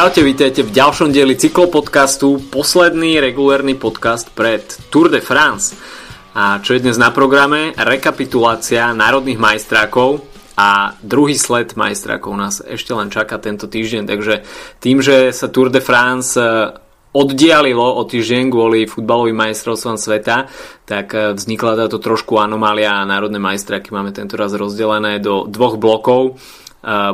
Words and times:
Čaute, 0.00 0.24
vítajte 0.24 0.64
v 0.64 0.72
ďalšom 0.72 1.12
dieli 1.12 1.36
cyklopodcastu, 1.36 2.48
posledný 2.48 3.20
regulérny 3.20 3.76
podcast 3.76 4.32
pred 4.32 4.64
Tour 4.88 5.12
de 5.12 5.20
France. 5.20 5.76
A 6.32 6.56
čo 6.64 6.72
je 6.72 6.80
dnes 6.80 6.96
na 6.96 7.12
programe? 7.12 7.76
Rekapitulácia 7.76 8.96
národných 8.96 9.36
majstrákov 9.36 10.24
a 10.56 10.96
druhý 11.04 11.36
sled 11.36 11.76
majstrákov 11.76 12.32
nás 12.32 12.64
ešte 12.64 12.96
len 12.96 13.12
čaká 13.12 13.36
tento 13.36 13.68
týždeň, 13.68 14.08
takže 14.08 14.34
tým, 14.80 15.04
že 15.04 15.36
sa 15.36 15.52
Tour 15.52 15.68
de 15.68 15.84
France 15.84 16.32
e, 16.32 16.48
oddialilo 17.12 17.84
o 17.84 18.00
týždeň 18.00 18.48
kvôli 18.48 18.88
futbalovým 18.88 19.36
majstrovstvom 19.36 20.00
sveta, 20.00 20.48
tak 20.88 21.12
e, 21.12 21.36
vznikla 21.36 21.76
táto 21.76 22.00
trošku 22.00 22.40
anomália 22.40 23.04
a 23.04 23.04
národné 23.04 23.36
majstráky 23.36 23.92
máme 23.92 24.16
tento 24.16 24.40
raz 24.40 24.56
rozdelené 24.56 25.20
do 25.20 25.44
dvoch 25.44 25.76
blokov 25.76 26.40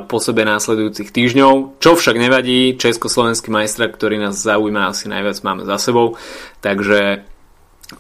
po 0.07 0.19
sebe 0.23 0.47
následujúcich 0.47 1.11
týždňov, 1.11 1.83
čo 1.83 1.99
však 1.99 2.17
nevadí, 2.17 2.79
československý 2.79 3.51
majstra, 3.51 3.91
ktorý 3.91 4.23
nás 4.23 4.39
zaujíma 4.39 4.95
asi 4.95 5.11
najviac 5.11 5.43
máme 5.43 5.67
za 5.67 5.77
sebou, 5.83 6.15
takže 6.63 7.27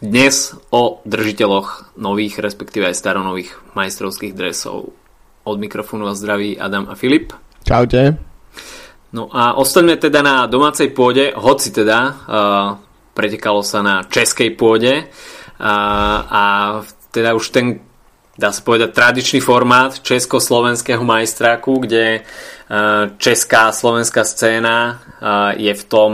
dnes 0.02 0.54
o 0.74 0.98
držiteľoch 1.06 1.94
nových, 1.94 2.42
respektíve 2.42 2.90
aj 2.90 2.98
staronových 2.98 3.54
majstrovských 3.78 4.34
dresov. 4.34 4.94
Od 5.46 5.56
mikrofónu 5.62 6.10
vás 6.10 6.18
zdraví 6.18 6.58
Adam 6.58 6.90
a 6.90 6.98
Filip. 6.98 7.30
Čaute. 7.62 8.18
No 9.14 9.30
a 9.30 9.54
ostaňme 9.54 9.94
teda 9.94 10.26
na 10.26 10.50
domácej 10.50 10.90
pôde, 10.90 11.30
hoci 11.38 11.70
teda 11.70 11.98
uh, 12.02 12.14
pretekalo 13.14 13.62
sa 13.62 13.78
na 13.86 14.02
českej 14.10 14.58
pôde 14.58 15.06
uh, 15.06 16.18
a 16.26 16.42
teda 17.14 17.38
už 17.38 17.54
ten 17.54 17.85
dá 18.36 18.52
sa 18.52 18.60
povedať, 18.60 18.92
tradičný 18.92 19.40
formát 19.40 19.96
československého 19.96 21.00
majstráku, 21.00 21.80
kde 21.88 22.04
e, 22.04 22.20
česká 23.16 23.72
a 23.72 23.76
slovenská 23.76 24.22
scéna 24.28 24.76
e, 24.76 24.94
je 25.68 25.72
v 25.72 25.84
tom 25.88 26.12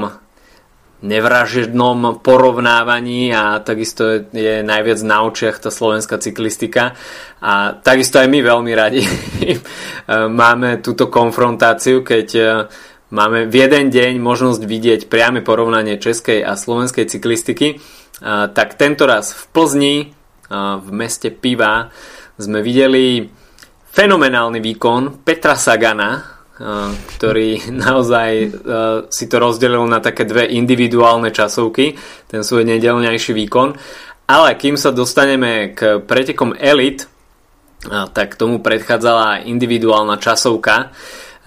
nevražednom 1.03 2.23
porovnávaní 2.23 3.35
a 3.35 3.59
takisto 3.59 4.23
je 4.31 4.63
najviac 4.63 5.03
na 5.03 5.27
očiach 5.27 5.59
tá 5.59 5.75
slovenská 5.75 6.23
cyklistika. 6.23 6.95
A 7.43 7.75
takisto 7.75 8.23
aj 8.23 8.31
my 8.31 8.39
veľmi 8.39 8.73
radi 8.79 9.03
e, 9.07 9.59
máme 10.31 10.79
túto 10.79 11.11
konfrontáciu, 11.11 12.07
keď 12.07 12.29
máme 13.11 13.51
v 13.51 13.55
jeden 13.67 13.91
deň 13.91 14.23
možnosť 14.23 14.63
vidieť 14.63 15.01
priame 15.11 15.43
porovnanie 15.43 15.99
českej 15.99 16.47
a 16.47 16.55
slovenskej 16.55 17.11
cyklistiky, 17.11 17.83
tak 18.55 18.79
tento 18.79 19.05
raz 19.05 19.35
v 19.35 19.43
Plzni 19.51 19.97
v 20.79 20.89
meste 20.93 21.33
Piva 21.33 21.89
sme 22.37 22.61
videli 22.61 23.25
fenomenálny 23.93 24.61
výkon 24.61 25.25
Petra 25.25 25.57
Sagana, 25.57 26.21
ktorý 27.17 27.69
naozaj 27.85 28.31
si 29.09 29.25
to 29.27 29.37
rozdelil 29.41 29.89
na 29.89 30.05
také 30.05 30.29
dve 30.29 30.45
individuálne 30.53 31.33
časovky, 31.33 31.97
ten 32.29 32.45
svoj 32.45 32.69
nedelňajší 32.69 33.33
výkon. 33.33 33.69
Ale 34.29 34.57
kým 34.57 34.79
sa 34.79 34.95
dostaneme 34.95 35.77
k 35.77 36.01
pretekom 36.01 36.57
Elite, 36.57 37.11
tak 37.89 38.39
tomu 38.39 38.63
predchádzala 38.63 39.43
individuálna 39.45 40.17
časovka 40.23 40.95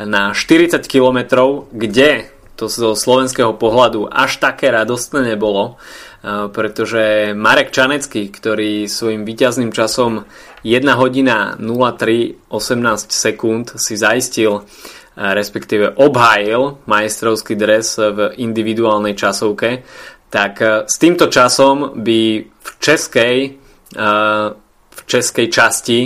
na 0.03 0.35
40 0.35 0.83
km, 0.83 1.23
kde 1.71 2.27
to 2.59 2.67
zo 2.67 2.95
slovenského 2.95 3.55
pohľadu 3.55 4.07
až 4.11 4.39
také 4.39 4.71
radostné 4.71 5.35
nebolo, 5.35 5.79
pretože 6.25 7.37
Marek 7.37 7.69
Čanecký, 7.69 8.33
ktorý 8.33 8.89
svojim 8.89 9.29
výťazným 9.29 9.69
časom 9.69 10.25
1 10.65 10.81
hodina 10.97 11.53
03 11.61 12.49
18 12.49 13.13
sekúnd 13.13 13.77
si 13.77 13.93
zaistil 13.93 14.65
respektíve 15.15 15.95
obhájil 15.95 16.83
majstrovský 16.85 17.55
dres 17.55 17.95
v 17.95 18.35
individuálnej 18.35 19.15
časovke, 19.15 19.87
tak 20.27 20.59
s 20.85 20.95
týmto 20.99 21.31
časom 21.31 21.95
by 21.95 22.19
v 22.43 22.69
českej, 22.83 23.37
v 24.91 25.01
českej 25.07 25.47
časti 25.47 25.99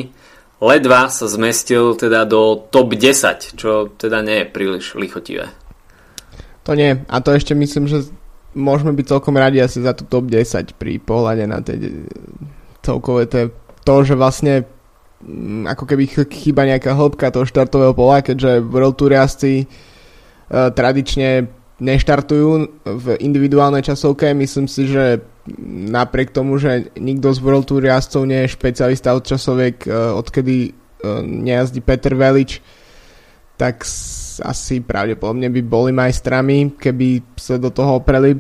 ledva 0.62 1.10
sa 1.10 1.26
zmestil 1.26 1.98
teda 1.98 2.30
do 2.30 2.70
top 2.70 2.94
10, 2.94 3.58
čo 3.58 3.90
teda 3.98 4.22
nie 4.22 4.46
je 4.46 4.52
príliš 4.54 4.94
lichotivé. 4.94 5.50
To 6.70 6.78
nie, 6.78 7.02
a 7.02 7.16
to 7.26 7.34
ešte 7.34 7.58
myslím, 7.58 7.90
že 7.90 8.06
môžeme 8.58 8.94
byť 8.98 9.06
celkom 9.06 9.36
radi 9.38 9.62
asi 9.62 9.82
za 9.82 9.94
tú 9.94 10.06
top 10.10 10.30
10 10.30 10.74
pri 10.78 10.98
pohľade 10.98 11.46
na 11.46 11.62
tej 11.62 12.06
celkové 12.82 13.30
to, 13.30 13.54
to 13.86 13.94
že 14.06 14.16
vlastne 14.18 14.66
mm, 15.22 15.70
ako 15.70 15.84
keby 15.86 16.04
chýba 16.30 16.66
nejaká 16.66 16.96
hĺbka 16.96 17.30
toho 17.30 17.46
štartového 17.46 17.94
pola, 17.94 18.26
keďže 18.26 18.66
World 18.66 18.98
Tour 18.98 19.14
jazdci 19.14 19.66
uh, 19.66 20.74
tradične 20.74 21.52
neštartujú 21.80 22.50
v 22.84 23.06
individuálnej 23.24 23.80
časovke. 23.80 24.36
Myslím 24.36 24.68
si, 24.68 24.92
že 24.92 25.24
napriek 25.88 26.36
tomu, 26.36 26.60
že 26.60 26.92
nikto 27.00 27.32
z 27.32 27.40
World 27.40 27.72
Tour 27.72 27.84
jazdcov 27.88 28.28
nie 28.28 28.44
je 28.44 28.54
špecialista 28.56 29.16
od 29.16 29.24
časoviek, 29.24 29.78
uh, 29.86 30.18
odkedy 30.18 30.74
uh, 30.74 31.24
nejazdí 31.24 31.80
Peter 31.86 32.18
Velič, 32.18 32.60
tak 33.56 33.84
asi 34.44 34.80
pravdepodobne 34.84 35.48
by 35.52 35.62
boli 35.64 35.92
majstrami, 35.92 36.76
keby 36.80 37.24
sa 37.38 37.60
do 37.60 37.70
toho 37.70 38.00
opreli 38.00 38.38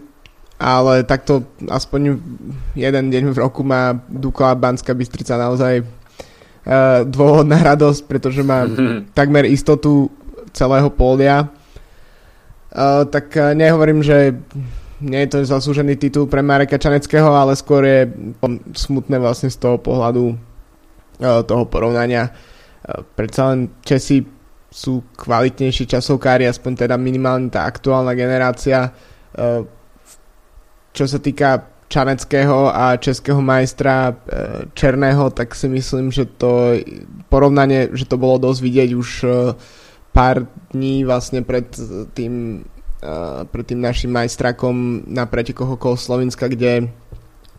ale 0.59 1.07
takto 1.07 1.47
aspoň 1.71 2.19
jeden 2.75 3.05
deň 3.07 3.31
v 3.31 3.37
roku 3.39 3.63
má 3.63 3.95
Dukla 4.11 4.59
Banská 4.59 4.91
Bystrica 4.91 5.39
naozaj 5.39 5.87
uh, 5.87 7.07
dôvodná 7.07 7.63
radosť, 7.63 8.03
pretože 8.03 8.43
má 8.43 8.67
mm-hmm. 8.67 8.99
takmer 9.19 9.47
istotu 9.47 10.11
celého 10.51 10.91
pódia. 10.91 11.47
Uh, 12.75 13.07
tak 13.07 13.31
uh, 13.39 13.55
nehovorím, 13.55 14.03
že 14.03 14.35
nie 14.99 15.23
je 15.23 15.31
to 15.31 15.47
zaslúžený 15.47 15.95
titul 15.95 16.27
pre 16.27 16.43
Mareka 16.43 16.75
Čaneckého, 16.75 17.31
ale 17.31 17.55
skôr 17.55 17.87
je 17.87 18.11
smutné 18.75 19.15
vlastne 19.15 19.47
z 19.47 19.55
toho 19.55 19.79
pohľadu 19.79 20.35
uh, 20.35 21.39
toho 21.47 21.63
porovnania. 21.71 22.35
Uh, 22.83 23.07
predsa 23.15 23.55
len 23.55 23.71
Česi 23.79 24.27
sú 24.69 25.01
kvalitnejší 25.17 25.89
časovkári, 25.89 26.45
aspoň 26.45 26.85
teda 26.85 26.95
minimálne 26.95 27.49
tá 27.49 27.65
aktuálna 27.65 28.13
generácia. 28.13 28.93
Uh, 29.33 29.65
čo 30.93 31.05
sa 31.05 31.17
týka 31.21 31.79
Čaneckého 31.89 32.69
a 32.69 33.01
českého 33.01 33.41
majstra 33.41 34.13
e, 34.13 34.15
Černého, 34.77 35.33
tak 35.33 35.57
si 35.57 35.65
myslím, 35.65 36.13
že 36.13 36.29
to 36.29 36.77
porovnanie, 37.33 37.89
že 37.97 38.05
to 38.05 38.21
bolo 38.21 38.37
dosť 38.37 38.61
vidieť 38.61 38.89
už 38.93 39.09
e, 39.25 39.27
pár 40.13 40.45
dní 40.69 41.01
vlastne 41.01 41.41
pred 41.41 41.65
tým, 42.13 42.61
e, 43.01 43.11
pred 43.41 43.65
tým 43.65 43.81
našim 43.81 44.13
majstrakom 44.13 45.01
na 45.09 45.25
pretekoch 45.25 45.81
okolo 45.81 45.97
Slovenska, 45.97 46.45
kde 46.45 46.93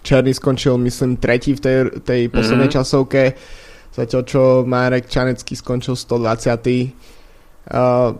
Černý 0.06 0.30
skončil, 0.30 0.78
myslím, 0.78 1.18
tretí 1.18 1.58
v 1.58 1.60
tej, 1.60 1.78
tej 2.06 2.20
poslednej 2.30 2.70
mm-hmm. 2.70 2.78
časovke, 2.86 3.34
zatiaľ 3.94 4.22
čo 4.26 4.42
Marek 4.66 5.10
Čanecký 5.10 5.58
skončil 5.58 5.98
120. 5.98 7.70
Uh, 7.70 8.14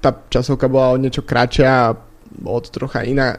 tá 0.00 0.10
časovka 0.28 0.68
bola 0.68 0.94
o 0.94 1.00
niečo 1.00 1.24
kratšia 1.24 1.70
a 1.90 1.96
to 2.36 2.68
trocha 2.68 3.00
iná, 3.02 3.38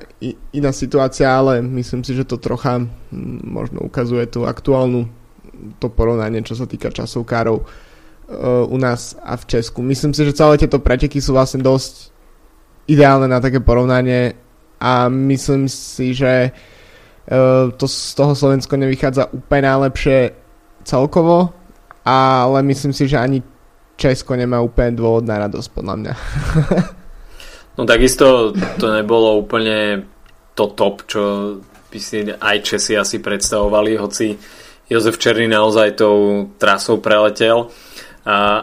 iná 0.52 0.72
situácia, 0.74 1.30
ale 1.30 1.62
myslím 1.62 2.02
si, 2.02 2.18
že 2.18 2.26
to 2.26 2.42
trocha 2.42 2.82
možno 3.46 3.86
ukazuje 3.86 4.26
tú 4.26 4.50
aktuálnu 4.50 5.06
to 5.78 5.88
porovnanie, 5.90 6.42
čo 6.42 6.58
sa 6.58 6.66
týka 6.66 6.90
časovkárov 6.90 7.58
uh, 7.62 7.68
u 8.66 8.78
nás 8.78 9.18
a 9.22 9.38
v 9.38 9.44
Česku. 9.46 9.86
Myslím 9.86 10.14
si, 10.14 10.26
že 10.26 10.38
celé 10.38 10.58
tieto 10.58 10.82
preteky 10.82 11.22
sú 11.22 11.38
vlastne 11.38 11.62
dosť 11.62 12.10
ideálne 12.90 13.30
na 13.30 13.38
také 13.38 13.62
porovnanie 13.62 14.34
a 14.82 15.10
myslím 15.10 15.70
si, 15.70 16.14
že 16.14 16.54
uh, 16.54 17.70
to 17.74 17.86
z 17.86 18.14
toho 18.18 18.34
Slovensko 18.34 18.78
nevychádza 18.78 19.30
úplne 19.34 19.70
najlepšie 19.70 20.47
celkovo, 20.88 21.52
ale 22.08 22.64
myslím 22.64 22.96
si, 22.96 23.12
že 23.12 23.20
ani 23.20 23.44
Česko 24.00 24.40
nemá 24.40 24.64
úplne 24.64 24.96
dôvod 24.96 25.28
na 25.28 25.44
radosť, 25.44 25.70
podľa 25.76 25.96
mňa. 26.00 26.14
No 27.78 27.86
takisto 27.86 28.58
to 28.82 28.90
nebolo 28.90 29.38
úplne 29.38 30.02
to 30.58 30.74
top, 30.74 31.06
čo 31.06 31.22
by 31.94 32.00
si 32.02 32.26
aj 32.26 32.58
Česi 32.66 32.98
asi 32.98 33.22
predstavovali, 33.22 34.02
hoci 34.02 34.34
Jozef 34.90 35.22
Černý 35.22 35.46
naozaj 35.46 36.02
tou 36.02 36.50
trasou 36.58 36.98
preletel, 36.98 37.70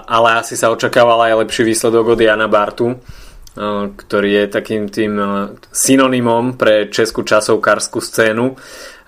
ale 0.03 0.29
asi 0.43 0.59
sa 0.59 0.75
očakával 0.75 1.31
aj 1.31 1.47
lepší 1.47 1.63
výsledok 1.63 2.19
od 2.19 2.21
Jana 2.21 2.51
Bartu, 2.51 2.99
ktorý 3.95 4.31
je 4.43 4.45
takým 4.51 4.91
tým 4.91 5.15
synonymom 5.71 6.59
pre 6.59 6.91
českú 6.91 7.23
časovkárskú 7.23 8.03
scénu. 8.03 8.59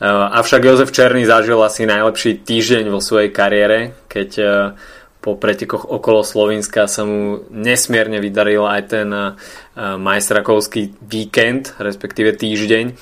Avšak 0.06 0.62
Jozef 0.62 0.94
Černý 0.94 1.26
zažil 1.26 1.58
asi 1.58 1.82
najlepší 1.82 2.46
týždeň 2.46 2.86
vo 2.94 3.02
svojej 3.02 3.34
kariére, 3.34 3.98
keď 4.06 4.30
po 5.18 5.34
pretekoch 5.34 5.82
okolo 5.90 6.22
Slovenska 6.22 6.86
sa 6.86 7.02
mu 7.02 7.42
nesmierne 7.50 8.22
vydaril 8.22 8.62
aj 8.62 8.82
ten 8.86 9.08
majstrakovský 9.76 10.94
víkend, 11.02 11.74
respektíve 11.82 12.38
týždeň, 12.38 12.94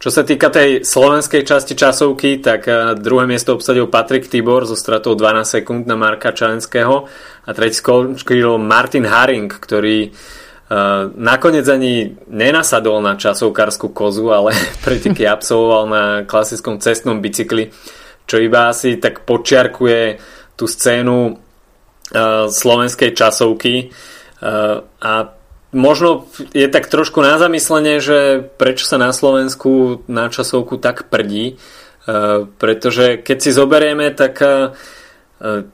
čo 0.00 0.08
sa 0.08 0.24
týka 0.24 0.48
tej 0.48 0.80
slovenskej 0.80 1.44
časti 1.44 1.76
časovky, 1.76 2.40
tak 2.40 2.64
druhé 3.04 3.28
miesto 3.28 3.52
obsadil 3.52 3.84
Patrik 3.84 4.32
Tibor 4.32 4.64
so 4.64 4.72
stratou 4.72 5.12
12 5.12 5.44
sekúnd 5.44 5.84
na 5.84 5.92
Marka 5.92 6.32
Čalenského 6.32 7.04
a 7.44 7.50
tretí 7.52 7.76
skončil 7.76 8.56
Martin 8.56 9.04
Haring, 9.04 9.52
ktorý 9.52 10.08
nakoniec 11.20 11.66
ani 11.68 12.16
nenasadol 12.30 13.02
na 13.04 13.18
časovkárskú 13.18 13.92
kozu, 13.92 14.32
ale 14.32 14.56
preteky 14.86 15.28
absolvoval 15.28 15.84
na 15.84 16.02
klasickom 16.24 16.80
cestnom 16.80 17.20
bicykli, 17.20 17.68
čo 18.24 18.40
iba 18.40 18.72
asi 18.72 18.96
tak 18.96 19.28
počiarkuje 19.28 20.16
tú 20.56 20.64
scénu 20.64 21.36
slovenskej 22.48 23.12
časovky. 23.12 23.92
A 25.04 25.12
možno 25.72 26.26
je 26.54 26.66
tak 26.66 26.90
trošku 26.90 27.22
na 27.22 27.38
zamyslenie, 27.38 28.02
že 28.02 28.42
prečo 28.58 28.86
sa 28.86 28.98
na 28.98 29.14
Slovensku 29.14 30.02
na 30.10 30.26
časovku 30.30 30.78
tak 30.82 31.06
prdí, 31.10 31.54
e, 31.54 31.56
pretože 32.58 33.22
keď 33.22 33.38
si 33.38 33.50
zoberieme, 33.54 34.10
tak 34.10 34.34
e, 34.42 34.48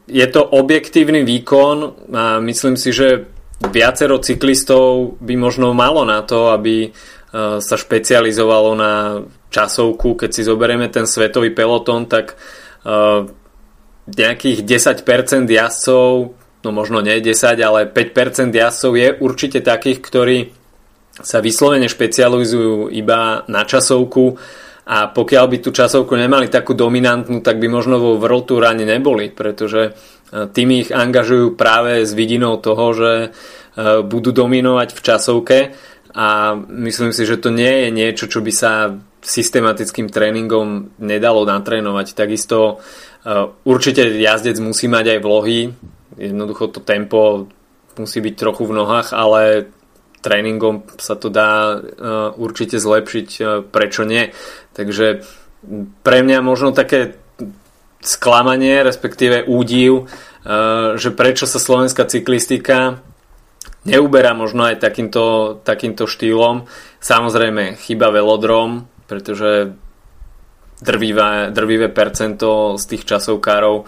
je 0.07 0.27
to 0.29 0.43
objektívny 0.45 1.25
výkon 1.25 2.09
a 2.13 2.39
myslím 2.45 2.77
si, 2.77 2.93
že 2.93 3.27
viacero 3.73 4.21
cyklistov 4.21 5.17
by 5.25 5.35
možno 5.41 5.73
malo 5.73 6.05
na 6.05 6.21
to, 6.21 6.53
aby 6.53 6.89
e, 6.89 6.91
sa 7.59 7.77
špecializovalo 7.81 8.71
na 8.77 8.93
časovku. 9.49 10.15
Keď 10.21 10.31
si 10.31 10.43
zoberieme 10.45 10.93
ten 10.93 11.09
svetový 11.09 11.51
peloton, 11.57 12.07
tak 12.07 12.37
nejakých 14.07 14.63
10% 14.63 15.51
jazdcov 15.51 16.39
no 16.65 16.71
možno 16.73 17.05
nie 17.05 17.19
10, 17.21 17.59
ale 17.61 17.91
5% 17.91 18.53
jazdcov 18.53 18.93
je 18.97 19.09
určite 19.19 19.61
takých, 19.61 19.99
ktorí 20.01 20.39
sa 21.17 21.41
vyslovene 21.41 21.89
špecializujú 21.89 22.93
iba 22.93 23.45
na 23.49 23.65
časovku 23.65 24.37
a 24.87 25.11
pokiaľ 25.11 25.45
by 25.51 25.57
tú 25.59 25.71
časovku 25.75 26.15
nemali 26.15 26.47
takú 26.47 26.77
dominantnú, 26.77 27.43
tak 27.43 27.59
by 27.59 27.67
možno 27.67 27.99
vo 27.99 28.21
World 28.23 28.47
Tour 28.47 28.63
neboli, 28.71 29.35
pretože 29.35 29.83
e, 29.83 29.93
tým 30.47 30.69
ich 30.79 30.95
angažujú 30.95 31.59
práve 31.59 32.07
s 32.07 32.15
vidinou 32.15 32.63
toho, 32.63 32.95
že 32.95 33.13
e, 33.19 33.29
budú 34.07 34.31
dominovať 34.31 34.95
v 34.95 35.01
časovke 35.03 35.59
a 36.15 36.55
myslím 36.87 37.11
si, 37.11 37.27
že 37.27 37.43
to 37.43 37.51
nie 37.51 37.87
je 37.87 37.89
niečo, 37.91 38.25
čo 38.31 38.39
by 38.39 38.53
sa 38.55 38.95
systematickým 39.27 40.07
tréningom 40.07 40.95
nedalo 41.03 41.43
natrénovať. 41.43 42.15
Takisto 42.15 42.59
e, 42.63 42.75
určite 43.67 44.07
jazdec 44.07 44.55
musí 44.63 44.87
mať 44.87 45.19
aj 45.19 45.21
vlohy, 45.25 45.59
Jednoducho 46.17 46.73
to 46.73 46.81
tempo 46.81 47.47
musí 47.97 48.21
byť 48.21 48.35
trochu 48.37 48.65
v 48.69 48.77
nohách, 48.77 49.13
ale 49.13 49.73
tréningom 50.21 50.85
sa 50.99 51.15
to 51.15 51.31
dá 51.31 51.77
uh, 51.77 52.35
určite 52.35 52.81
zlepšiť, 52.83 53.29
uh, 53.41 53.63
prečo 53.63 54.03
nie. 54.03 54.35
Takže 54.75 55.23
pre 56.03 56.19
mňa 56.27 56.39
možno 56.43 56.75
také 56.75 57.15
sklamanie, 58.03 58.83
respektíve 58.83 59.47
údiv, 59.47 60.09
uh, 60.09 60.99
že 60.99 61.15
prečo 61.15 61.47
sa 61.47 61.63
slovenská 61.63 62.05
cyklistika 62.11 63.01
neuberá 63.87 64.35
možno 64.35 64.67
aj 64.67 64.83
takýmto, 64.83 65.57
takýmto 65.63 66.11
štýlom. 66.11 66.67
Samozrejme, 66.99 67.79
chyba 67.79 68.11
velodrom, 68.11 68.91
pretože 69.07 69.79
drvivé, 70.83 71.55
drvivé 71.55 71.89
percento 71.89 72.75
z 72.77 72.85
tých 72.85 73.03
časovkárov 73.07 73.77
uh, 73.81 73.87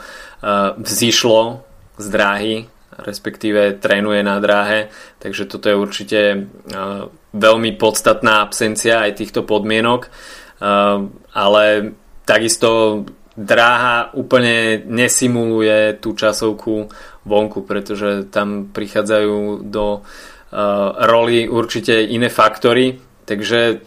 vzýšlo 0.78 1.68
z 1.98 2.06
dráhy, 2.08 2.54
respektíve 2.98 3.78
trénuje 3.78 4.22
na 4.26 4.42
dráhe, 4.42 4.90
takže 5.22 5.46
toto 5.46 5.70
je 5.70 5.76
určite 5.78 6.20
uh, 6.34 7.06
veľmi 7.34 7.78
podstatná 7.78 8.42
absencia 8.42 9.06
aj 9.06 9.22
týchto 9.22 9.46
podmienok, 9.46 10.08
uh, 10.08 11.06
ale 11.34 11.64
takisto 12.26 13.02
dráha 13.38 14.10
úplne 14.18 14.82
nesimuluje 14.82 16.02
tú 16.02 16.18
časovku 16.18 16.90
vonku, 17.22 17.62
pretože 17.62 18.26
tam 18.34 18.74
prichádzajú 18.74 19.62
do 19.62 20.02
uh, 20.02 20.02
roli 21.06 21.46
určite 21.46 22.02
iné 22.02 22.26
faktory, 22.26 22.98
takže 23.30 23.78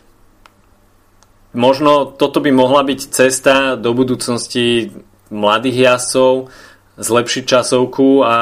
možno 1.51 2.15
toto 2.15 2.39
by 2.39 2.51
mohla 2.55 2.87
byť 2.87 2.99
cesta 3.11 3.75
do 3.75 3.91
budúcnosti 3.91 4.95
mladých 5.31 5.77
jazdcov, 5.91 6.51
zlepšiť 6.99 7.43
časovku 7.47 8.25
a 8.25 8.35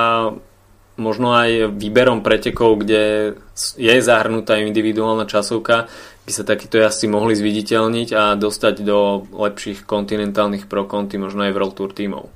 možno 1.00 1.32
aj 1.32 1.74
výberom 1.80 2.20
pretekov, 2.22 2.84
kde 2.84 3.34
je 3.80 3.94
zahrnutá 4.04 4.60
individuálna 4.60 5.24
časovka, 5.26 5.88
by 6.28 6.32
sa 6.36 6.44
takíto 6.46 6.78
jazdci 6.78 7.10
mohli 7.10 7.34
zviditeľniť 7.34 8.10
a 8.14 8.24
dostať 8.38 8.86
do 8.86 9.26
lepších 9.34 9.88
kontinentálnych 9.88 10.70
pro 10.70 10.86
možno 11.18 11.48
aj 11.48 11.56
World 11.56 11.74
Tour 11.74 11.96
tímov. 11.96 12.30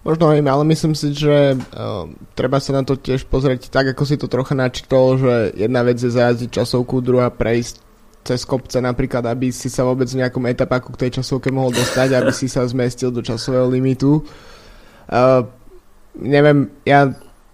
Možno 0.00 0.32
aj, 0.32 0.40
ale 0.40 0.64
myslím 0.72 0.96
si, 0.96 1.12
že 1.12 1.60
uh, 1.60 2.08
treba 2.32 2.56
sa 2.56 2.72
na 2.72 2.86
to 2.86 2.96
tiež 2.96 3.28
pozrieť 3.28 3.68
tak, 3.68 3.92
ako 3.92 4.02
si 4.08 4.16
to 4.16 4.32
trocha 4.32 4.56
načítol, 4.56 5.20
že 5.20 5.52
jedna 5.52 5.84
vec 5.84 6.00
je 6.00 6.08
zajazdiť 6.08 6.48
časovku, 6.56 7.04
druhá 7.04 7.28
prejsť 7.28 7.84
cez 8.24 8.44
kopce 8.48 8.80
napríklad, 8.80 9.28
aby 9.28 9.52
si 9.52 9.68
sa 9.68 9.84
vôbec 9.84 10.08
v 10.08 10.24
nejakom 10.24 10.44
etapáku 10.48 10.96
k 10.96 11.08
tej 11.08 11.20
časovke 11.20 11.52
mohol 11.52 11.72
dostať, 11.72 12.16
aby 12.16 12.32
si 12.32 12.48
sa 12.48 12.64
zmestil 12.64 13.12
do 13.12 13.20
časového 13.20 13.68
limitu. 13.68 14.24
Uh, 14.24 14.49
neviem, 16.16 16.70
ja 16.86 17.10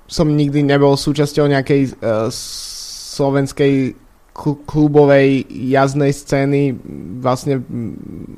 som 0.06 0.30
nikdy 0.30 0.62
nebol 0.62 0.94
súčasťou 0.94 1.50
nejakej 1.50 1.98
uh, 1.98 2.30
slovenskej 3.16 3.96
klubovej 4.68 5.48
jazdnej 5.48 6.12
scény. 6.12 6.76
Vlastne 7.24 7.64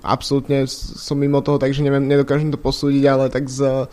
absolútne 0.07 0.65
som 0.71 1.19
mimo 1.19 1.43
toho, 1.43 1.59
takže 1.59 1.83
neviem, 1.83 2.07
nedokážem 2.07 2.55
to 2.55 2.59
posúdiť, 2.61 3.05
ale 3.11 3.25
tak 3.29 3.51
z 3.51 3.91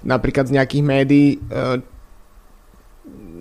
napríklad 0.00 0.48
z 0.48 0.56
nejakých 0.56 0.84
médií 0.86 1.28
uh, 1.50 1.76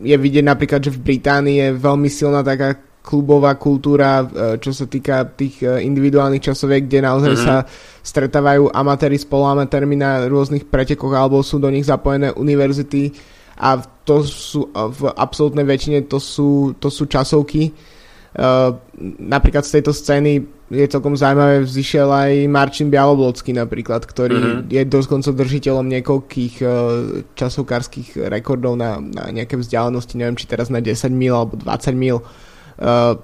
je 0.03 0.15
vidieť 0.15 0.43
napríklad, 0.43 0.83
že 0.83 0.95
v 0.95 1.03
Británii 1.03 1.55
je 1.59 1.67
veľmi 1.75 2.09
silná 2.11 2.43
taká 2.43 2.75
klubová 3.09 3.57
kultúra, 3.57 4.21
e, 4.21 4.25
čo 4.61 4.69
sa 4.69 4.85
týka 4.85 5.25
tých 5.33 5.65
e, 5.65 5.81
individuálnych 5.81 6.45
časoviek, 6.45 6.85
kde 6.85 7.01
naozaj 7.01 7.33
mm-hmm. 7.33 7.49
sa 7.49 7.65
stretávajú 8.05 8.69
amatéri 8.69 9.17
s 9.17 9.25
poloamatérmi 9.25 9.97
na 9.97 10.29
rôznych 10.29 10.69
pretekoch 10.69 11.09
alebo 11.17 11.41
sú 11.41 11.57
do 11.57 11.73
nich 11.73 11.89
zapojené 11.89 12.29
univerzity 12.37 13.09
a 13.57 13.81
to 13.81 14.21
sú 14.21 14.69
v 14.69 15.09
absolútnej 15.17 15.65
väčšine 15.65 16.05
to 16.05 16.21
sú, 16.21 16.77
to 16.79 16.87
sú 16.87 17.11
časovky. 17.11 17.75
Napríklad 19.19 19.67
z 19.67 19.73
tejto 19.77 19.91
scény 19.91 20.39
je 20.71 20.85
celkom 20.87 21.11
zaujímavé, 21.19 21.67
vzýšiel 21.67 22.07
aj 22.07 22.31
Marčin 22.47 22.87
Bialoblocký 22.87 23.51
napríklad, 23.51 24.07
ktorý 24.07 24.37
mm-hmm. 24.39 24.71
je 24.71 24.81
dokonca 24.87 25.35
držiteľom 25.35 25.85
niekoľkých 25.91 26.55
časovkárskych 27.35 28.31
rekordov 28.31 28.79
na, 28.79 29.03
na 29.03 29.27
nejaké 29.27 29.59
vzdialenosti, 29.59 30.15
neviem 30.15 30.39
či 30.39 30.47
teraz 30.47 30.71
na 30.71 30.79
10 30.79 31.11
mil 31.11 31.35
alebo 31.35 31.59
20 31.59 31.91
mil. 31.99 32.23
Uh, 32.23 32.48
Uh, 32.79 33.19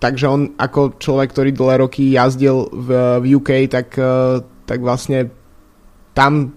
takže 0.00 0.26
on 0.26 0.56
ako 0.56 0.96
človek, 0.96 1.36
ktorý 1.36 1.50
dlhé 1.52 1.76
roky 1.84 2.16
jazdil 2.16 2.72
v, 2.72 2.88
v 3.20 3.24
UK, 3.36 3.68
tak, 3.68 3.92
uh, 4.00 4.40
tak 4.64 4.80
vlastne 4.80 5.28
tam 6.16 6.56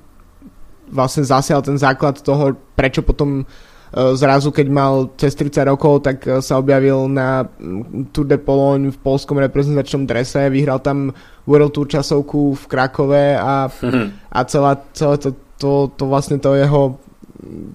vlastne 0.88 1.27
zasial 1.27 1.60
ten 1.60 1.75
základ 1.75 2.24
toho, 2.24 2.55
prečo 2.74 3.03
potom 3.03 3.43
uh, 3.43 4.15
zrazu, 4.15 4.55
keď 4.55 4.67
mal 4.72 5.12
cez 5.19 5.36
30 5.36 5.67
rokov, 5.67 6.07
tak 6.07 6.24
sa 6.39 6.55
objavil 6.55 7.12
na 7.12 7.43
mm, 7.43 8.15
Tour 8.15 8.31
de 8.31 8.39
Pologne 8.39 8.95
v 8.95 8.98
polskom 9.03 9.43
reprezentačnom 9.43 10.07
drese, 10.07 10.48
vyhral 10.48 10.79
tam 10.79 11.12
World 11.43 11.75
Tour 11.75 11.91
časovku 11.91 12.55
v 12.55 12.63
Krakove 12.72 13.36
a, 13.36 13.67
mm-hmm. 13.67 14.31
a 14.31 14.39
celá, 14.48 14.79
celé 14.95 15.19
to, 15.19 15.29
to, 15.60 15.72
to 16.00 16.03
vlastne 16.07 16.39
to 16.39 16.55
jeho, 16.55 16.95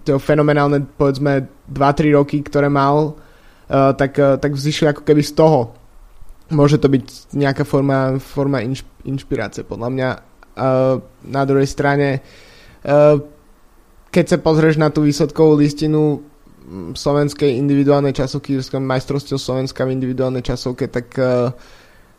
to 0.08 0.16
fenomenálne 0.16 0.82
povedzme 0.96 1.46
2-3 1.70 2.16
roky, 2.16 2.40
ktoré 2.40 2.72
mal 2.72 3.14
tak, 3.70 4.12
uh, 4.18 4.34
tak 4.36 4.58
vzýšli 4.58 4.90
ako 4.90 5.02
keby 5.06 5.22
z 5.22 5.32
toho. 5.38 5.72
Môže 6.50 6.82
to 6.82 6.90
byť 6.90 7.34
nejaká 7.38 7.62
forma, 7.62 8.18
forma 8.18 8.58
inš, 8.66 8.82
inšpirácie 9.06 9.62
podľa 9.62 9.88
mňa. 9.94 10.08
Uh, 10.58 10.98
na 11.30 11.42
druhej 11.46 11.70
strane, 11.70 12.24
keď 14.10 14.24
sa 14.24 14.38
pozrieš 14.40 14.80
na 14.80 14.88
tú 14.88 15.04
výsledkovú 15.04 15.60
listinu 15.60 16.24
slovenskej 16.96 17.60
individuálnej 17.60 18.16
časovky, 18.16 18.56
majstrovstiev 18.56 19.36
Slovenska 19.36 19.84
v 19.84 20.00
individuálnej 20.00 20.40
časovke, 20.40 20.88
tak 20.88 21.12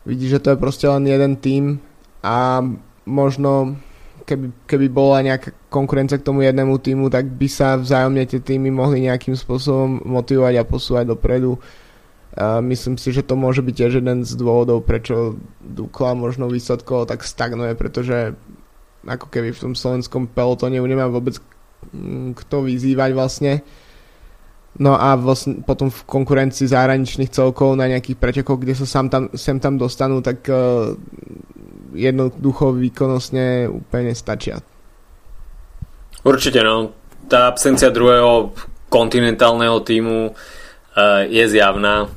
vidíš, 0.05 0.37
že 0.37 0.41
to 0.45 0.49
je 0.53 0.61
proste 0.61 0.85
len 0.85 1.09
jeden 1.09 1.33
tým 1.41 1.81
a 2.21 2.61
možno 3.09 3.81
keby, 4.31 4.47
keby 4.63 4.87
bola 4.87 5.19
nejaká 5.19 5.51
konkurencia 5.67 6.15
k 6.15 6.23
tomu 6.23 6.47
jednému 6.47 6.79
týmu, 6.79 7.11
tak 7.11 7.27
by 7.27 7.47
sa 7.51 7.75
vzájomne 7.75 8.23
tie 8.23 8.39
týmy 8.39 8.71
mohli 8.71 9.03
nejakým 9.03 9.35
spôsobom 9.35 10.07
motivovať 10.07 10.55
a 10.55 10.63
posúvať 10.63 11.05
dopredu. 11.11 11.59
A 12.31 12.63
myslím 12.63 12.95
si, 12.95 13.11
že 13.11 13.27
to 13.27 13.35
môže 13.35 13.59
byť 13.59 13.75
tiež 13.75 13.93
jeden 13.99 14.23
z 14.23 14.31
dôvodov, 14.39 14.87
prečo 14.87 15.35
Dukla 15.59 16.15
možno 16.15 16.47
výsledkovo 16.47 17.03
tak 17.03 17.27
stagnuje, 17.27 17.75
pretože 17.75 18.31
ako 19.03 19.27
keby 19.27 19.51
v 19.51 19.63
tom 19.67 19.73
slovenskom 19.75 20.31
pelotone 20.31 20.79
nemá 20.79 21.11
vôbec 21.11 21.35
mm, 21.91 22.39
kto 22.39 22.63
vyzývať 22.63 23.11
vlastne. 23.11 23.59
No 24.79 24.95
a 24.95 25.19
vlastne 25.19 25.59
potom 25.67 25.91
v 25.91 25.99
konkurencii 26.07 26.71
zahraničných 26.71 27.27
celkov 27.27 27.75
na 27.75 27.91
nejakých 27.91 28.15
pretekoch, 28.15 28.55
kde 28.55 28.71
sa 28.71 28.87
sám 28.87 29.11
tam, 29.11 29.23
sem 29.35 29.59
tam 29.59 29.75
dostanú, 29.75 30.23
tak 30.23 30.47
uh, 30.47 30.95
jednoducho 31.91 32.71
výkonnostne 32.79 33.67
úplne 33.67 34.15
stačia. 34.15 34.63
Určite, 36.23 36.63
no. 36.63 36.95
Tá 37.27 37.51
absencia 37.51 37.91
druhého 37.91 38.55
kontinentálneho 38.87 39.83
týmu 39.83 40.31
uh, 40.31 40.33
je 41.27 41.43
zjavná. 41.51 42.07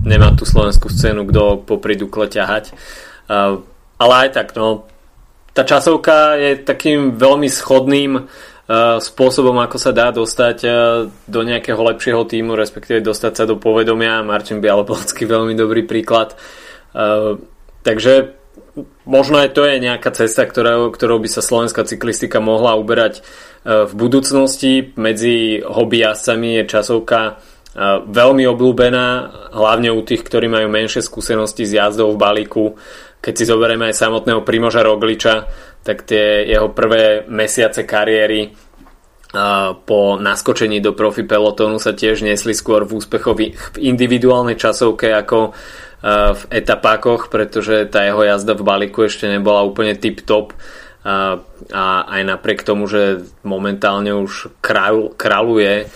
Nemá 0.00 0.32
tu 0.32 0.48
slovenskú 0.48 0.88
scénu, 0.88 1.28
kto 1.28 1.60
popri 1.68 1.92
Dukle 1.92 2.24
ťahať. 2.24 2.72
Uh, 3.28 3.60
ale 4.00 4.14
aj 4.26 4.28
tak, 4.32 4.56
no. 4.56 4.88
Tá 5.52 5.60
časovka 5.68 6.40
je 6.40 6.64
takým 6.64 7.20
veľmi 7.20 7.52
schodným 7.52 8.16
spôsobom, 9.02 9.58
ako 9.58 9.82
sa 9.82 9.90
dá 9.90 10.14
dostať 10.14 10.62
do 11.26 11.40
nejakého 11.42 11.82
lepšieho 11.82 12.22
týmu, 12.22 12.54
respektíve 12.54 13.02
dostať 13.02 13.32
sa 13.34 13.44
do 13.50 13.58
povedomia. 13.58 14.22
Martin 14.22 14.62
Bialoblocký 14.62 15.26
veľmi 15.26 15.58
dobrý 15.58 15.82
príklad. 15.82 16.38
Takže 17.82 18.38
možno 19.02 19.42
aj 19.42 19.58
to 19.58 19.66
je 19.66 19.82
nejaká 19.82 20.14
cesta, 20.14 20.46
ktorou, 20.46 20.94
ktorou 20.94 21.18
by 21.18 21.26
sa 21.26 21.42
slovenská 21.42 21.82
cyklistika 21.82 22.38
mohla 22.38 22.78
uberať 22.78 23.26
v 23.66 23.92
budúcnosti. 23.98 24.94
Medzi 24.94 25.66
hobbyjazdcami 25.66 26.62
je 26.62 26.70
časovka 26.70 27.42
veľmi 28.06 28.44
obľúbená, 28.46 29.06
hlavne 29.50 29.90
u 29.90 30.02
tých, 30.06 30.22
ktorí 30.22 30.46
majú 30.46 30.70
menšie 30.70 31.02
skúsenosti 31.02 31.66
s 31.66 31.74
jazdou 31.74 32.14
v 32.14 32.20
balíku. 32.22 32.78
Keď 33.20 33.34
si 33.36 33.44
zoberieme 33.44 33.92
aj 33.92 34.00
samotného 34.00 34.46
Primoža 34.48 34.80
Rogliča, 34.80 35.44
tak 35.80 36.04
tie 36.04 36.44
jeho 36.44 36.72
prvé 36.72 37.24
mesiace 37.28 37.88
kariéry 37.88 38.52
po 39.86 40.18
naskočení 40.18 40.82
do 40.82 40.90
profi 40.90 41.22
pelotónu 41.22 41.78
sa 41.78 41.94
tiež 41.94 42.26
nesli 42.26 42.50
skôr 42.50 42.82
v 42.82 42.98
úspechovi 42.98 43.54
v 43.54 43.76
individuálnej 43.78 44.58
časovke 44.58 45.14
ako 45.14 45.54
v 46.34 46.42
etapákoch, 46.50 47.28
pretože 47.30 47.86
tá 47.92 48.02
jeho 48.02 48.24
jazda 48.24 48.56
v 48.56 48.66
balíku 48.66 49.06
ešte 49.06 49.28
nebola 49.30 49.62
úplne 49.62 49.94
tip-top. 49.94 50.56
A, 51.04 51.38
aj 52.08 52.22
napriek 52.24 52.64
tomu, 52.64 52.88
že 52.88 53.22
momentálne 53.44 54.12
už 54.16 54.48
král, 54.64 55.12
králuje 55.14 55.86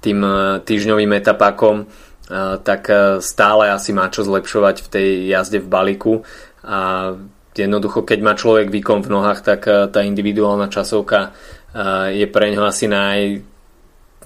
tým 0.00 0.18
týždňovým 0.64 1.12
etapákom, 1.16 1.88
tak 2.64 2.82
stále 3.20 3.70
asi 3.70 3.92
má 3.92 4.08
čo 4.08 4.24
zlepšovať 4.24 4.76
v 4.82 4.88
tej 4.88 5.08
jazde 5.28 5.58
v 5.60 5.68
balíku. 5.68 6.14
A 6.64 7.12
jednoducho, 7.54 8.02
keď 8.02 8.18
má 8.20 8.32
človek 8.34 8.68
výkon 8.70 9.06
v 9.06 9.12
nohách, 9.14 9.40
tak 9.46 9.60
eh, 9.70 9.86
tá 9.86 10.02
individuálna 10.02 10.66
časovka 10.66 11.30
eh, 11.30 12.24
je 12.24 12.26
pre 12.26 12.50
ňo 12.50 12.66
asi 12.66 12.90
naj, 12.90 13.40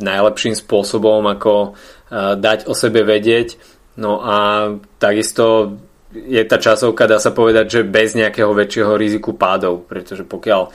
najlepším 0.01 0.57
spôsobom, 0.57 1.21
ako 1.29 1.75
eh, 1.75 2.35
dať 2.41 2.65
o 2.67 2.73
sebe 2.73 3.05
vedieť. 3.05 3.61
No 3.99 4.23
a 4.23 4.71
takisto 5.03 5.77
je 6.15 6.41
tá 6.47 6.57
časovka, 6.57 7.11
dá 7.11 7.21
sa 7.21 7.35
povedať, 7.35 7.67
že 7.69 7.81
bez 7.85 8.17
nejakého 8.17 8.55
väčšieho 8.57 8.97
riziku 8.97 9.37
pádov, 9.37 9.85
pretože 9.91 10.25
pokiaľ 10.25 10.73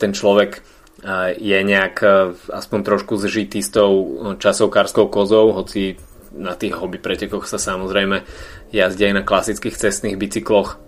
ten 0.00 0.16
človek 0.16 0.64
je 1.38 1.58
nejak 1.62 2.02
aspoň 2.50 2.80
trošku 2.82 3.20
zžitý 3.20 3.62
s 3.62 3.70
tou 3.70 4.18
časovkárskou 4.40 5.12
kozou, 5.12 5.54
hoci 5.54 6.00
na 6.34 6.58
tých 6.58 6.74
hobby 6.74 6.98
pretekoch 6.98 7.46
sa 7.46 7.60
samozrejme 7.60 8.24
jazdia 8.74 9.12
aj 9.12 9.14
na 9.14 9.28
klasických 9.28 9.78
cestných 9.78 10.18
bicykloch 10.18 10.87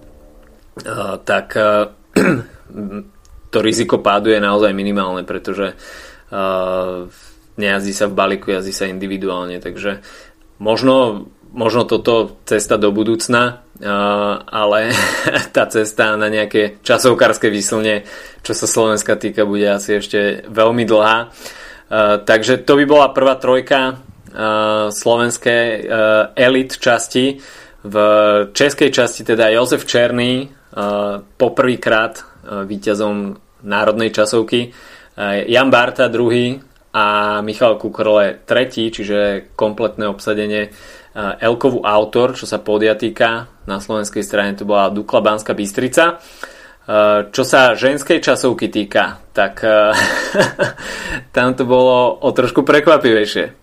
tak 1.25 1.47
eh, 1.57 1.89
to 3.53 3.59
riziko 3.63 3.99
pádu 3.99 4.31
je 4.31 4.41
naozaj 4.41 4.73
minimálne, 4.73 5.23
pretože 5.27 5.75
eh, 5.75 6.99
nejazdí 7.61 7.93
sa 7.93 8.07
v 8.09 8.17
balíku, 8.17 8.51
jazdí 8.51 8.73
sa 8.73 8.89
individuálne, 8.89 9.61
takže 9.61 10.01
možno, 10.63 11.27
možno 11.53 11.85
toto 11.85 12.41
cesta 12.49 12.81
do 12.81 12.89
budúcna, 12.89 13.65
ale 14.49 14.93
tá 15.57 15.65
cesta 15.69 16.17
na 16.17 16.33
nejaké 16.33 16.81
časovkárske 16.81 17.53
vyslne, 17.53 18.09
čo 18.41 18.53
sa 18.57 18.65
Slovenska 18.65 19.17
týka, 19.21 19.45
bude 19.45 19.69
asi 19.69 20.01
ešte 20.01 20.49
veľmi 20.49 20.89
dlhá. 20.89 21.33
Takže 22.25 22.63
to 22.63 22.79
by 22.81 22.85
bola 22.87 23.13
prvá 23.13 23.35
trojka 23.37 23.99
slovenskej 24.95 25.91
elit 26.39 26.71
časti. 26.79 27.43
V 27.81 27.97
českej 28.53 28.93
časti 28.93 29.25
teda 29.25 29.49
Jozef 29.51 29.89
Černý, 29.89 30.60
poprvýkrát 31.37 32.23
víťazom 32.67 33.37
národnej 33.67 34.15
časovky. 34.15 34.71
Jan 35.47 35.69
Barta 35.69 36.09
druhý 36.09 36.63
a 36.95 37.39
Michal 37.43 37.77
Kukrle 37.77 38.43
tretí, 38.47 38.91
čiže 38.91 39.51
kompletné 39.55 40.07
obsadenie 40.07 40.71
Elkovú 41.15 41.83
autor, 41.83 42.39
čo 42.39 42.47
sa 42.47 42.63
podia 42.63 42.95
týka. 42.95 43.51
Na 43.67 43.83
slovenskej 43.83 44.23
strane 44.23 44.55
to 44.55 44.63
bola 44.63 44.95
Dukla 44.95 45.21
Banská 45.21 45.59
Bystrica. 45.59 46.23
Čo 47.31 47.43
sa 47.43 47.75
ženskej 47.75 48.23
časovky 48.23 48.71
týka, 48.71 49.23
tak 49.35 49.63
tam 51.35 51.49
to 51.55 51.63
bolo 51.67 52.19
o 52.19 52.29
trošku 52.31 52.63
prekvapivejšie. 52.63 53.60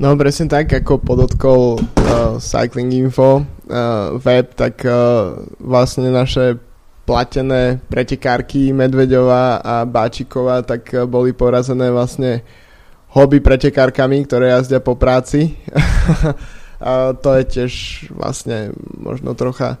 No 0.00 0.16
presne 0.16 0.48
tak, 0.48 0.72
ako 0.72 0.96
podotkol 1.04 1.76
uh, 1.76 2.40
Cycling 2.40 2.88
Info 2.96 3.44
uh, 3.44 4.16
web, 4.16 4.56
tak 4.56 4.80
uh, 4.88 5.36
vlastne 5.60 6.08
naše 6.08 6.56
platené 7.04 7.84
pretekárky 7.84 8.72
Medvedová 8.72 9.60
a 9.60 9.84
Báčiková 9.84 10.64
tak 10.64 10.88
uh, 10.96 11.04
boli 11.04 11.36
porazené 11.36 11.92
vlastne 11.92 12.40
hobby 13.12 13.44
pretekárkami, 13.44 14.24
ktoré 14.24 14.56
jazdia 14.56 14.80
po 14.80 14.96
práci. 14.96 15.52
a 16.80 17.12
to 17.12 17.36
je 17.36 17.44
tiež 17.44 17.72
vlastne 18.16 18.72
možno 18.96 19.36
trocha 19.36 19.76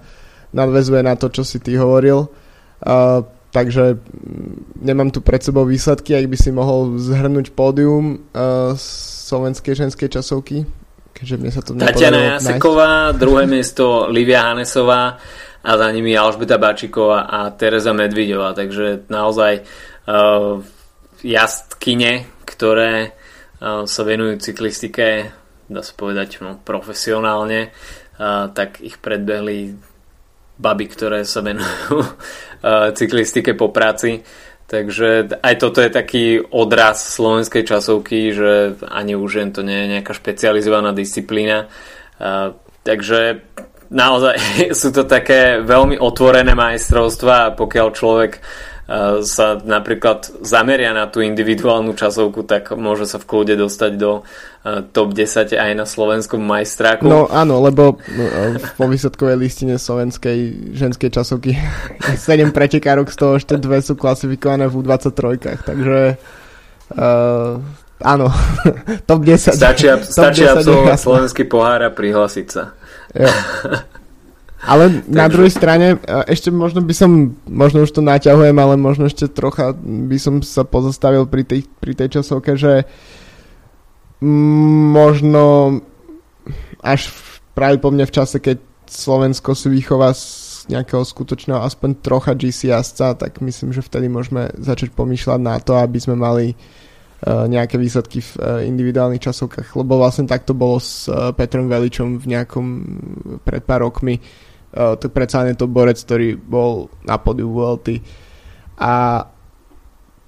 nadvezuje 0.52 1.00
na 1.00 1.16
to, 1.16 1.32
čo 1.32 1.48
si 1.48 1.64
ty 1.64 1.80
hovoril. 1.80 2.28
Uh, 2.84 3.24
takže 3.56 3.96
nemám 4.84 5.08
tu 5.08 5.24
pred 5.24 5.40
sebou 5.40 5.64
výsledky, 5.64 6.12
ak 6.12 6.28
by 6.28 6.36
si 6.36 6.52
mohol 6.52 7.00
zhrnúť 7.00 7.56
pódium 7.56 8.20
uh, 8.36 8.76
slovenskej 9.30 9.74
ženskej 9.78 10.10
časovky? 10.10 10.66
Keďže 11.14 11.36
mne 11.38 11.50
sa 11.52 11.62
to 11.62 11.70
Tatiana 11.78 12.38
Jaseková, 12.38 13.14
druhé 13.14 13.46
miesto 13.46 14.10
Livia 14.10 14.50
Hanesová 14.50 15.18
a 15.60 15.70
za 15.76 15.88
nimi 15.92 16.16
Alžbeta 16.16 16.56
Bačiková 16.56 17.28
a 17.28 17.52
Teresa 17.52 17.92
Medvidová. 17.92 18.56
Takže 18.56 19.06
naozaj 19.12 19.60
uh, 19.62 20.64
jazdkyne, 21.20 22.24
ktoré 22.48 23.12
uh, 23.12 23.84
sa 23.84 24.02
venujú 24.02 24.40
cyklistike, 24.40 25.28
dá 25.68 25.80
sa 25.84 25.92
povedať 25.92 26.40
no, 26.40 26.56
profesionálne, 26.56 27.70
uh, 28.16 28.48
tak 28.50 28.80
ich 28.80 28.96
predbehli 28.96 29.76
baby, 30.56 30.86
ktoré 30.88 31.28
sa 31.28 31.44
venujú 31.44 32.00
uh, 32.00 32.90
cyklistike 32.98 33.52
po 33.52 33.68
práci. 33.68 34.24
Takže 34.70 35.34
aj 35.42 35.54
toto 35.58 35.82
je 35.82 35.90
taký 35.90 36.38
odraz 36.46 37.02
slovenskej 37.02 37.66
časovky, 37.66 38.30
že 38.30 38.78
ani 38.86 39.18
už 39.18 39.42
jen 39.42 39.50
to 39.50 39.66
nie 39.66 39.74
je 39.74 39.98
nejaká 39.98 40.14
špecializovaná 40.14 40.94
disciplína. 40.94 41.66
Uh, 42.22 42.54
takže 42.86 43.42
naozaj 43.90 44.38
sú 44.80 44.94
to 44.94 45.10
také 45.10 45.58
veľmi 45.58 45.98
otvorené 45.98 46.54
majstrovstvá 46.54 47.50
a 47.50 47.54
pokiaľ 47.58 47.88
človek 47.90 48.32
sa 49.22 49.54
napríklad 49.62 50.42
zameria 50.42 50.90
na 50.90 51.06
tú 51.06 51.22
individuálnu 51.22 51.94
časovku, 51.94 52.42
tak 52.42 52.74
môže 52.74 53.06
sa 53.06 53.22
v 53.22 53.28
kľude 53.30 53.54
dostať 53.54 53.92
do 53.94 54.26
top 54.90 55.14
10 55.14 55.54
aj 55.54 55.72
na 55.78 55.86
slovenskom 55.86 56.42
majstráku. 56.42 57.06
No 57.06 57.30
áno, 57.30 57.62
lebo 57.62 58.02
no, 58.02 58.24
po 58.74 58.90
výsledkovej 58.90 59.38
listine 59.38 59.78
slovenskej 59.78 60.74
ženskej 60.74 61.10
časovky 61.14 61.54
7 62.34 62.50
pretekárok, 62.50 63.14
z 63.14 63.16
toho 63.16 63.32
ešte 63.38 63.62
dve 63.62 63.78
sú 63.78 63.94
klasifikované 63.94 64.66
v 64.66 64.82
U23, 64.82 65.38
takže 65.62 66.18
uh, 66.98 67.62
áno, 68.02 68.26
top 69.08 69.20
10. 69.22 69.54
Stačí, 69.54 69.86
stačí 70.18 70.42
absolvovať 70.42 70.98
slovenský 70.98 71.44
pohár 71.46 71.86
a 71.86 71.94
prihlásiť 71.94 72.46
sa. 72.50 72.74
Jo. 73.14 73.30
Ale 74.60 74.92
Takže... 74.92 75.08
na 75.08 75.26
druhej 75.32 75.52
strane, 75.52 75.86
ešte 76.28 76.52
možno 76.52 76.84
by 76.84 76.92
som, 76.92 77.32
možno 77.48 77.88
už 77.88 77.96
to 77.96 78.04
naťahujem, 78.04 78.56
ale 78.60 78.76
možno 78.76 79.08
ešte 79.08 79.32
trocha 79.32 79.72
by 79.80 80.18
som 80.20 80.44
sa 80.44 80.68
pozastavil 80.68 81.24
pri 81.24 81.48
tej, 81.48 81.64
pri 81.80 81.96
tej 81.96 82.20
časovke, 82.20 82.60
že 82.60 82.84
možno 84.20 85.80
až 86.84 87.08
práve 87.56 87.80
po 87.80 87.88
mne 87.88 88.04
v 88.04 88.12
čase, 88.12 88.36
keď 88.36 88.60
Slovensko 88.84 89.56
si 89.56 89.72
vychová 89.72 90.12
z 90.12 90.68
nejakého 90.68 91.08
skutočného 91.08 91.64
aspoň 91.64 92.04
trocha 92.04 92.36
GC 92.36 92.68
jazdca, 92.68 93.16
tak 93.16 93.40
myslím, 93.40 93.72
že 93.72 93.80
vtedy 93.80 94.12
môžeme 94.12 94.52
začať 94.60 94.92
pomýšľať 94.92 95.40
na 95.40 95.56
to, 95.56 95.72
aby 95.80 95.96
sme 95.96 96.20
mali 96.20 96.52
uh, 96.52 97.48
nejaké 97.48 97.80
výsledky 97.80 98.20
v 98.20 98.30
uh, 98.36 98.60
individuálnych 98.60 99.24
časovkách, 99.24 99.72
lebo 99.72 99.96
vlastne 99.96 100.28
takto 100.28 100.52
bolo 100.52 100.76
s 100.76 101.08
Petrom 101.32 101.64
Veličom 101.70 102.20
v 102.20 102.26
nejakom 102.36 102.66
pred 103.40 103.64
pár 103.64 103.88
rokmi 103.88 104.20
uh, 104.74 104.94
tak 104.98 105.10
predsa 105.10 105.46
je 105.46 105.58
to 105.58 105.70
borec, 105.70 105.98
ktorý 106.00 106.36
bol 106.36 106.90
na 107.06 107.16
podiu 107.18 107.50
VLT. 107.50 108.02
A 108.80 109.24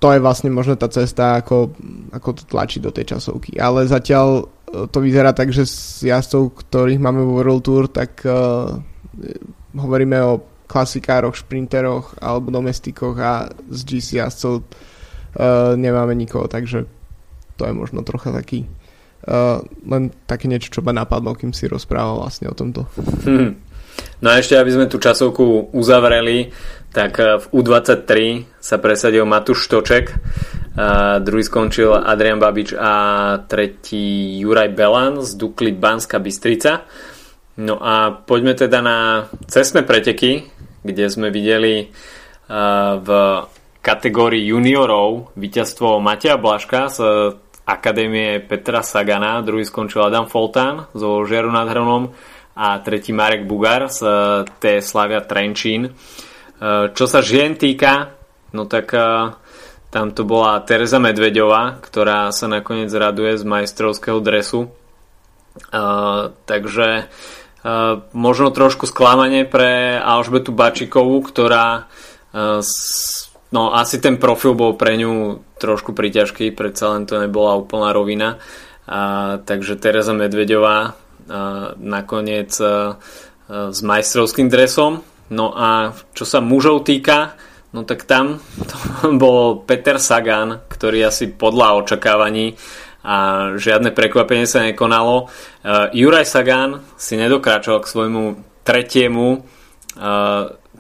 to 0.02 0.10
je 0.10 0.18
vlastne 0.18 0.50
možno 0.50 0.74
tá 0.74 0.90
cesta, 0.90 1.38
ako, 1.38 1.72
ako 2.10 2.28
to 2.34 2.42
tlačiť 2.50 2.80
do 2.82 2.90
tej 2.90 3.16
časovky. 3.16 3.54
Ale 3.56 3.86
zatiaľ 3.86 4.50
to 4.88 4.98
vyzerá 5.04 5.36
tak, 5.36 5.52
že 5.52 5.68
z 5.68 6.10
jazdcov, 6.10 6.64
ktorých 6.64 7.00
máme 7.00 7.20
vo 7.22 7.38
World 7.38 7.62
Tour, 7.62 7.84
tak 7.92 8.24
uh, 8.24 8.80
hovoríme 9.76 10.18
o 10.24 10.40
klasikároch, 10.64 11.36
šprinteroch 11.36 12.16
alebo 12.16 12.48
domestikoch 12.48 13.16
a 13.20 13.52
z 13.68 13.80
GC 13.84 14.08
jazdcov 14.24 14.64
uh, 14.64 15.76
nemáme 15.76 16.16
nikoho, 16.16 16.48
takže 16.48 16.88
to 17.60 17.68
je 17.68 17.72
možno 17.76 18.00
trocha 18.00 18.32
taký 18.32 18.64
uh, 19.28 19.60
len 19.84 20.08
také 20.24 20.48
niečo, 20.48 20.72
čo 20.72 20.80
ma 20.80 20.96
napadlo, 20.96 21.36
kým 21.36 21.52
si 21.52 21.68
rozprával 21.68 22.24
vlastne 22.24 22.48
o 22.48 22.56
tomto. 22.56 22.88
Hmm. 23.28 23.60
No 24.22 24.30
a 24.30 24.38
ešte, 24.38 24.54
aby 24.54 24.70
sme 24.70 24.86
tú 24.86 25.02
časovku 25.02 25.74
uzavreli, 25.74 26.54
tak 26.92 27.18
v 27.18 27.44
U23 27.50 28.10
sa 28.60 28.76
presadil 28.78 29.24
Matúš 29.24 29.66
Štoček, 29.66 30.12
a 30.72 31.20
druhý 31.20 31.44
skončil 31.44 31.92
Adrian 31.92 32.40
Babič 32.40 32.72
a 32.72 32.92
tretí 33.44 34.40
Juraj 34.40 34.72
Belan 34.72 35.20
z 35.20 35.36
Dukly 35.36 35.76
Banska 35.76 36.16
Bystrica. 36.16 36.88
No 37.60 37.76
a 37.76 38.08
poďme 38.24 38.56
teda 38.56 38.80
na 38.80 39.28
cestné 39.44 39.84
preteky, 39.84 40.48
kde 40.80 41.04
sme 41.12 41.28
videli 41.28 41.92
v 42.96 43.08
kategórii 43.84 44.48
juniorov 44.48 45.36
víťazstvo 45.36 46.00
Matia 46.00 46.40
Blaška 46.40 46.88
z 46.88 46.98
Akadémie 47.68 48.40
Petra 48.40 48.80
Sagana, 48.80 49.44
druhý 49.44 49.68
skončil 49.68 50.02
Adam 50.02 50.24
Foltán 50.24 50.88
zo 50.96 51.22
Žeru 51.28 51.52
nad 51.52 51.68
Hronom 51.68 52.16
a 52.52 52.78
tretí 52.84 53.16
Marek 53.16 53.48
Bugar 53.48 53.88
z 53.88 54.00
T. 54.60 54.84
Slavia 54.84 55.24
Trenčín. 55.24 55.96
Čo 56.92 57.04
sa 57.08 57.24
žien 57.24 57.56
týka, 57.56 58.14
no 58.52 58.68
tak 58.68 58.92
tam 59.92 60.06
to 60.12 60.22
bola 60.24 60.60
Teresa 60.62 61.00
Medvedová, 61.00 61.80
ktorá 61.80 62.28
sa 62.30 62.46
nakoniec 62.48 62.92
raduje 62.92 63.40
z 63.40 63.44
majstrovského 63.44 64.20
dresu. 64.20 64.72
Takže 66.48 66.88
možno 68.12 68.46
trošku 68.52 68.84
sklamanie 68.88 69.44
pre 69.44 70.00
Alžbetu 70.00 70.52
Bačikovú, 70.52 71.24
ktorá 71.24 71.88
no 73.52 73.62
asi 73.76 74.00
ten 74.00 74.16
profil 74.16 74.56
bol 74.56 74.80
pre 74.80 74.96
ňu 74.96 75.44
trošku 75.60 75.92
priťažký, 75.92 76.56
predsa 76.56 76.96
len 76.96 77.04
to 77.04 77.20
nebola 77.20 77.54
úplná 77.60 77.92
rovina. 77.92 78.40
Uh, 78.82 79.38
takže 79.46 79.78
Teresa 79.78 80.10
Medvedová 80.10 80.98
nakoniec 81.78 82.52
uh, 82.60 82.96
s 83.48 83.78
majstrovským 83.82 84.48
dresom. 84.48 85.02
No 85.32 85.52
a 85.54 85.96
čo 86.12 86.24
sa 86.24 86.40
mužov 86.40 86.84
týka, 86.86 87.36
No 87.72 87.88
tak 87.88 88.04
tam 88.04 88.36
to 88.68 88.76
bol 89.16 89.64
Peter 89.64 89.96
Sagan, 89.96 90.60
ktorý 90.68 91.08
asi 91.08 91.32
podľa 91.32 91.80
očakávaní 91.80 92.52
a 93.00 93.48
žiadne 93.56 93.96
prekvapenie 93.96 94.44
sa 94.44 94.60
nekonalo. 94.60 95.32
Uh, 95.64 95.88
Juraj 95.96 96.28
Sagan 96.28 96.84
si 97.00 97.16
nedokračoval 97.16 97.80
k 97.80 97.88
svojmu 97.88 98.22
tretiemu 98.60 99.40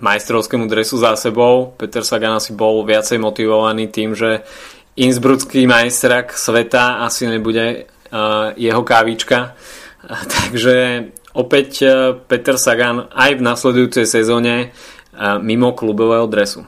majstrovskému 0.00 0.64
dresu 0.66 0.96
za 0.98 1.14
sebou. 1.16 1.76
Peter 1.76 2.02
Sagan 2.02 2.40
asi 2.40 2.56
bol 2.56 2.82
viacej 2.82 3.20
motivovaný 3.20 3.92
tým, 3.92 4.16
že 4.16 4.42
Innsbrucký 4.96 5.64
majstrak 5.64 6.36
sveta 6.36 7.00
asi 7.00 7.24
nebude 7.24 7.88
jeho 8.60 8.82
kávička. 8.84 9.56
Takže 10.34 11.08
opäť 11.34 11.70
uh, 11.86 11.92
Peter 12.26 12.58
Sagan 12.58 13.08
aj 13.12 13.38
v 13.38 13.42
nasledujúcej 13.42 14.06
sezóne 14.06 14.74
uh, 15.14 15.38
mimo 15.38 15.72
klubového 15.72 16.26
dresu. 16.26 16.66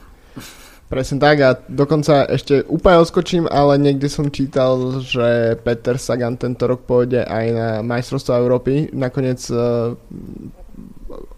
Presne 0.85 1.19
tak 1.19 1.37
a 1.41 1.59
dokonca 1.67 2.29
ešte 2.29 2.63
úplne 2.71 3.03
odskočím, 3.03 3.51
ale 3.51 3.81
niekde 3.81 4.07
som 4.07 4.31
čítal, 4.31 5.01
že 5.03 5.59
Peter 5.65 5.99
Sagan 5.99 6.39
tento 6.39 6.69
rok 6.71 6.87
pôjde 6.87 7.25
aj 7.25 7.47
na 7.51 7.69
majstrovstvo 7.83 8.37
Európy. 8.37 8.93
Nakoniec 8.95 9.43
uh, 9.51 9.97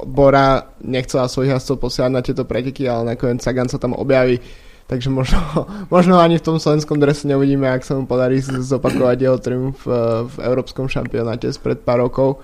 Bora 0.05 0.77
nechcela 0.85 1.31
svojich 1.31 1.57
jazdcov 1.57 1.89
posielať 1.89 2.13
na 2.13 2.25
tieto 2.25 2.45
preteky, 2.45 2.89
ale 2.89 3.17
nakoniec 3.17 3.41
Sagan 3.41 3.69
sa 3.71 3.81
tam 3.81 3.97
objaví. 3.97 4.41
Takže 4.87 5.11
možno, 5.11 5.39
možno 5.95 6.23
ani 6.23 6.39
v 6.39 6.47
tom 6.47 6.57
slovenskom 6.63 7.03
drese 7.03 7.27
neuvidíme, 7.27 7.67
ak 7.67 7.83
sa 7.83 7.99
mu 7.99 8.07
podarí 8.07 8.39
zopakovať 8.43 9.19
jeho 9.19 9.39
triumf 9.43 9.83
uh, 9.87 10.25
v 10.31 10.37
európskom 10.47 10.87
šampionáte 10.87 11.51
spred 11.51 11.83
pár 11.83 12.07
rokov. 12.07 12.39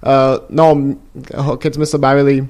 Uh, 0.00 0.44
no, 0.48 0.96
keď 1.60 1.76
sme 1.76 1.86
sa 1.88 2.00
bavili 2.00 2.44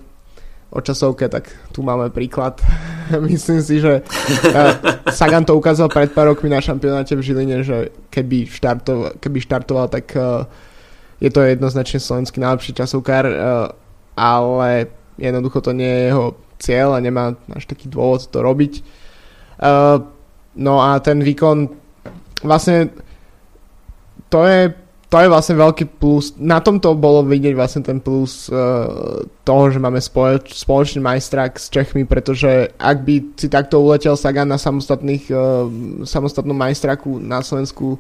o 0.71 0.79
časovke, 0.79 1.27
tak 1.27 1.51
tu 1.75 1.83
máme 1.83 2.15
príklad. 2.15 2.63
Myslím 3.31 3.59
si, 3.63 3.83
že 3.83 4.03
uh, 4.07 4.75
Sagan 5.11 5.47
to 5.47 5.59
ukázal 5.59 5.91
pred 5.91 6.11
pár 6.15 6.31
rokmi 6.31 6.51
na 6.51 6.63
šampionáte 6.63 7.19
v 7.19 7.27
Žiline, 7.27 7.67
že 7.67 7.91
keby, 8.11 8.47
štartoval, 8.47 9.19
keby 9.19 9.39
štartoval, 9.43 9.87
tak 9.91 10.15
uh, 10.15 10.47
je 11.19 11.31
to 11.31 11.43
jednoznačne 11.43 11.99
slovenský 11.99 12.39
najlepší 12.39 12.75
časovkár, 12.79 13.25
uh, 13.27 13.35
ale 14.15 14.91
jednoducho 15.19 15.59
to 15.59 15.75
nie 15.75 15.91
je 15.91 16.03
jeho 16.15 16.27
cieľ 16.63 16.95
a 16.95 17.03
nemá 17.03 17.35
až 17.51 17.67
taký 17.67 17.91
dôvod 17.91 18.31
to 18.31 18.39
robiť. 18.39 19.00
Uh, 19.61 20.01
no 20.57 20.81
a 20.81 20.97
ten 21.05 21.21
výkon 21.21 21.69
vlastne 22.41 22.89
to 24.33 24.41
je 24.49 24.73
to 25.11 25.19
je 25.19 25.27
vlastne 25.27 25.59
veľký 25.59 25.99
plus. 25.99 26.39
Na 26.39 26.63
tomto 26.63 26.95
bolo 26.95 27.27
vidieť 27.27 27.51
vlastne 27.59 27.83
ten 27.83 27.99
plus 27.99 28.47
uh, 28.47 29.27
toho, 29.43 29.65
že 29.67 29.83
máme 29.83 29.99
společ, 29.99 30.55
spoločný 30.55 31.03
majstrak 31.03 31.59
s 31.59 31.67
Čechmi, 31.67 32.07
pretože 32.07 32.71
ak 32.79 33.03
by 33.03 33.35
si 33.35 33.51
takto 33.51 33.83
uletel 33.83 34.15
Sagan 34.15 34.47
na 34.47 34.55
samostatných, 34.55 35.27
uh, 35.35 35.67
samostatnom 36.07 36.55
majstraku 36.55 37.19
na 37.19 37.43
Slovensku, 37.43 37.99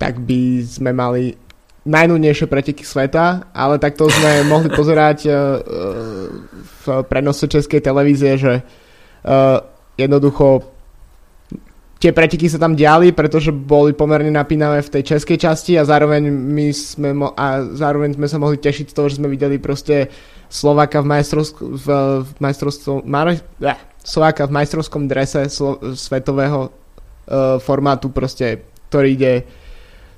tak 0.00 0.16
by 0.24 0.64
sme 0.64 0.96
mali 0.96 1.36
najnudnejšie 1.84 2.48
preteky 2.48 2.88
sveta, 2.88 3.52
ale 3.52 3.76
takto 3.76 4.08
sme 4.08 4.42
mohli 4.52 4.72
pozerať 4.72 5.28
uh, 5.28 5.34
v 6.56 6.84
prenose 7.04 7.44
českej 7.52 7.84
televízie, 7.84 8.40
že 8.40 8.64
uh, 8.64 9.60
jednoducho 9.94 10.74
tie 12.04 12.12
preteky 12.12 12.52
sa 12.52 12.60
tam 12.60 12.76
diali, 12.76 13.16
pretože 13.16 13.48
boli 13.48 13.96
pomerne 13.96 14.28
napínavé 14.28 14.84
v 14.84 14.92
tej 14.92 15.16
českej 15.16 15.40
časti 15.40 15.72
a 15.80 15.88
zároveň 15.88 16.28
my 16.28 16.68
sme, 16.68 17.16
mo- 17.16 17.32
a 17.32 17.64
zároveň 17.64 18.12
sme 18.20 18.28
sa 18.28 18.36
mohli 18.36 18.60
tešiť 18.60 18.92
z 18.92 18.96
toho, 18.96 19.08
že 19.08 19.16
sme 19.16 19.32
videli 19.32 19.56
proste 19.56 20.12
Slováka 20.52 21.00
v, 21.00 21.06
majstrovskom 21.08 21.66
v, 21.72 21.86
v 22.20 22.30
majstrovstvom 22.44 23.08
Mar- 23.08 23.32
eh, 23.32 23.78
Slováka 24.04 24.44
v 24.44 24.52
majstrovskom 24.52 25.08
drese 25.08 25.48
slo- 25.48 25.80
svetového 25.96 26.68
uh, 26.68 27.56
formátu 27.56 28.12
proste, 28.12 28.68
ktorý 28.92 29.08
ide 29.16 29.34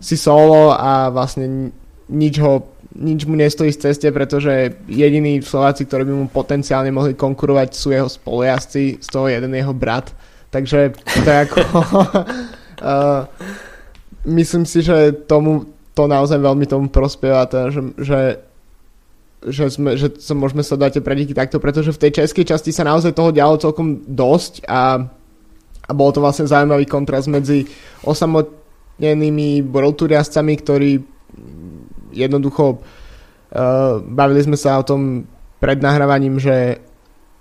si 0.02 0.18
solo 0.18 0.74
a 0.74 1.06
vlastne 1.14 1.70
nič 2.10 2.42
ho 2.42 2.75
nič 2.96 3.28
mu 3.28 3.36
nestojí 3.36 3.72
z 3.72 3.92
ceste, 3.92 4.08
pretože 4.12 4.80
jediní 4.88 5.44
Slováci, 5.44 5.84
ktorí 5.84 6.08
by 6.08 6.14
mu 6.16 6.26
potenciálne 6.32 6.88
mohli 6.88 7.12
konkurovať 7.12 7.68
sú 7.76 7.92
jeho 7.92 8.08
spolujazdci, 8.08 9.04
z 9.04 9.08
toho 9.12 9.28
jeden 9.28 9.52
jeho 9.52 9.76
brat. 9.76 10.16
Takže 10.50 10.96
to 10.96 11.28
je 11.28 11.38
ako... 11.44 11.58
uh, 12.80 13.28
myslím 14.40 14.64
si, 14.64 14.80
že 14.80 15.12
tomu 15.28 15.68
to 15.92 16.08
naozaj 16.08 16.40
veľmi 16.40 16.64
tomu 16.64 16.88
prospieva, 16.88 17.48
teda, 17.48 17.72
že, 17.72 17.82
že 18.00 18.20
že, 19.46 19.70
sme, 19.70 19.94
že 19.94 20.10
sa 20.18 20.34
môžeme 20.34 20.64
sledovať 20.64 20.98
tie 20.98 21.06
prediky 21.06 21.32
takto, 21.36 21.62
pretože 21.62 21.94
v 21.94 22.02
tej 22.02 22.24
českej 22.24 22.42
časti 22.50 22.74
sa 22.74 22.82
naozaj 22.82 23.14
toho 23.14 23.30
dialo 23.30 23.60
celkom 23.60 24.02
dosť 24.02 24.66
a, 24.66 25.06
a 25.86 25.90
bolo 25.94 26.10
to 26.10 26.18
vlastne 26.18 26.50
zaujímavý 26.50 26.82
kontrast 26.88 27.30
medzi 27.30 27.62
osamotnenými 28.02 29.62
World 29.70 30.02
ktorí 30.02 31.15
jednoducho 32.16 32.80
uh, 32.80 34.00
bavili 34.00 34.40
sme 34.40 34.56
sa 34.56 34.80
o 34.80 34.86
tom 34.88 35.28
pred 35.60 35.76
nahrávaním, 35.76 36.40
že 36.40 36.80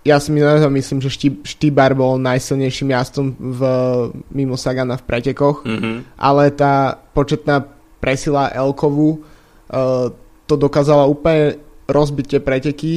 ja 0.06 0.22
si 0.22 0.30
myslím, 0.30 1.02
že 1.02 1.10
Štýbar 1.42 1.98
bol 1.98 2.22
najsilnejším 2.22 2.94
jazdcom 2.94 3.28
v, 3.34 3.62
mimo 4.30 4.54
Sagana 4.54 5.02
v 5.02 5.08
pretekoch, 5.08 5.66
mm-hmm. 5.66 6.20
ale 6.20 6.54
tá 6.54 6.94
početná 6.94 7.66
presila 7.98 8.54
Elkovu 8.54 9.18
uh, 9.18 10.14
to 10.46 10.54
dokázala 10.54 11.10
úplne 11.10 11.58
rozbiť 11.90 12.26
tie 12.38 12.42
preteky. 12.42 12.94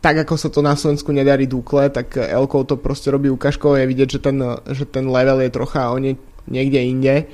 Tak 0.00 0.24
ako 0.24 0.34
sa 0.36 0.48
to 0.48 0.64
na 0.64 0.76
Slovensku 0.76 1.12
nedarí 1.12 1.44
Dukle, 1.44 1.92
tak 1.92 2.16
Elkov 2.16 2.72
to 2.72 2.76
proste 2.80 3.12
robí 3.12 3.28
ukážkou. 3.28 3.76
Je 3.76 3.84
vidieť, 3.84 4.08
že 4.16 4.20
ten, 4.20 4.36
že 4.72 4.88
ten 4.88 5.04
level 5.04 5.44
je 5.44 5.52
trocha 5.52 5.92
o 5.92 6.00
nie, 6.00 6.16
niekde 6.48 6.80
inde. 6.80 7.28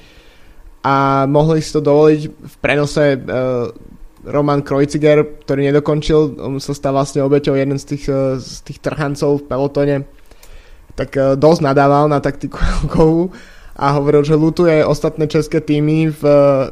A 0.86 1.26
mohli 1.26 1.58
si 1.58 1.74
to 1.74 1.82
dovoliť 1.82 2.20
v 2.30 2.54
prenose 2.62 3.18
uh, 3.18 3.74
Roman 4.26 4.60
Kreuziger, 4.66 5.22
ktorý 5.46 5.70
nedokončil, 5.70 6.42
on 6.42 6.58
sa 6.58 6.74
stal 6.74 6.98
vlastne 6.98 7.22
obeťou 7.22 7.54
jeden 7.54 7.78
z 7.78 7.94
tých, 7.94 8.04
eh, 8.10 8.42
z 8.42 8.66
tých 8.66 8.82
trhancov 8.82 9.40
v 9.40 9.46
pelotone, 9.46 9.96
tak 10.98 11.14
eh, 11.14 11.38
dosť 11.38 11.62
nadával 11.62 12.10
na 12.10 12.18
taktiku 12.18 12.58
Elkovu 12.82 13.30
a 13.76 13.92
hovoril, 13.94 14.26
že 14.26 14.34
lutuje 14.34 14.82
ostatné 14.82 15.28
české 15.30 15.60
týmy 15.60 16.10
v, 16.10 16.22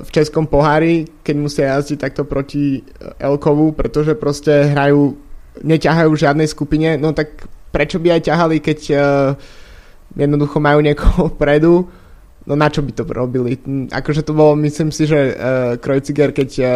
v 0.03 0.09
českom 0.11 0.49
pohári, 0.49 1.07
keď 1.23 1.37
musia 1.37 1.65
jazdiť 1.77 1.99
takto 2.01 2.25
proti 2.25 2.81
Elkovu, 3.21 3.77
pretože 3.77 4.17
proste 4.17 4.73
hrajú, 4.73 5.13
neťahajú 5.61 6.09
v 6.11 6.23
žiadnej 6.25 6.49
skupine, 6.49 6.97
no 6.97 7.13
tak 7.13 7.45
prečo 7.71 8.01
by 8.01 8.17
aj 8.17 8.23
ťahali, 8.25 8.57
keď 8.57 8.79
jednoducho 10.17 10.59
majú 10.65 10.81
niekoho 10.81 11.29
vpredu, 11.37 11.85
no 12.45 12.53
na 12.57 12.69
čo 12.69 12.85
by 12.85 12.93
to 12.93 13.05
robili? 13.09 13.57
Akože 13.89 14.25
to 14.25 14.37
bolo, 14.37 14.57
myslím 14.61 14.93
si, 14.93 15.09
že 15.09 15.33
uh, 15.33 15.35
Kreuziger, 15.81 16.33
keď 16.33 16.51
uh, 16.61 16.69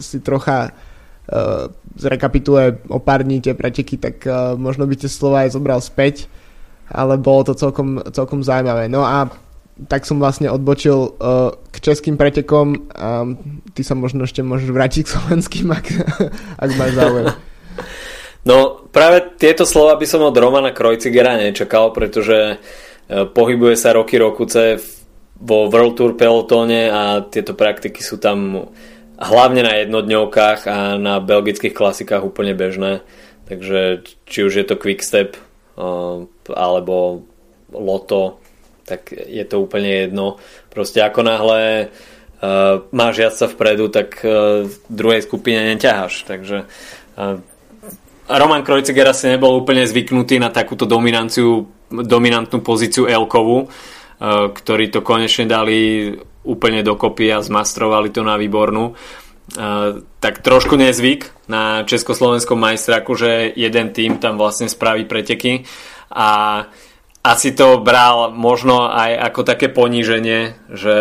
si 0.00 0.20
trocha 0.20 0.70
uh, 0.70 1.72
zrekapituluje 1.96 2.84
o 2.92 3.00
pár 3.00 3.24
dní 3.24 3.40
tie 3.40 3.56
preteky, 3.56 3.96
tak 3.96 4.24
uh, 4.28 4.56
možno 4.60 4.84
by 4.84 4.94
tie 4.96 5.08
slova 5.08 5.48
aj 5.48 5.56
zobral 5.56 5.80
späť, 5.80 6.28
ale 6.92 7.16
bolo 7.16 7.48
to 7.48 7.56
celkom, 7.56 8.04
celkom 8.12 8.44
zaujímavé. 8.44 8.92
No 8.92 9.04
a 9.04 9.32
tak 9.88 10.06
som 10.06 10.22
vlastne 10.22 10.52
odbočil 10.52 11.18
uh, 11.18 11.50
k 11.72 11.76
českým 11.82 12.14
pretekom 12.14 12.86
a 12.94 13.26
ty 13.74 13.82
sa 13.82 13.98
možno 13.98 14.28
ešte 14.28 14.44
môžeš 14.44 14.70
vrátiť 14.70 15.02
k 15.02 15.12
slovenským, 15.18 15.66
ak, 15.72 15.86
ak 16.62 16.70
máš 16.78 16.92
záujem. 16.94 17.26
No 18.44 18.84
práve 18.92 19.24
tieto 19.40 19.64
slova 19.64 19.96
by 19.96 20.04
som 20.04 20.20
od 20.20 20.36
Romana 20.36 20.76
Krojcigera 20.76 21.40
nečakal, 21.40 21.96
pretože 21.96 22.60
pohybuje 23.08 23.76
sa 23.76 23.92
roky 23.92 24.16
rokuce 24.16 24.80
vo 25.40 25.66
World 25.66 25.94
Tour 25.98 26.12
pelotóne 26.14 26.90
a 26.90 27.02
tieto 27.26 27.58
praktiky 27.58 28.00
sú 28.00 28.22
tam 28.22 28.70
hlavne 29.18 29.62
na 29.66 29.74
jednodňovkách 29.82 30.60
a 30.66 30.78
na 30.98 31.18
belgických 31.18 31.74
klasikách 31.74 32.22
úplne 32.22 32.54
bežné. 32.54 33.02
Takže 33.44 34.06
či 34.24 34.38
už 34.46 34.52
je 34.62 34.66
to 34.66 34.80
Quickstep 34.80 35.36
uh, 35.76 36.24
alebo 36.48 37.26
Loto, 37.74 38.38
tak 38.86 39.10
je 39.12 39.44
to 39.44 39.60
úplne 39.60 40.08
jedno. 40.08 40.38
Proste 40.70 41.02
ako 41.02 41.20
náhle 41.26 41.90
uh, 41.90 42.86
máš 42.94 43.20
jazdca 43.20 43.46
vpredu, 43.52 43.90
tak 43.90 44.22
uh, 44.22 44.64
v 44.64 44.74
druhej 44.88 45.22
skupine 45.26 45.60
neťaháš. 45.74 46.24
Takže 46.24 46.64
uh, 46.64 47.42
Roman 48.24 48.64
Krojciger 48.64 49.04
asi 49.10 49.28
nebol 49.28 49.60
úplne 49.60 49.84
zvyknutý 49.84 50.40
na 50.40 50.48
takúto 50.48 50.88
dominanciu, 50.88 51.68
dominantnú 51.92 52.64
pozíciu 52.64 53.04
Elkovu, 53.04 53.68
uh, 53.68 53.93
ktorí 54.22 54.94
to 54.94 55.00
konečne 55.02 55.50
dali 55.50 56.12
úplne 56.44 56.84
dokopy 56.84 57.32
a 57.32 57.40
zmastrovali 57.40 58.12
to 58.12 58.20
na 58.20 58.36
výbornú. 58.36 58.94
Uh, 59.44 60.00
tak 60.24 60.40
trošku 60.40 60.72
nezvyk 60.72 61.28
na 61.52 61.84
československom 61.84 62.56
majstraku, 62.56 63.12
že 63.12 63.52
jeden 63.52 63.92
tým 63.92 64.16
tam 64.16 64.40
vlastne 64.40 64.72
spraví 64.72 65.04
preteky 65.04 65.68
a 66.08 66.28
asi 67.20 67.52
to 67.52 67.80
bral 67.84 68.32
možno 68.32 68.88
aj 68.88 69.32
ako 69.32 69.40
také 69.44 69.68
poníženie, 69.68 70.56
že 70.72 70.96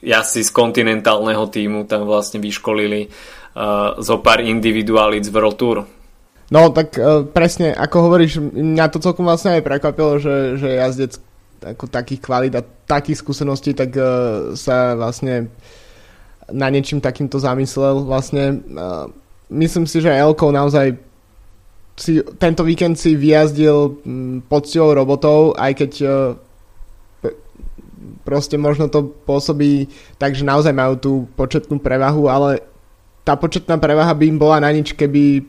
si 0.00 0.40
z 0.44 0.50
kontinentálneho 0.52 1.44
týmu 1.52 1.84
tam 1.84 2.08
vlastne 2.08 2.40
vyškolili 2.40 3.12
uh, 3.12 4.00
zo 4.00 4.16
pár 4.24 4.40
individuálít 4.40 5.28
z 5.28 5.32
World 5.32 5.56
Tour. 5.60 5.76
No 6.48 6.72
tak 6.72 6.96
uh, 6.96 7.28
presne, 7.28 7.76
ako 7.76 7.96
hovoríš, 8.08 8.40
mňa 8.40 8.88
to 8.92 9.04
celkom 9.04 9.28
vlastne 9.28 9.60
aj 9.60 9.66
prekvapilo, 9.66 10.16
že, 10.16 10.56
že 10.56 10.72
jazdec 10.72 11.20
ako 11.62 11.88
takých 11.88 12.20
kvalít 12.20 12.54
a 12.58 12.64
takých 12.64 13.20
skúseností, 13.22 13.72
tak 13.72 13.94
uh, 13.96 14.52
sa 14.58 14.96
vlastne 14.98 15.48
na 16.52 16.70
niečím 16.70 17.02
takýmto 17.02 17.38
zamyslel. 17.38 18.04
Vlastne 18.06 18.62
uh, 18.74 19.06
myslím 19.50 19.86
si, 19.86 20.02
že 20.02 20.12
Elko 20.12 20.52
naozaj 20.52 20.98
si, 21.96 22.20
tento 22.36 22.60
víkend 22.60 23.00
si 23.00 23.16
vyjazdil 23.16 24.04
mm, 24.04 24.36
poctivou 24.52 24.92
robotou, 24.92 25.56
aj 25.56 25.72
keď 25.72 25.92
uh, 26.04 26.36
proste 28.26 28.58
možno 28.58 28.90
to 28.90 29.06
pôsobí 29.24 29.86
tak, 30.18 30.34
že 30.34 30.42
naozaj 30.42 30.74
majú 30.74 30.94
tú 30.98 31.12
početnú 31.38 31.78
prevahu, 31.78 32.26
ale 32.26 32.60
tá 33.26 33.34
početná 33.34 33.78
prevaha 33.78 34.14
by 34.14 34.24
im 34.26 34.38
bola 34.38 34.62
na 34.62 34.70
nič, 34.70 34.94
keby, 34.94 35.42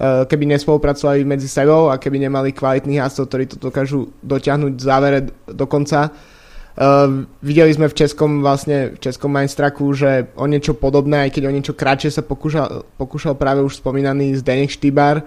keby 0.00 0.44
nespolupracovali 0.50 1.22
medzi 1.22 1.46
sebou 1.46 1.86
a 1.86 2.02
keby 2.02 2.26
nemali 2.26 2.50
kvalitných 2.50 2.98
jazdcov, 2.98 3.24
ktorí 3.30 3.44
to 3.46 3.56
dokážu 3.62 4.10
dotiahnuť 4.26 4.72
v 4.74 4.82
závere 4.82 5.18
do 5.46 5.66
konca. 5.70 6.10
Uh, 6.74 7.22
videli 7.38 7.70
sme 7.70 7.86
v 7.86 7.94
českom 7.94 8.42
vlastne 8.42 8.98
v 8.98 8.98
českom 8.98 9.30
majstraku, 9.30 9.94
že 9.94 10.26
o 10.34 10.42
niečo 10.50 10.74
podobné, 10.74 11.30
aj 11.30 11.38
keď 11.38 11.42
o 11.46 11.54
niečo 11.54 11.70
kratšie 11.70 12.10
sa 12.10 12.26
pokúšal, 12.26 12.82
pokúšal 12.98 13.38
práve 13.38 13.62
už 13.62 13.78
spomínaný 13.78 14.34
Zdenek 14.42 14.74
Štýbar 14.74 15.22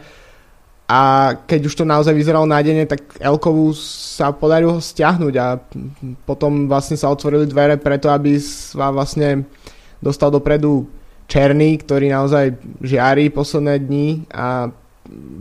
a 0.92 1.32
keď 1.48 1.72
už 1.72 1.76
to 1.80 1.88
naozaj 1.88 2.12
vyzeralo 2.12 2.44
nádejne, 2.44 2.84
tak 2.84 3.16
Elkovu 3.24 3.72
sa 3.80 4.36
podarilo 4.36 4.76
ho 4.76 4.84
stiahnuť 4.84 5.34
a 5.40 5.56
potom 6.28 6.68
vlastne 6.68 7.00
sa 7.00 7.08
otvorili 7.08 7.48
dvere 7.48 7.80
preto, 7.80 8.12
aby 8.12 8.36
sa 8.44 8.92
vlastne 8.92 9.48
dostal 10.04 10.28
dopredu 10.28 10.84
Černý, 11.28 11.76
ktorý 11.84 12.08
naozaj 12.08 12.56
žiari 12.80 13.28
posledné 13.28 13.84
dni 13.84 14.08
a 14.32 14.72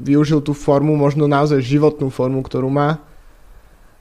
využil 0.02 0.42
tú 0.42 0.54
formu, 0.54 0.98
možno 0.98 1.30
naozaj 1.30 1.62
životnú 1.62 2.10
formu, 2.10 2.42
ktorú 2.42 2.70
má. 2.70 2.98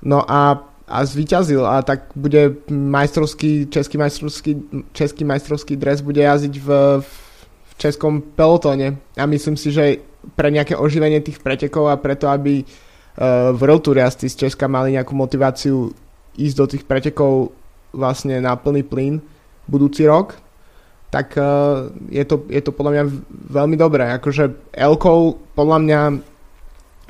No 0.01 0.21
a 0.25 0.61
a 0.85 1.01
zvíťazil 1.01 1.65
a 1.65 1.81
tak 1.81 2.13
bude 2.13 2.61
majstrovský, 2.69 3.73
český 3.73 3.97
majstrovský, 3.97 4.51
český 4.93 5.25
majstrovský 5.25 5.73
dres 5.73 6.05
bude 6.05 6.21
jazdiť 6.21 6.61
v, 6.61 6.69
v 7.01 7.71
českom 7.81 8.21
pelotóne 8.21 9.01
a 9.17 9.25
myslím 9.25 9.57
si, 9.57 9.73
že 9.73 10.05
pre 10.37 10.53
nejaké 10.53 10.77
oživenie 10.77 11.25
tých 11.25 11.41
pretekov 11.41 11.89
a 11.89 11.97
preto, 11.97 12.29
aby 12.29 12.61
uh, 12.61 13.49
v 13.53 13.57
World 13.57 13.81
Tour 13.81 13.97
z 13.97 14.37
Česka 14.37 14.69
mali 14.69 14.93
nejakú 14.93 15.17
motiváciu 15.17 15.89
ísť 16.37 16.55
do 16.57 16.65
tých 16.69 16.83
pretekov 16.85 17.53
vlastne 17.89 18.37
na 18.37 18.53
plný 18.53 18.85
plyn 18.85 19.21
budúci 19.65 20.05
rok, 20.05 20.37
tak 21.15 21.39
uh, 21.39 21.87
je, 22.11 22.27
to, 22.27 22.43
je 22.51 22.59
to 22.59 22.75
podľa 22.75 22.91
mňa 22.91 23.03
veľmi 23.55 23.79
dobré. 23.79 24.11
Akože 24.19 24.75
Elkou 24.75 25.39
podľa 25.55 25.77
mňa 25.79 25.99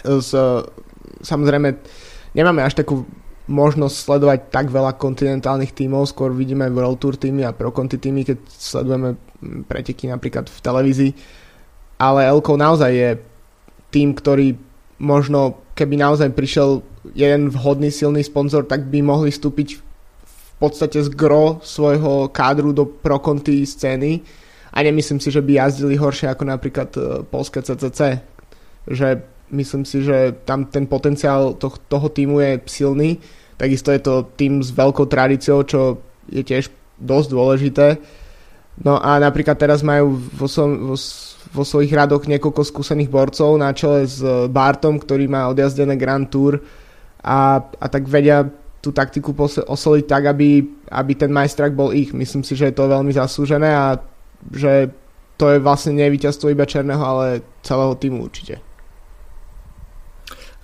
z, 0.06 0.30
samozrejme 1.26 1.74
nemáme 2.38 2.62
až 2.62 2.78
takú 2.78 3.02
možnosť 3.50 3.96
sledovať 3.98 4.40
tak 4.54 4.70
veľa 4.70 4.98
kontinentálnych 4.98 5.74
tímov, 5.74 6.10
skôr 6.10 6.34
vidíme 6.34 6.70
World 6.70 7.02
Tour 7.02 7.18
týmy 7.18 7.46
a 7.46 7.54
Pro 7.54 7.74
Conti 7.74 7.98
týmy, 7.98 8.26
keď 8.26 8.38
sledujeme 8.50 9.18
preteky 9.66 10.10
napríklad 10.10 10.50
v 10.50 10.60
televízii, 10.62 11.12
ale 12.02 12.30
Elko 12.30 12.58
naozaj 12.58 12.92
je 12.94 13.10
tým, 13.94 14.18
ktorý 14.18 14.58
možno 14.98 15.62
keby 15.78 15.98
naozaj 15.98 16.34
prišiel 16.34 16.82
jeden 17.14 17.54
vhodný 17.54 17.94
silný 17.94 18.26
sponzor, 18.26 18.66
tak 18.66 18.90
by 18.90 19.06
mohli 19.06 19.30
vstúpiť 19.30 19.82
podstate 20.60 21.04
z 21.04 21.10
gro 21.12 21.60
svojho 21.64 22.32
kádru 22.32 22.72
do 22.72 22.86
Pro 22.86 23.20
Conti 23.20 23.66
scény 23.66 24.22
a 24.72 24.84
nemyslím 24.84 25.20
si, 25.20 25.32
že 25.32 25.44
by 25.44 25.54
jazdili 25.54 25.96
horšie 25.96 26.32
ako 26.32 26.44
napríklad 26.48 26.90
e, 26.96 27.02
polské 27.28 27.64
CCC, 27.64 28.24
že 28.88 29.08
Myslím 29.54 29.86
si, 29.86 30.02
že 30.02 30.34
tam 30.42 30.66
ten 30.66 30.90
potenciál 30.90 31.54
to, 31.62 31.70
toho 31.86 32.10
týmu 32.10 32.42
je 32.42 32.52
silný. 32.66 33.22
Takisto 33.62 33.94
je 33.94 34.02
to 34.02 34.26
tým 34.34 34.66
s 34.66 34.74
veľkou 34.74 35.06
tradíciou, 35.06 35.62
čo 35.70 36.02
je 36.34 36.42
tiež 36.42 36.74
dosť 36.98 37.28
dôležité. 37.30 37.88
No 38.82 38.98
a 38.98 39.22
napríklad 39.22 39.56
teraz 39.56 39.86
majú 39.86 40.18
vo, 40.18 40.50
vo, 40.50 40.98
vo 41.54 41.64
svojich 41.64 41.94
radoch 41.94 42.26
niekoľko 42.26 42.66
skúsených 42.66 43.14
borcov 43.14 43.54
na 43.62 43.70
čele 43.72 44.10
s 44.10 44.20
Bartom, 44.50 44.98
ktorý 44.98 45.30
má 45.30 45.46
odjazdené 45.48 45.94
Grand 45.94 46.26
Tour 46.26 46.60
a, 47.22 47.62
a 47.62 47.86
tak 47.86 48.10
vedia 48.10 48.50
tú 48.86 48.94
taktiku 48.94 49.34
osoliť 49.66 50.06
tak, 50.06 50.30
aby, 50.30 50.62
aby 50.94 51.14
ten 51.18 51.34
majstrak 51.34 51.74
bol 51.74 51.90
ich. 51.90 52.14
Myslím 52.14 52.46
si, 52.46 52.54
že 52.54 52.70
je 52.70 52.78
to 52.78 52.86
veľmi 52.86 53.10
zaslúžené 53.10 53.74
a 53.74 53.98
že 54.54 54.94
to 55.42 55.50
je 55.50 55.58
vlastne 55.58 55.98
nie 55.98 56.14
víťazstvo 56.14 56.54
iba 56.54 56.70
Černého, 56.70 57.02
ale 57.02 57.26
celého 57.66 57.98
týmu 57.98 58.22
určite. 58.22 58.62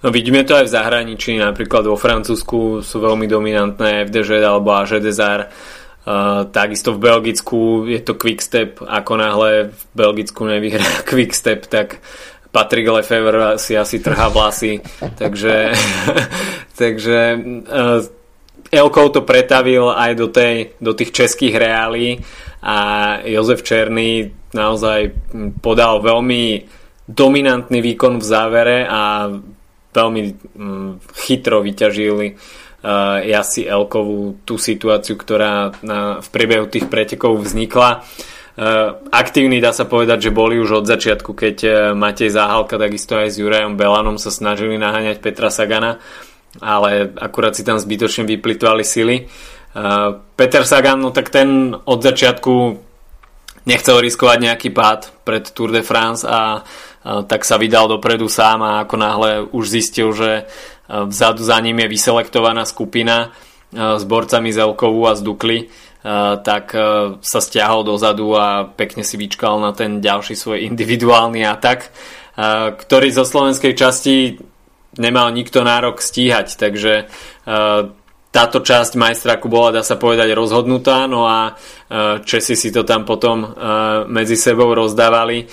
No 0.01 0.09
vidíme 0.09 0.41
to 0.45 0.57
aj 0.57 0.65
v 0.69 0.73
zahraničí, 0.73 1.37
napríklad 1.37 1.85
vo 1.85 1.97
Francúzsku 1.97 2.81
sú 2.81 2.97
veľmi 3.01 3.25
dominantné 3.25 4.05
FDŽ 4.09 4.41
alebo 4.41 4.73
Desar. 5.01 5.49
Uh, 6.01 6.49
takisto 6.49 6.97
v 6.97 7.05
Belgicku 7.05 7.85
je 7.85 8.01
to 8.01 8.17
Quickstep, 8.17 8.81
ako 8.81 9.21
náhle 9.21 9.69
v 9.69 9.81
Belgicku 9.93 10.49
nevyhrá 10.49 10.85
Quickstep, 11.09 11.69
tak 11.69 12.01
Patrick 12.51 12.87
Lefevre 12.87 13.55
si 13.55 13.79
asi 13.79 14.03
trhá 14.03 14.27
vlasy, 14.27 14.83
takže, 15.15 15.71
takže 16.79 17.39
uh, 17.39 18.03
Elkou 18.71 19.07
to 19.09 19.23
pretavil 19.23 19.91
aj 19.91 20.11
do, 20.15 20.27
tej, 20.27 20.75
do 20.83 20.91
tých 20.91 21.11
českých 21.15 21.55
reálí 21.55 22.19
a 22.63 22.77
Jozef 23.23 23.63
Černý 23.63 24.31
naozaj 24.51 25.15
podal 25.63 26.03
veľmi 26.03 26.67
dominantný 27.07 27.79
výkon 27.79 28.19
v 28.19 28.25
závere 28.27 28.77
a 28.83 29.31
veľmi 29.91 30.21
mm, 30.55 30.91
chytro 31.23 31.63
vyťažili 31.63 32.27
uh, 32.35 33.19
Jasi 33.23 33.63
Elkovú 33.63 34.43
tú 34.43 34.59
situáciu, 34.59 35.15
ktorá 35.15 35.71
na, 35.83 36.19
v 36.19 36.27
priebehu 36.31 36.67
tých 36.67 36.91
pretekov 36.91 37.43
vznikla. 37.43 38.03
Uh, 38.03 38.39
aktívni 39.09 39.57
dá 39.57 39.73
sa 39.73 39.89
povedať, 39.89 40.29
že 40.29 40.35
boli 40.35 40.61
už 40.61 40.83
od 40.83 40.85
začiatku, 40.85 41.33
keď 41.33 41.57
uh, 41.65 41.73
Matej 41.97 42.29
Záhalka 42.29 42.77
takisto 42.77 43.17
aj 43.17 43.33
s 43.33 43.39
Jurajom 43.41 43.73
Belanom 43.73 44.21
sa 44.21 44.29
snažili 44.29 44.77
naháňať 44.77 45.17
Petra 45.17 45.49
Sagana, 45.49 45.97
ale 46.61 47.09
akurát 47.17 47.57
si 47.57 47.65
tam 47.65 47.81
zbytočne 47.81 48.29
vyplitvali 48.29 48.83
sily. 48.85 49.25
Uh, 49.73 50.21
Peter 50.37 50.61
Sagan, 50.61 51.01
no 51.01 51.09
tak 51.09 51.33
ten 51.33 51.73
od 51.73 51.99
začiatku 52.03 52.53
nechcel 53.65 53.97
riskovať 54.01 54.37
nejaký 54.41 54.69
pád 54.73 55.09
pred 55.25 55.45
Tour 55.45 55.69
de 55.69 55.85
France 55.85 56.25
a 56.25 56.65
tak 57.01 57.45
sa 57.45 57.57
vydal 57.57 57.89
dopredu 57.89 58.29
sám 58.29 58.61
a 58.61 58.71
ako 58.85 58.95
náhle 58.97 59.29
už 59.53 59.65
zistil, 59.69 60.13
že 60.13 60.45
vzadu 60.89 61.41
za 61.41 61.57
ním 61.61 61.81
je 61.81 61.93
vyselektovaná 61.93 62.65
skupina 62.65 63.33
s 63.73 64.03
borcami 64.05 64.53
z 64.53 64.61
Elkovu 64.61 65.09
a 65.09 65.17
z 65.17 65.21
Dukly, 65.25 65.59
tak 66.41 66.73
sa 67.21 67.39
stiahol 67.39 67.85
dozadu 67.85 68.33
a 68.33 68.65
pekne 68.65 69.05
si 69.05 69.21
vyčkal 69.21 69.61
na 69.61 69.69
ten 69.69 70.01
ďalší 70.01 70.33
svoj 70.33 70.65
individuálny 70.65 71.45
atak, 71.45 71.93
ktorý 72.77 73.07
zo 73.13 73.21
slovenskej 73.21 73.77
časti 73.77 74.41
nemal 74.97 75.29
nikto 75.29 75.61
nárok 75.61 76.01
stíhať, 76.01 76.57
takže 76.57 77.05
táto 78.31 78.63
časť 78.63 78.95
majstraku 78.95 79.51
bola, 79.51 79.77
dá 79.77 79.83
sa 79.85 79.99
povedať, 79.99 80.33
rozhodnutá, 80.33 81.05
no 81.05 81.27
a 81.29 81.53
Česi 82.23 82.55
si 82.55 82.73
to 82.73 82.81
tam 82.81 83.05
potom 83.05 83.43
medzi 84.07 84.39
sebou 84.39 84.73
rozdávali, 84.73 85.45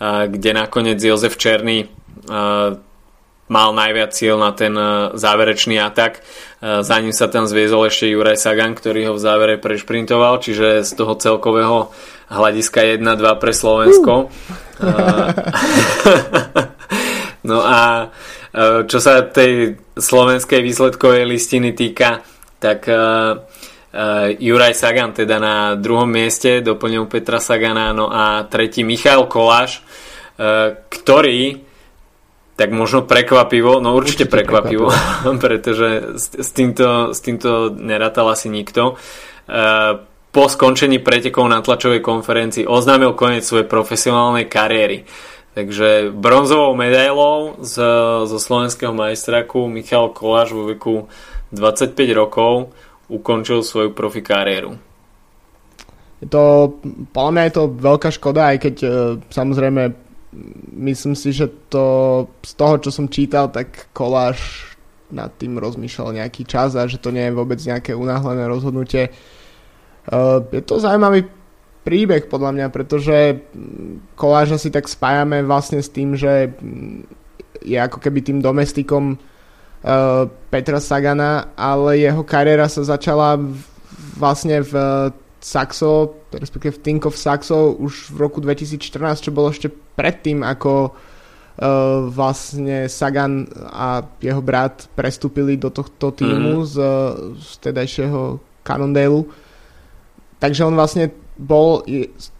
kde 0.00 0.50
nakoniec 0.52 1.00
Jozef 1.00 1.34
Černý 1.40 1.88
mal 3.46 3.70
najviac 3.74 4.10
cieľ 4.10 4.42
na 4.42 4.50
ten 4.50 4.74
záverečný 5.14 5.78
atak. 5.78 6.22
Za 6.60 6.96
ním 6.98 7.14
sa 7.14 7.30
tam 7.30 7.46
zviezol 7.46 7.86
ešte 7.86 8.10
Juraj 8.10 8.42
Sagan, 8.42 8.74
ktorý 8.74 9.10
ho 9.10 9.14
v 9.14 9.22
závere 9.22 9.54
prešprintoval, 9.60 10.42
čiže 10.42 10.82
z 10.82 10.90
toho 10.98 11.14
celkového 11.14 11.94
hľadiska 12.26 12.98
1-2 12.98 13.42
pre 13.42 13.52
Slovensko. 13.54 14.12
Uh. 14.82 15.30
no 17.50 17.62
a 17.62 18.10
čo 18.88 18.98
sa 18.98 19.20
tej 19.20 19.76
slovenskej 20.00 20.64
výsledkovej 20.64 21.28
listiny 21.28 21.76
týka, 21.76 22.24
tak 22.56 22.88
Juraj 24.40 24.74
Sagan 24.76 25.12
teda 25.12 25.36
na 25.36 25.56
druhom 25.76 26.08
mieste 26.08 26.64
doplnil 26.64 27.04
Petra 27.04 27.36
Sagana, 27.36 27.92
no 27.92 28.08
a 28.08 28.48
tretí 28.48 28.80
Michal 28.80 29.28
Koláš, 29.28 29.84
ktorý 30.88 31.65
tak 32.56 32.72
možno 32.72 33.04
prekvapivo, 33.04 33.84
no 33.84 33.92
určite, 33.92 34.24
určite 34.24 34.32
prekvapivo, 34.32 34.88
prekvapivo. 34.88 35.40
pretože 35.44 35.88
s, 36.16 36.26
s, 36.40 36.50
týmto, 36.56 37.12
s 37.12 37.20
týmto 37.20 37.76
nerátal 37.76 38.32
asi 38.32 38.48
nikto. 38.48 38.96
Uh, 39.46 40.00
po 40.32 40.52
skončení 40.52 41.00
pretekov 41.00 41.48
na 41.48 41.64
tlačovej 41.64 42.04
konferencii 42.04 42.68
oznámil 42.68 43.16
koniec 43.16 43.44
svojej 43.44 43.64
profesionálnej 43.64 44.48
kariéry. 44.48 45.08
Takže 45.56 46.12
bronzovou 46.12 46.76
medailou 46.76 47.56
z, 47.64 47.80
zo 48.28 48.36
slovenského 48.36 48.92
majstraku 48.92 49.64
Michal 49.72 50.12
Koláš 50.12 50.52
vo 50.52 50.68
veku 50.68 51.08
25 51.56 51.96
rokov 52.12 52.76
ukončil 53.08 53.64
svoju 53.64 53.96
profi 53.96 54.20
kariéru. 54.20 54.76
Je 56.20 56.28
to, 56.28 56.76
podľa 57.16 57.32
mňa 57.32 57.42
je 57.48 57.54
to 57.56 57.64
veľká 57.72 58.08
škoda, 58.12 58.52
aj 58.52 58.56
keď 58.60 58.74
e, 58.84 58.88
samozrejme 59.32 59.82
myslím 60.76 61.14
si, 61.16 61.32
že 61.32 61.48
to 61.68 61.84
z 62.44 62.52
toho, 62.54 62.74
čo 62.78 62.90
som 62.92 63.10
čítal, 63.10 63.48
tak 63.48 63.88
Koláš 63.96 64.72
nad 65.10 65.30
tým 65.38 65.56
rozmýšľal 65.56 66.18
nejaký 66.18 66.42
čas 66.44 66.74
a 66.74 66.90
že 66.90 66.98
to 66.98 67.14
nie 67.14 67.30
je 67.30 67.36
vôbec 67.36 67.62
nejaké 67.62 67.94
unáhlené 67.94 68.50
rozhodnutie. 68.50 69.08
E, 69.08 69.10
je 70.50 70.62
to 70.66 70.82
zaujímavý 70.82 71.30
príbeh 71.86 72.26
podľa 72.26 72.50
mňa, 72.50 72.66
pretože 72.74 73.46
koláža 74.18 74.58
si 74.58 74.74
tak 74.74 74.90
spájame 74.90 75.46
vlastne 75.46 75.78
s 75.78 75.86
tým, 75.86 76.18
že 76.18 76.50
je 77.62 77.78
ako 77.78 78.02
keby 78.02 78.26
tým 78.26 78.42
domestikom 78.42 79.14
uh, 79.14 80.26
Petra 80.50 80.82
Sagana, 80.82 81.54
ale 81.54 82.02
jeho 82.02 82.26
kariéra 82.26 82.66
sa 82.66 82.82
začala 82.82 83.38
vlastne 84.18 84.66
v 84.66 84.74
Saxo, 85.46 86.26
respektíve 86.34 86.82
Think 86.82 87.06
of 87.06 87.14
Saxo 87.14 87.78
už 87.78 88.10
v 88.10 88.18
roku 88.18 88.42
2014, 88.42 88.82
čo 89.22 89.30
bolo 89.30 89.54
ešte 89.54 89.70
predtým, 89.70 90.42
ako 90.42 90.90
uh, 90.90 92.10
vlastne 92.10 92.90
Sagan 92.90 93.46
a 93.70 94.02
jeho 94.18 94.42
brat 94.42 94.90
prestúpili 94.98 95.54
do 95.54 95.70
tohto 95.70 96.10
týmu 96.10 96.66
mm-hmm. 96.66 96.72
z, 96.74 96.76
z 97.38 97.50
tedajšieho 97.62 98.42
Cannondale. 98.66 99.22
Takže 100.42 100.66
on 100.66 100.74
vlastne 100.74 101.14
bol 101.38 101.86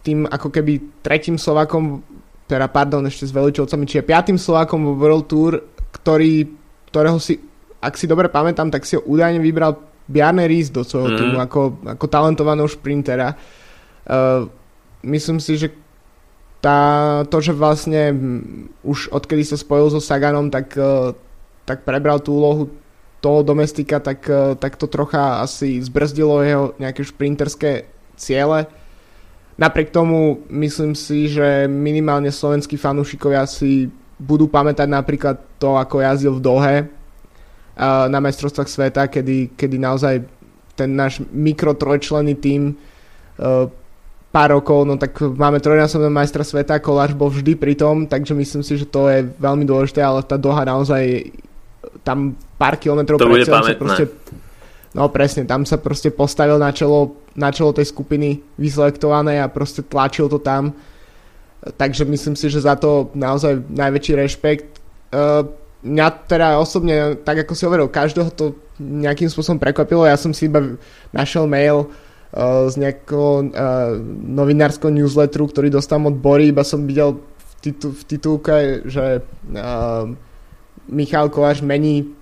tým 0.03 0.27
ako 0.27 0.51
keby 0.51 0.99
tretím 0.99 1.39
Slovakom, 1.39 2.03
teda 2.43 2.67
pardon, 2.67 3.07
ešte 3.07 3.23
s 3.23 3.31
Veličovcami, 3.31 3.87
čiže 3.87 4.03
piatým 4.03 4.35
Slovakom 4.35 4.83
vo 4.83 4.93
World 4.99 5.31
Tour, 5.31 5.63
ktorý, 5.95 6.43
ktorého 6.91 7.23
si, 7.23 7.39
ak 7.79 7.95
si 7.95 8.03
dobre 8.03 8.27
pamätám, 8.27 8.67
tak 8.67 8.83
si 8.83 8.99
ho 8.99 9.01
údajne 9.07 9.39
vybral 9.39 9.79
Bjarne 10.07 10.47
Ries 10.47 10.71
do 10.71 10.87
svojho 10.87 11.13
mm. 11.13 11.17
týmu 11.19 11.37
ako, 11.43 11.61
ako 11.83 12.05
talentovaného 12.07 12.67
šprintera. 12.71 13.35
Uh, 14.07 14.47
myslím 15.03 15.43
si, 15.43 15.59
že 15.59 15.75
tá, 16.63 17.21
to, 17.27 17.37
že 17.43 17.53
vlastne 17.53 18.15
už 18.81 19.11
odkedy 19.11 19.43
sa 19.43 19.59
spojil 19.59 19.91
so 19.91 19.99
Saganom, 19.99 20.47
tak, 20.47 20.73
uh, 20.79 21.11
tak 21.67 21.83
prebral 21.83 22.23
tú 22.23 22.39
úlohu 22.39 22.71
toho 23.19 23.43
domestika, 23.43 23.99
tak, 23.99 24.23
uh, 24.31 24.55
tak 24.55 24.79
to 24.79 24.87
trocha 24.87 25.43
asi 25.43 25.77
zbrzdilo 25.83 26.39
jeho 26.41 26.65
nejaké 26.79 27.03
šprinterské 27.03 27.71
ciele. 28.15 28.65
Napriek 29.57 29.91
tomu 29.91 30.45
myslím 30.47 30.95
si, 30.95 31.27
že 31.27 31.67
minimálne 31.67 32.31
slovenskí 32.31 32.77
fanúšikovia 32.77 33.43
si 33.49 33.89
budú 34.17 34.49
pamätať 34.49 34.87
napríklad 34.89 35.37
to, 35.61 35.77
ako 35.77 36.01
jazdil 36.01 36.33
v 36.37 36.45
Dohe 36.45 36.75
na 37.83 38.19
majstrovstvách 38.19 38.69
sveta, 38.69 39.05
kedy, 39.05 39.53
kedy 39.53 39.77
naozaj 39.77 40.25
ten 40.73 40.97
náš 40.97 41.21
mikrotrojčlený 41.29 42.33
tým 42.41 42.73
pár 44.33 44.49
rokov, 44.53 44.85
no 44.85 44.97
tak 44.97 45.17
máme 45.21 45.61
trojnásobného 45.61 46.13
majstra 46.13 46.41
sveta, 46.41 46.81
Koláš 46.81 47.13
bol 47.13 47.29
vždy 47.29 47.53
pri 47.53 47.77
tom, 47.77 48.09
takže 48.09 48.33
myslím 48.33 48.61
si, 48.65 48.77
že 48.77 48.89
to 48.89 49.09
je 49.09 49.29
veľmi 49.37 49.65
dôležité, 49.65 50.01
ale 50.01 50.25
tá 50.25 50.37
Doha 50.37 50.65
naozaj 50.65 51.33
tam 52.01 52.33
pár 52.57 52.77
kilometrov 52.81 53.21
bude 53.21 53.45
pamätné. 53.45 53.77
Proste 53.77 54.05
No 54.97 55.13
presne, 55.13 55.45
tam 55.45 55.61
sa 55.61 55.77
proste 55.77 56.09
postavil 56.09 56.57
na 56.57 56.73
čelo, 56.73 57.21
na 57.37 57.53
čelo 57.53 57.69
tej 57.69 57.93
skupiny 57.93 58.41
vyselektovanej 58.57 59.45
a 59.45 59.51
proste 59.51 59.85
tlačil 59.85 60.25
to 60.25 60.41
tam. 60.41 60.73
Takže 61.61 62.01
myslím 62.09 62.33
si, 62.33 62.49
že 62.49 62.65
za 62.65 62.73
to 62.73 63.13
naozaj 63.13 63.61
najväčší 63.69 64.13
rešpekt. 64.17 64.81
Uh, 65.13 65.45
mňa 65.85 66.07
teda 66.25 66.57
osobne, 66.57 67.19
tak 67.21 67.45
ako 67.45 67.53
si 67.53 67.63
hovoril, 67.65 67.87
každého 67.91 68.29
to 68.33 68.57
nejakým 68.81 69.29
spôsobom 69.29 69.61
prekvapilo. 69.61 70.05
Ja 70.05 70.17
som 70.17 70.33
si 70.33 70.49
iba 70.49 70.77
našiel 71.13 71.45
mail 71.45 71.89
uh, 71.89 72.65
z 72.69 72.75
nejakého 72.81 73.49
uh, 73.49 73.93
novinárskeho 74.25 74.89
newsletteru, 74.93 75.49
ktorý 75.49 75.69
dostal 75.73 76.01
od 76.01 76.17
Bory, 76.17 76.49
iba 76.49 76.65
som 76.65 76.85
videl 76.85 77.17
v, 77.17 77.53
titu, 77.61 77.93
v 77.93 78.01
titulke, 78.05 78.55
že 78.89 79.21
uh, 79.21 80.05
Michal 80.87 81.29
Kováš 81.29 81.61
mení 81.65 82.13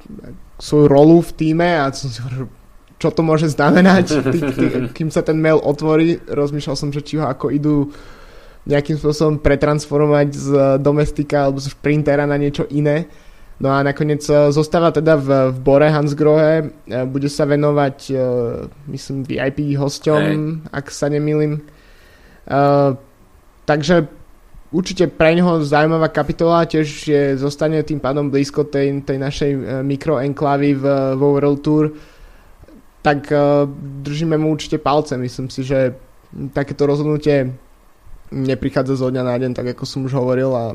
svoju 0.59 0.87
rolu 0.87 1.19
v 1.19 1.31
týme 1.35 1.69
a 1.79 1.91
som 1.91 2.07
si 2.07 2.23
hovoril, 2.23 2.47
čo 2.95 3.11
to 3.11 3.21
môže 3.21 3.51
znamenať, 3.51 4.23
tý, 4.31 4.39
tý, 4.55 4.65
kým 4.95 5.11
sa 5.11 5.19
ten 5.19 5.35
mail 5.35 5.59
otvorí. 5.59 6.23
Rozmýšľal 6.23 6.75
som, 6.79 6.89
že 6.95 7.03
či 7.03 7.19
ho 7.19 7.27
ako 7.27 7.51
idú 7.51 7.91
nejakým 8.65 8.97
spôsobom 8.97 9.43
pretransformovať 9.43 10.27
z 10.33 10.49
domestika 10.81 11.45
alebo 11.45 11.61
z 11.61 11.69
sprintera 11.69 12.25
na 12.25 12.39
niečo 12.39 12.65
iné. 12.71 13.05
No 13.55 13.71
a 13.71 13.83
nakoniec 13.83 14.19
e, 14.27 14.51
zostáva 14.51 14.91
teda 14.91 15.15
v, 15.15 15.27
v 15.55 15.57
Bore 15.63 15.87
Hansgrohe, 15.87 16.53
e, 16.59 16.65
bude 17.07 17.31
sa 17.31 17.47
venovať, 17.47 17.97
uh, 18.11 18.67
myslím, 18.91 19.23
VIP 19.23 19.79
hosťom, 19.79 20.21
hey. 20.21 20.37
ak 20.75 20.91
sa 20.91 21.07
nemýlim. 21.07 21.63
Uh, 22.45 22.99
takže 23.63 24.11
určite 24.75 25.07
pre 25.07 25.31
neho 25.39 25.63
zaujímavá 25.63 26.11
kapitola, 26.11 26.67
tiež 26.67 26.87
je, 27.07 27.23
zostane 27.39 27.79
tým 27.87 28.03
pádom 28.03 28.27
blízko 28.27 28.67
tej, 28.67 29.01
tej 29.07 29.17
našej 29.23 29.51
mikroenklávy 29.87 30.75
v, 30.75 30.83
vo 31.15 31.27
World 31.39 31.63
Tour 31.63 31.95
tak 33.05 33.29
uh, 33.29 33.69
držíme 34.01 34.33
mu 34.33 34.49
určite 34.49 34.81
palce. 34.81 35.13
Myslím 35.13 35.45
si, 35.53 35.61
že 35.61 35.93
takéto 36.57 36.89
rozhodnutie 36.89 37.53
neprichádza 38.33 38.97
zo 38.97 39.07
dňa 39.11 39.23
na 39.23 39.35
deň, 39.38 39.51
tak 39.53 39.67
ako 39.77 39.83
som 39.85 40.05
už 40.05 40.13
hovoril 40.17 40.49
a 40.53 40.73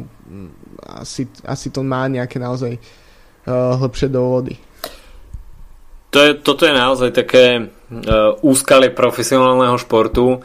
asi, 1.03 1.27
asi 1.43 1.71
to 1.75 1.83
má 1.83 2.07
nejaké 2.07 2.39
naozaj 2.39 2.79
uh, 2.79 3.75
hĺbšie 3.79 4.09
dôvody. 4.11 4.55
To 6.11 6.19
je, 6.19 6.31
toto 6.43 6.67
je 6.67 6.75
naozaj 6.75 7.11
také 7.15 7.45
uh, 7.59 8.35
úskalie 8.43 8.91
profesionálneho 8.91 9.79
športu. 9.79 10.43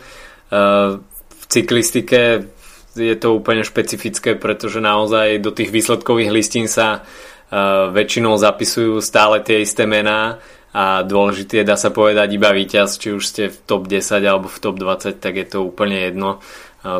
Uh, 0.49 1.01
v 1.29 1.43
cyklistike 1.49 2.49
je 2.95 3.15
to 3.17 3.35
úplne 3.35 3.65
špecifické, 3.65 4.37
pretože 4.37 4.81
naozaj 4.81 5.41
do 5.41 5.51
tých 5.51 5.73
výsledkových 5.73 6.31
listín 6.33 6.65
sa 6.69 7.01
uh, 7.01 7.89
väčšinou 7.89 8.37
zapisujú 8.37 9.01
stále 9.01 9.41
tie 9.41 9.61
isté 9.61 9.89
mená 9.89 10.37
a 10.75 11.07
dôležitý 11.07 11.63
je, 11.63 11.69
dá 11.71 11.79
sa 11.79 11.87
povedať, 11.87 12.35
iba 12.35 12.51
víťaz, 12.51 12.99
či 12.99 13.15
už 13.15 13.23
ste 13.23 13.43
v 13.47 13.57
top 13.63 13.87
10 13.87 14.19
alebo 14.27 14.51
v 14.51 14.59
top 14.59 14.75
20, 14.75 15.23
tak 15.23 15.39
je 15.39 15.47
to 15.47 15.63
úplne 15.63 15.95
jedno, 15.95 16.43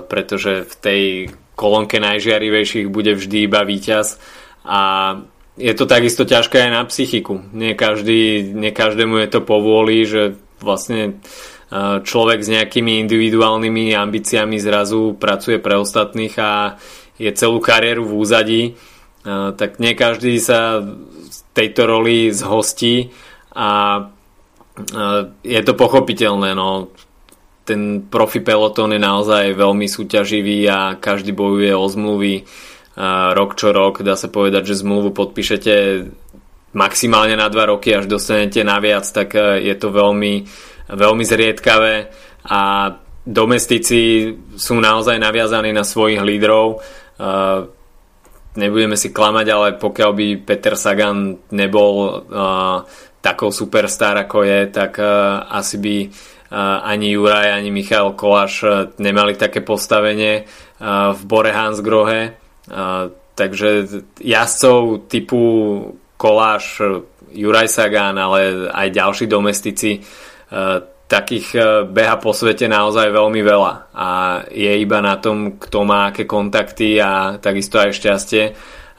pretože 0.10 0.65
v 0.65 0.74
tej 0.82 1.02
kolónke 1.54 2.02
najžiarivejších 2.02 2.89
bude 2.89 3.13
vždy 3.15 3.45
iba 3.45 3.62
víťaz. 3.62 4.17
A 4.65 4.80
je 5.56 5.74
to 5.78 5.86
takisto 5.88 6.28
ťažké 6.28 6.67
aj 6.67 6.71
na 6.74 6.84
psychiku. 6.89 7.39
Nie, 7.56 7.78
každý, 7.78 8.52
nie 8.52 8.76
každému 8.76 9.21
je 9.24 9.30
to 9.30 9.41
povôli, 9.45 10.04
že 10.04 10.36
vlastne 10.60 11.21
človek 12.02 12.39
s 12.45 12.50
nejakými 12.54 13.02
individuálnymi 13.08 13.98
ambíciami 13.98 14.58
zrazu 14.62 15.17
pracuje 15.17 15.58
pre 15.58 15.76
ostatných 15.76 16.36
a 16.38 16.78
je 17.17 17.32
celú 17.34 17.58
kariéru 17.58 18.06
v 18.06 18.15
úzadí, 18.15 18.63
tak 19.58 19.82
nie 19.82 19.98
každý 19.98 20.38
sa 20.38 20.84
tejto 21.58 21.88
roli 21.89 22.30
z 22.30 22.41
hostí 22.45 22.95
a 23.56 24.00
je 25.41 25.62
to 25.63 25.74
pochopiteľné, 25.74 26.52
no 26.54 26.91
ten 27.65 28.06
profi 28.06 28.45
peloton 28.45 28.93
je 28.93 29.01
naozaj 29.01 29.58
veľmi 29.58 29.89
súťaživý 29.89 30.69
a 30.69 31.01
každý 31.01 31.34
bojuje 31.34 31.73
o 31.73 31.86
zmluvy 31.89 32.45
rok 33.34 33.58
čo 33.58 33.73
rok. 33.73 34.06
Dá 34.06 34.13
sa 34.15 34.30
povedať, 34.30 34.71
že 34.71 34.86
zmluvu 34.86 35.12
podpíšete 35.12 35.73
maximálne 36.78 37.36
na 37.36 37.49
dva 37.49 37.73
roky, 37.73 37.91
až 37.91 38.06
dostanete 38.06 38.62
naviac, 38.62 39.08
tak 39.10 39.34
je 39.39 39.75
to 39.75 39.89
veľmi, 39.89 40.45
veľmi 40.93 41.23
zriedkavé 41.25 41.93
a 42.45 42.62
domestici 43.25 44.30
sú 44.54 44.78
naozaj 44.78 45.17
naviazaní 45.17 45.73
na 45.73 45.82
svojich 45.82 46.21
lídrov. 46.21 46.84
Nebudeme 48.56 48.95
si 48.95 49.10
klamať, 49.10 49.47
ale 49.51 49.67
pokiaľ 49.82 50.12
by 50.13 50.28
Peter 50.45 50.78
Sagan 50.78 51.49
nebol 51.51 52.23
takou 53.19 53.49
superstar 53.49 54.21
ako 54.21 54.45
je, 54.45 54.60
tak 54.69 55.01
asi 55.49 55.75
by 55.82 55.95
ani 56.62 57.12
Juraj, 57.12 57.52
ani 57.52 57.68
Michal 57.68 58.15
Koláš 58.15 58.63
nemali 58.96 59.36
také 59.36 59.60
postavenie 59.60 60.48
v 61.12 61.22
Bore 61.28 61.52
Hansgrohe. 61.52 62.39
Takže 63.36 63.68
jazdcov 64.24 65.12
typu 65.12 65.41
Koláš, 66.15 66.80
Juraj 67.36 67.68
Sagan, 67.68 68.15
ale 68.15 68.72
aj 68.72 68.88
ďalší 68.96 69.28
domestici 69.28 70.00
takých 71.06 71.48
e, 71.56 71.62
beha 71.86 72.18
po 72.18 72.34
svete 72.34 72.65
naozaj 72.65 73.13
veľmi 73.13 73.41
veľa 73.46 73.74
a 73.94 74.10
je 74.50 74.74
iba 74.82 75.00
na 75.02 75.22
tom, 75.22 75.62
kto 75.62 75.86
má 75.86 76.10
aké 76.10 76.26
kontakty 76.26 76.98
a 76.98 77.38
takisto 77.38 77.78
aj 77.78 77.94
šťastie 77.94 78.44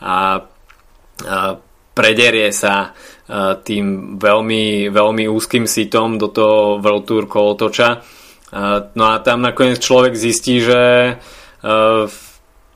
a, 0.07 0.39
prederie 1.97 2.53
sa 2.55 2.75
e, 2.87 2.89
tým 3.63 4.17
veľmi, 4.23 4.87
veľmi 4.95 5.25
úzkým 5.27 5.67
sitom 5.67 6.15
do 6.15 6.31
toho 6.31 6.79
World 6.79 7.05
Tour 7.11 7.25
kolotoča. 7.27 7.89
E, 7.91 7.99
no 8.95 9.05
a 9.11 9.19
tam 9.19 9.43
nakoniec 9.43 9.83
človek 9.83 10.15
zistí, 10.15 10.63
že 10.63 11.17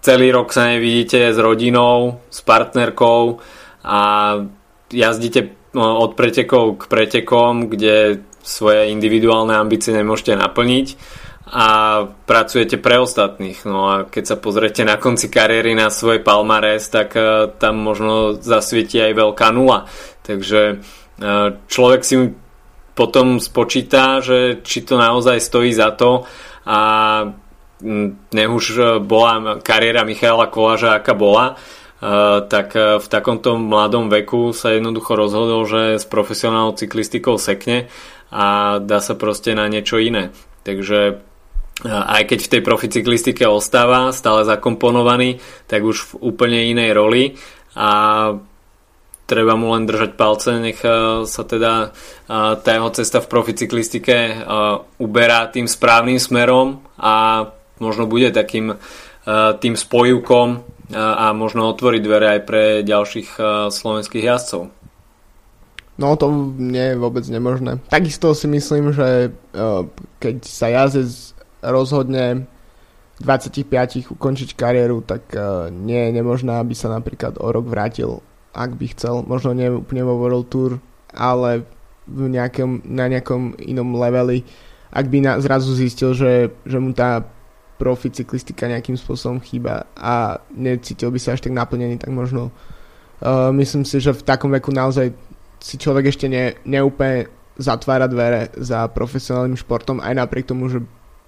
celý 0.00 0.26
rok 0.34 0.50
sa 0.50 0.74
nevidíte 0.74 1.30
s 1.30 1.38
rodinou, 1.38 2.18
s 2.26 2.42
partnerkou 2.42 3.38
a 3.84 4.00
jazdíte 4.90 5.54
od 5.76 6.18
pretekov 6.18 6.82
k 6.82 6.82
pretekom, 6.90 7.70
kde 7.70 8.26
svoje 8.42 8.90
individuálne 8.90 9.54
ambície 9.54 9.94
nemôžete 9.94 10.34
naplniť 10.34 10.86
a 11.50 11.66
pracujete 12.06 12.78
pre 12.78 13.02
ostatných. 13.02 13.66
No 13.66 13.78
a 13.90 13.94
keď 14.06 14.24
sa 14.34 14.36
pozriete 14.38 14.86
na 14.86 15.02
konci 15.02 15.26
kariéry 15.26 15.74
na 15.74 15.90
svoj 15.90 16.22
palmares, 16.22 16.86
tak 16.90 17.14
tam 17.58 17.74
možno 17.82 18.38
zasvieti 18.38 19.02
aj 19.02 19.12
veľká 19.18 19.50
nula. 19.50 19.90
Takže 20.30 20.78
uh, 20.78 21.58
človek 21.66 22.06
si 22.06 22.30
potom 22.94 23.42
spočíta, 23.42 24.22
že 24.22 24.62
či 24.62 24.86
to 24.86 24.94
naozaj 24.94 25.42
stojí 25.42 25.74
za 25.74 25.90
to 25.90 26.22
a 26.68 26.80
nech 28.30 28.50
už 28.50 29.00
bola 29.02 29.58
kariéra 29.64 30.04
Michaela 30.06 30.46
Koláža, 30.46 30.94
aká 30.94 31.18
bola, 31.18 31.58
Uh, 32.00 32.48
tak 32.48 32.72
v 32.72 33.06
takomto 33.12 33.60
mladom 33.60 34.08
veku 34.08 34.56
sa 34.56 34.72
jednoducho 34.72 35.20
rozhodol, 35.20 35.68
že 35.68 36.00
s 36.00 36.08
profesionálnou 36.08 36.72
cyklistikou 36.72 37.36
sekne 37.36 37.92
a 38.32 38.80
dá 38.80 39.04
sa 39.04 39.20
proste 39.20 39.52
na 39.52 39.68
niečo 39.68 40.00
iné. 40.00 40.32
Takže 40.64 41.20
aj 41.84 42.22
keď 42.24 42.38
v 42.40 42.52
tej 42.56 42.62
proficyklistike 42.64 43.44
ostáva 43.44 44.16
stále 44.16 44.44
zakomponovaný, 44.44 45.44
tak 45.68 45.84
už 45.84 46.16
v 46.16 46.32
úplne 46.32 46.72
inej 46.72 46.90
roli 46.92 47.22
a 47.76 47.88
treba 49.30 49.54
mu 49.54 49.70
len 49.70 49.86
držať 49.86 50.18
palce, 50.18 50.58
nech 50.58 50.82
sa 51.30 51.42
teda 51.46 51.94
tá 52.58 52.70
jeho 52.74 52.90
cesta 52.90 53.22
v 53.22 53.30
proficyklistike 53.30 54.42
uberá 54.98 55.46
tým 55.46 55.70
správnym 55.70 56.18
smerom 56.18 56.82
a 56.98 57.46
možno 57.78 58.10
bude 58.10 58.34
takým 58.34 58.74
tým 59.62 59.74
spojúkom 59.78 60.66
a 60.90 61.30
možno 61.30 61.70
otvoriť 61.70 62.02
dvere 62.02 62.26
aj 62.34 62.40
pre 62.42 62.82
ďalších 62.82 63.38
slovenských 63.70 64.26
jazdcov. 64.26 64.62
No 66.00 66.16
to 66.16 66.32
nie 66.56 66.90
je 66.90 66.96
vôbec 66.96 67.22
nemožné. 67.28 67.78
Takisto 67.92 68.34
si 68.34 68.48
myslím, 68.48 68.90
že 68.90 69.36
keď 70.18 70.36
sa 70.42 70.66
jazdec 70.72 71.36
rozhodne 71.60 72.48
25 73.20 74.08
ukončiť 74.16 74.56
kariéru, 74.56 75.04
tak 75.04 75.28
nie 75.68 76.08
je 76.08 76.10
nemožné, 76.16 76.56
aby 76.56 76.72
sa 76.72 76.88
napríklad 76.88 77.36
o 77.36 77.52
rok 77.52 77.68
vrátil, 77.68 78.24
ak 78.54 78.74
by 78.76 78.86
chcel. 78.94 79.22
Možno 79.26 79.54
nie 79.54 79.70
úplne 79.70 80.02
vo 80.02 80.18
World 80.18 80.46
Tour, 80.50 80.82
ale 81.14 81.66
v 82.10 82.26
nejakom, 82.26 82.82
na 82.86 83.06
nejakom 83.06 83.54
inom 83.62 83.94
leveli. 83.94 84.42
Ak 84.90 85.06
by 85.06 85.18
na, 85.22 85.32
zrazu 85.38 85.70
zistil, 85.78 86.14
že, 86.14 86.50
že 86.66 86.78
mu 86.82 86.90
tá 86.90 87.22
profi 87.80 88.12
cyklistika 88.12 88.68
nejakým 88.68 88.98
spôsobom 88.98 89.40
chýba 89.40 89.88
a 89.96 90.42
necítil 90.52 91.08
by 91.08 91.16
sa 91.16 91.32
až 91.32 91.46
tak 91.46 91.56
naplnený, 91.56 91.96
tak 91.96 92.12
možno 92.12 92.52
uh, 92.52 93.48
myslím 93.56 93.88
si, 93.88 94.02
že 94.02 94.12
v 94.12 94.26
takom 94.26 94.52
veku 94.52 94.68
naozaj 94.68 95.16
si 95.62 95.80
človek 95.80 96.12
ešte 96.12 96.28
ne, 96.28 96.60
neúplne 96.68 97.32
zatvára 97.56 98.04
dvere 98.04 98.52
za 98.60 98.84
profesionálnym 98.92 99.56
športom 99.56 100.00
aj 100.04 100.12
napriek 100.12 100.52
tomu, 100.52 100.68
že 100.68 100.84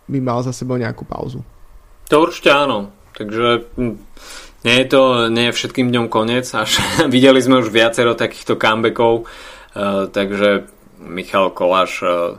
by 0.09 0.19
mal 0.21 0.45
za 0.45 0.53
sebou 0.53 0.77
nejakú 0.77 1.09
pauzu. 1.09 1.41
To 2.13 2.21
určite 2.21 2.53
áno. 2.53 2.93
Takže 3.13 3.69
hm, 3.77 3.97
nie 4.63 4.77
je 4.83 4.87
to 4.87 5.03
nie 5.29 5.51
je 5.51 5.57
všetkým 5.57 5.91
dňom 5.91 6.07
koniec. 6.07 6.47
Až 6.55 6.79
videli 7.15 7.43
sme 7.43 7.63
už 7.63 7.71
viacero 7.71 8.15
takýchto 8.15 8.59
comebackov. 8.59 9.27
Uh, 9.73 10.07
takže 10.13 10.69
Michal 11.03 11.51
Koláš 11.51 11.93
uh, 12.05 12.37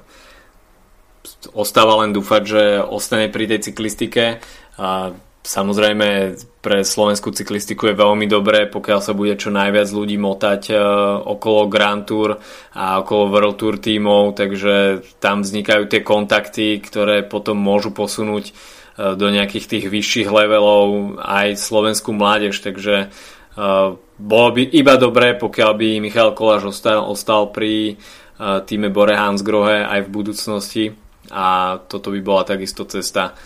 ostáva 1.52 2.06
len 2.06 2.14
dúfať, 2.14 2.42
že 2.46 2.64
ostane 2.80 3.28
pri 3.28 3.50
tej 3.50 3.72
cyklistike. 3.72 4.40
Uh, 4.78 5.18
Samozrejme 5.44 6.40
pre 6.64 6.88
slovenskú 6.88 7.36
cyklistiku 7.36 7.92
je 7.92 8.00
veľmi 8.00 8.32
dobré, 8.32 8.64
pokiaľ 8.64 9.00
sa 9.04 9.12
bude 9.12 9.36
čo 9.36 9.52
najviac 9.52 9.92
ľudí 9.92 10.16
motať 10.16 10.72
uh, 10.72 10.80
okolo 11.20 11.68
Grand 11.68 12.08
Tour 12.08 12.40
a 12.72 13.04
okolo 13.04 13.28
World 13.28 13.60
Tour 13.60 13.76
tímov, 13.76 14.40
takže 14.40 15.04
tam 15.20 15.44
vznikajú 15.44 15.92
tie 15.92 16.00
kontakty, 16.00 16.80
ktoré 16.80 17.28
potom 17.28 17.60
môžu 17.60 17.92
posunúť 17.92 18.56
do 18.94 19.28
nejakých 19.30 19.66
tých 19.66 19.86
vyšších 19.90 20.30
levelov 20.30 21.18
aj 21.18 21.58
slovenskú 21.58 22.14
mládež, 22.14 22.62
takže 22.62 23.10
uh, 23.10 23.98
bolo 24.22 24.50
by 24.54 24.64
iba 24.70 24.94
dobré, 25.02 25.34
pokiaľ 25.34 25.72
by 25.74 25.88
Michal 25.98 26.38
Koláš 26.38 26.70
ostal, 26.70 27.02
ostal 27.02 27.50
pri 27.50 27.98
týme 28.44 28.90
Bore 28.90 29.14
Hansgrohe 29.14 29.86
aj 29.86 30.10
v 30.10 30.14
budúcnosti 30.14 30.86
a 31.30 31.78
toto 31.86 32.10
by 32.10 32.20
bola 32.22 32.44
takisto 32.44 32.84
cesta 32.86 33.38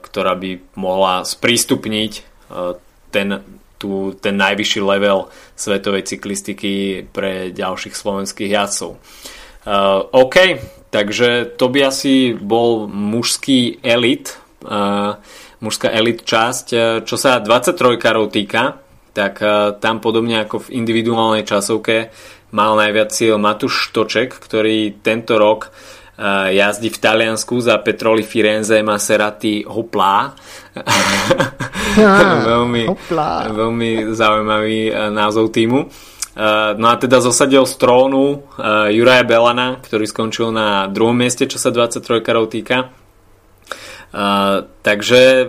ktorá 0.00 0.34
by 0.34 0.74
mohla 0.74 1.22
sprístupniť 1.22 2.12
ten, 3.12 3.28
tú, 3.78 4.16
ten 4.18 4.34
najvyšší 4.36 4.80
level 4.82 5.30
svetovej 5.54 6.02
cyklistiky 6.08 7.06
pre 7.06 7.54
ďalších 7.54 7.94
slovenských 7.94 8.50
jazdcov. 8.50 8.98
OK, 10.10 10.36
takže 10.90 11.54
to 11.54 11.66
by 11.70 11.86
asi 11.86 12.34
bol 12.34 12.90
mužský 12.90 13.78
elit, 13.86 14.41
mužská 15.62 15.88
elit 15.90 16.22
časť. 16.26 16.66
Čo 17.02 17.16
sa 17.18 17.38
23 17.42 17.98
karov 17.98 18.30
týka, 18.30 18.78
tak 19.12 19.42
tam 19.82 19.96
podobne 19.98 20.46
ako 20.46 20.68
v 20.68 20.72
individuálnej 20.78 21.44
časovke 21.44 22.14
mal 22.54 22.78
najviac 22.78 23.10
cieľ 23.12 23.36
Matúš 23.36 23.90
Štoček, 23.90 24.38
ktorý 24.38 25.02
tento 25.02 25.36
rok 25.36 25.74
jazdí 26.52 26.92
v 26.92 26.98
Taliansku 26.98 27.58
za 27.58 27.80
Petroli 27.80 28.22
Firenze 28.22 28.78
Maserati 28.84 29.64
Hoplá. 29.64 30.30
veľmi, 32.48 32.82
Hoplá. 32.88 33.50
veľmi 33.50 34.14
zaujímavý 34.14 34.80
e, 34.88 34.92
názov 35.12 35.52
týmu. 35.52 35.80
E, 35.82 35.86
no 36.78 36.86
a 36.88 36.94
teda 36.96 37.20
zosadil 37.20 37.66
z 37.68 37.74
trónu 37.76 38.24
e, 38.32 38.36
Juraja 38.96 39.24
Belana, 39.26 39.80
ktorý 39.82 40.08
skončil 40.08 40.54
na 40.54 40.88
druhom 40.88 41.16
mieste, 41.16 41.44
čo 41.44 41.60
sa 41.60 41.74
23 41.74 42.24
karov 42.24 42.48
týka. 42.48 43.01
Takže 44.84 45.48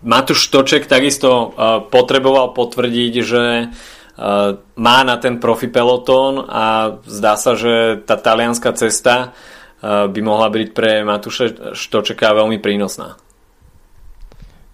Matúš 0.00 0.40
Toček 0.48 0.88
takisto 0.88 1.52
potreboval 1.92 2.56
potvrdiť, 2.56 3.12
že 3.20 3.44
Eh, 4.16 4.52
má 4.80 5.04
na 5.04 5.20
ten 5.20 5.36
profi 5.36 5.68
pelotón 5.68 6.40
a 6.48 6.96
zdá 7.04 7.36
sa, 7.36 7.52
že 7.52 8.00
tá 8.08 8.16
talianská 8.16 8.72
cesta 8.72 9.36
eh, 9.36 10.08
by 10.08 10.20
mohla 10.24 10.48
byť 10.48 10.68
pre 10.72 11.04
Matúša 11.04 11.76
Štočeka 11.76 12.32
veľmi 12.32 12.56
prínosná. 12.56 13.20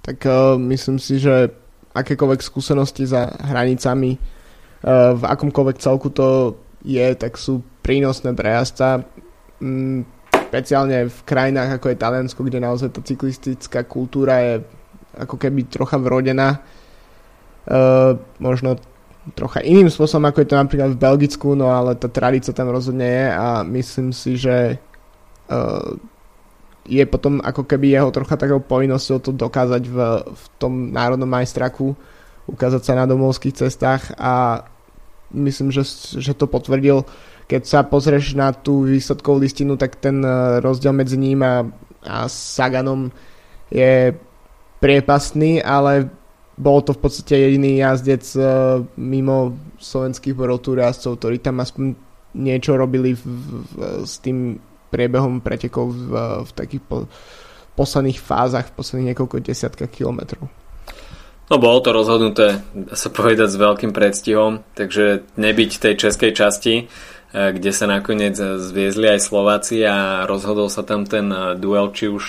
Tak 0.02 0.18
uh, 0.26 0.58
myslím 0.58 0.98
si, 0.98 1.22
že 1.22 1.54
akékoľvek 1.94 2.42
skúsenosti 2.42 3.06
za 3.06 3.30
hranicami 3.38 4.18
uh, 4.18 5.14
v 5.14 5.22
akomkoľvek 5.22 5.78
celku 5.78 6.10
to 6.10 6.58
je, 6.82 7.06
tak 7.14 7.38
sú 7.38 7.62
prínosné 7.86 8.34
pre 8.34 8.50
jazdca. 8.50 9.06
Mm, 9.62 10.02
špeciálne 10.52 11.08
v 11.08 11.20
krajinách 11.24 11.80
ako 11.80 11.88
je 11.88 11.96
Taliansko, 11.96 12.40
kde 12.44 12.60
naozaj 12.60 12.92
tá 12.92 13.00
cyklistická 13.00 13.88
kultúra 13.88 14.36
je 14.44 14.54
ako 15.16 15.40
keby 15.40 15.64
trocha 15.64 15.96
vrodená. 15.96 16.60
Uh, 17.64 18.20
možno 18.36 18.76
trocha 19.32 19.64
iným 19.64 19.88
spôsobom, 19.88 20.28
ako 20.28 20.44
je 20.44 20.48
to 20.52 20.60
napríklad 20.60 20.92
v 20.92 21.00
Belgicku, 21.00 21.56
no 21.56 21.72
ale 21.72 21.96
tá 21.96 22.12
tradícia 22.12 22.52
tam 22.52 22.68
rozhodne 22.68 23.08
je 23.08 23.26
a 23.32 23.64
myslím 23.64 24.12
si, 24.12 24.36
že 24.36 24.76
uh, 25.48 25.96
je 26.84 27.04
potom 27.08 27.40
ako 27.40 27.64
keby 27.64 27.96
jeho 27.96 28.12
trocha 28.12 28.36
takou 28.36 28.60
povinnosťou 28.60 29.24
to 29.24 29.32
dokázať 29.32 29.88
v, 29.88 29.96
v 30.20 30.44
tom 30.60 30.92
národnom 30.92 31.32
majstraku, 31.32 31.96
ukázať 32.44 32.84
sa 32.84 32.92
na 32.92 33.08
domovských 33.08 33.56
cestách 33.56 34.12
a 34.20 34.66
myslím, 35.32 35.72
že, 35.72 35.88
že 36.20 36.36
to 36.36 36.44
potvrdil. 36.44 37.08
Keď 37.46 37.62
sa 37.66 37.80
pozrieš 37.84 38.38
na 38.38 38.54
tú 38.54 38.86
výsledkovú 38.86 39.42
listinu, 39.42 39.76
tak 39.76 39.98
ten 39.98 40.22
e, 40.22 40.60
rozdiel 40.62 40.94
medzi 40.94 41.18
ním 41.18 41.42
a, 41.42 41.66
a 42.06 42.26
Saganom 42.30 43.10
je 43.72 44.14
priepastný, 44.82 45.62
ale 45.62 46.10
bol 46.58 46.84
to 46.84 46.92
v 46.92 47.00
podstate 47.00 47.34
jediný 47.38 47.80
jazdec 47.80 48.24
uh, 48.36 48.84
mimo 49.00 49.56
slovenských 49.80 50.36
jazdcov, 50.36 51.16
ktorí 51.16 51.40
tam 51.40 51.64
aspoň 51.64 51.96
niečo 52.36 52.76
robili 52.76 53.16
v, 53.16 53.24
v, 53.24 54.04
s 54.04 54.20
tým 54.20 54.60
priebehom 54.92 55.40
pretekov 55.40 55.96
v, 55.96 56.12
v 56.44 56.50
takých 56.52 56.82
po, 56.84 57.08
posledných 57.72 58.20
fázach, 58.20 58.68
v 58.68 58.76
posledných 58.76 59.08
niekoľko 59.12 59.40
desiatkách 59.40 59.88
kilometrov. 59.88 60.44
No 61.48 61.60
bolo 61.60 61.84
to 61.84 61.92
rozhodnuté, 61.92 62.64
dá 62.72 62.96
sa 62.96 63.12
povedať, 63.12 63.48
s 63.52 63.60
veľkým 63.60 63.92
predstihom, 63.92 64.64
takže 64.72 65.36
nebyť 65.36 65.70
tej 65.84 65.94
českej 66.00 66.32
časti, 66.32 66.74
kde 67.32 67.70
sa 67.72 67.88
nakoniec 67.88 68.36
zviezli 68.36 69.08
aj 69.08 69.20
Slováci 69.24 69.80
a 69.88 70.28
rozhodol 70.28 70.68
sa 70.68 70.84
tam 70.84 71.08
ten 71.08 71.32
eh, 71.32 71.56
duel, 71.56 71.90
či 71.92 72.12
už 72.12 72.24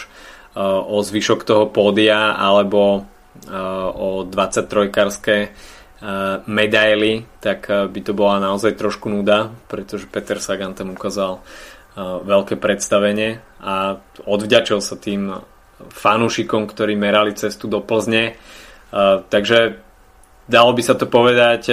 o 0.54 1.02
zvyšok 1.02 1.50
toho 1.50 1.66
pódia 1.66 2.38
alebo 2.38 3.10
o 3.50 4.22
23-karské 4.22 5.50
medaily, 6.46 7.26
tak 7.42 7.66
by 7.66 8.00
to 8.06 8.14
bola 8.14 8.38
naozaj 8.38 8.78
trošku 8.78 9.10
nuda, 9.10 9.50
pretože 9.66 10.06
Peter 10.06 10.38
Sagan 10.38 10.78
tam 10.78 10.94
ukázal 10.94 11.42
veľké 11.98 12.62
predstavenie 12.62 13.42
a 13.66 13.98
odvďačil 14.30 14.78
sa 14.78 14.94
tým 14.94 15.42
fanúšikom, 15.90 16.70
ktorí 16.70 16.94
merali 16.94 17.34
cestu 17.34 17.66
do 17.66 17.82
Plzne. 17.82 18.38
Takže 19.34 19.82
dalo 20.50 20.76
by 20.76 20.82
sa 20.84 20.96
to 20.98 21.08
povedať 21.08 21.72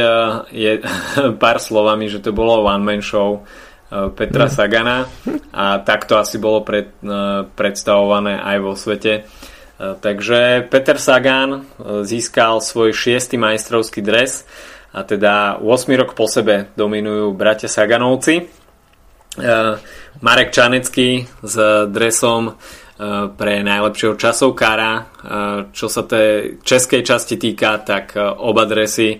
je, 0.50 0.72
pár 1.42 1.58
slovami, 1.58 2.06
že 2.06 2.22
to 2.22 2.30
bolo 2.34 2.66
one 2.66 2.84
man 2.84 3.02
show 3.02 3.42
Petra 3.90 4.46
mm. 4.46 4.54
Sagana 4.54 4.98
a 5.50 5.82
takto 5.82 6.14
asi 6.14 6.38
bolo 6.38 6.62
pred, 6.62 6.94
predstavované 7.58 8.38
aj 8.38 8.56
vo 8.62 8.78
svete. 8.78 9.26
Takže 9.80 10.68
Peter 10.68 11.00
Sagan 11.00 11.50
e, 11.56 11.60
získal 12.04 12.60
svoj 12.60 12.92
šiestý 12.92 13.40
majstrovský 13.40 14.04
dres 14.04 14.44
a 14.92 15.08
teda 15.08 15.56
8 15.64 15.88
rok 15.96 16.12
po 16.12 16.28
sebe 16.28 16.68
dominujú 16.76 17.32
bratia 17.32 17.64
Saganovci. 17.64 18.44
E, 18.44 18.44
Marek 20.20 20.52
Čanecký 20.52 21.24
s 21.40 21.54
dresom 21.88 22.52
e, 22.52 22.54
pre 23.36 23.64
najlepšieho 23.64 24.20
časovkára. 24.20 24.92
Čo 25.72 25.86
sa 25.88 26.02
tej 26.04 26.60
českej 26.60 27.00
časti 27.00 27.40
týka, 27.40 27.80
tak 27.80 28.12
oba 28.20 28.68
dresy 28.68 29.16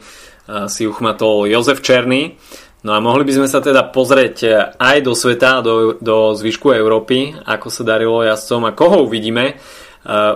si 0.68 0.82
uchmatol 0.84 1.48
Jozef 1.48 1.80
Černý. 1.80 2.36
No 2.80 2.96
a 2.96 3.00
mohli 3.00 3.28
by 3.28 3.40
sme 3.40 3.48
sa 3.48 3.60
teda 3.60 3.88
pozrieť 3.92 4.36
aj 4.76 4.96
do 5.04 5.12
sveta, 5.12 5.60
do, 5.60 5.96
do 6.00 6.32
zvyšku 6.32 6.72
Európy, 6.72 7.36
ako 7.44 7.68
sa 7.68 7.82
darilo 7.84 8.24
jazdcom 8.24 8.68
a 8.68 8.76
koho 8.76 9.04
uvidíme 9.04 9.60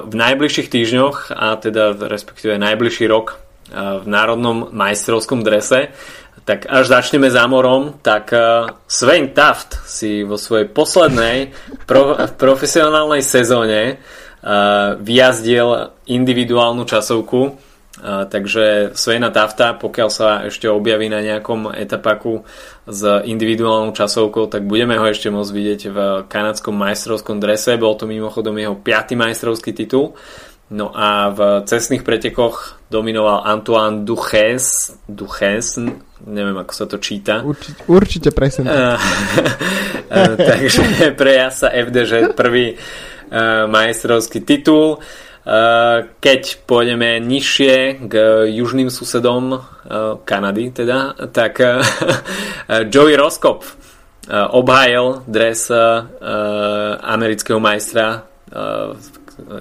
v 0.04 0.14
najbližších 0.14 0.68
týždňoch 0.68 1.32
a 1.32 1.56
teda 1.56 1.96
respektíve 1.96 2.60
najbližší 2.60 3.08
rok 3.08 3.40
v 3.72 4.04
národnom 4.04 4.68
majstrovskom 4.76 5.40
drese 5.40 5.88
tak 6.44 6.68
až 6.68 6.84
začneme 6.92 7.32
zámorom, 7.32 7.96
tak 8.04 8.32
Svein 8.84 9.32
Taft 9.32 9.80
si 9.88 10.24
vo 10.28 10.36
svojej 10.36 10.68
poslednej 10.68 11.56
pro, 11.88 12.20
profesionálnej 12.36 13.24
sezóne 13.24 13.96
vyjazdil 15.00 15.96
individuálnu 16.04 16.84
časovku 16.84 17.56
takže 18.04 18.90
Svejna 18.92 19.30
Tafta, 19.30 19.78
pokiaľ 19.78 20.08
sa 20.10 20.28
ešte 20.50 20.66
objaví 20.66 21.06
na 21.06 21.22
nejakom 21.22 21.70
etapaku 21.70 22.42
s 22.84 23.00
individuálnou 23.06 23.94
časovkou, 23.94 24.50
tak 24.50 24.66
budeme 24.66 24.98
ho 24.98 25.06
ešte 25.06 25.30
môcť 25.30 25.52
vidieť 25.54 25.80
v 25.94 25.98
kanadskom 26.26 26.74
majstrovskom 26.74 27.38
drese. 27.38 27.78
Bol 27.78 27.94
to 27.94 28.10
mimochodom 28.10 28.58
jeho 28.58 28.74
5. 28.74 29.14
majstrovský 29.14 29.70
titul. 29.72 30.18
No 30.74 30.90
a 30.90 31.30
v 31.30 31.40
cestných 31.68 32.02
pretekoch 32.02 32.82
dominoval 32.90 33.46
Antoine 33.46 34.02
Duches, 34.02 34.96
Duches 35.06 35.78
neviem 36.26 36.56
ako 36.56 36.72
sa 36.72 36.84
to 36.88 36.96
číta. 36.98 37.44
Určite, 37.44 37.80
určite 37.88 38.28
presne. 38.32 38.68
takže 40.48 40.82
pre 41.18 41.48
sa 41.52 41.68
FDŽ 41.70 42.36
prvý 42.36 42.76
majstrovský 43.68 44.44
titul. 44.44 45.00
Eh, 45.44 45.98
keď 46.24 46.42
pôjdeme 46.64 47.20
nižšie 47.20 48.08
k 48.08 48.14
južným 48.48 48.88
susedom 48.88 49.60
Kanady, 50.24 50.72
teda, 50.72 51.12
tak 51.28 51.60
Joey 52.88 53.20
Roskop 53.20 53.60
obhájil 54.32 55.20
dres 55.28 55.68
amerického 57.04 57.60
majstra 57.60 58.24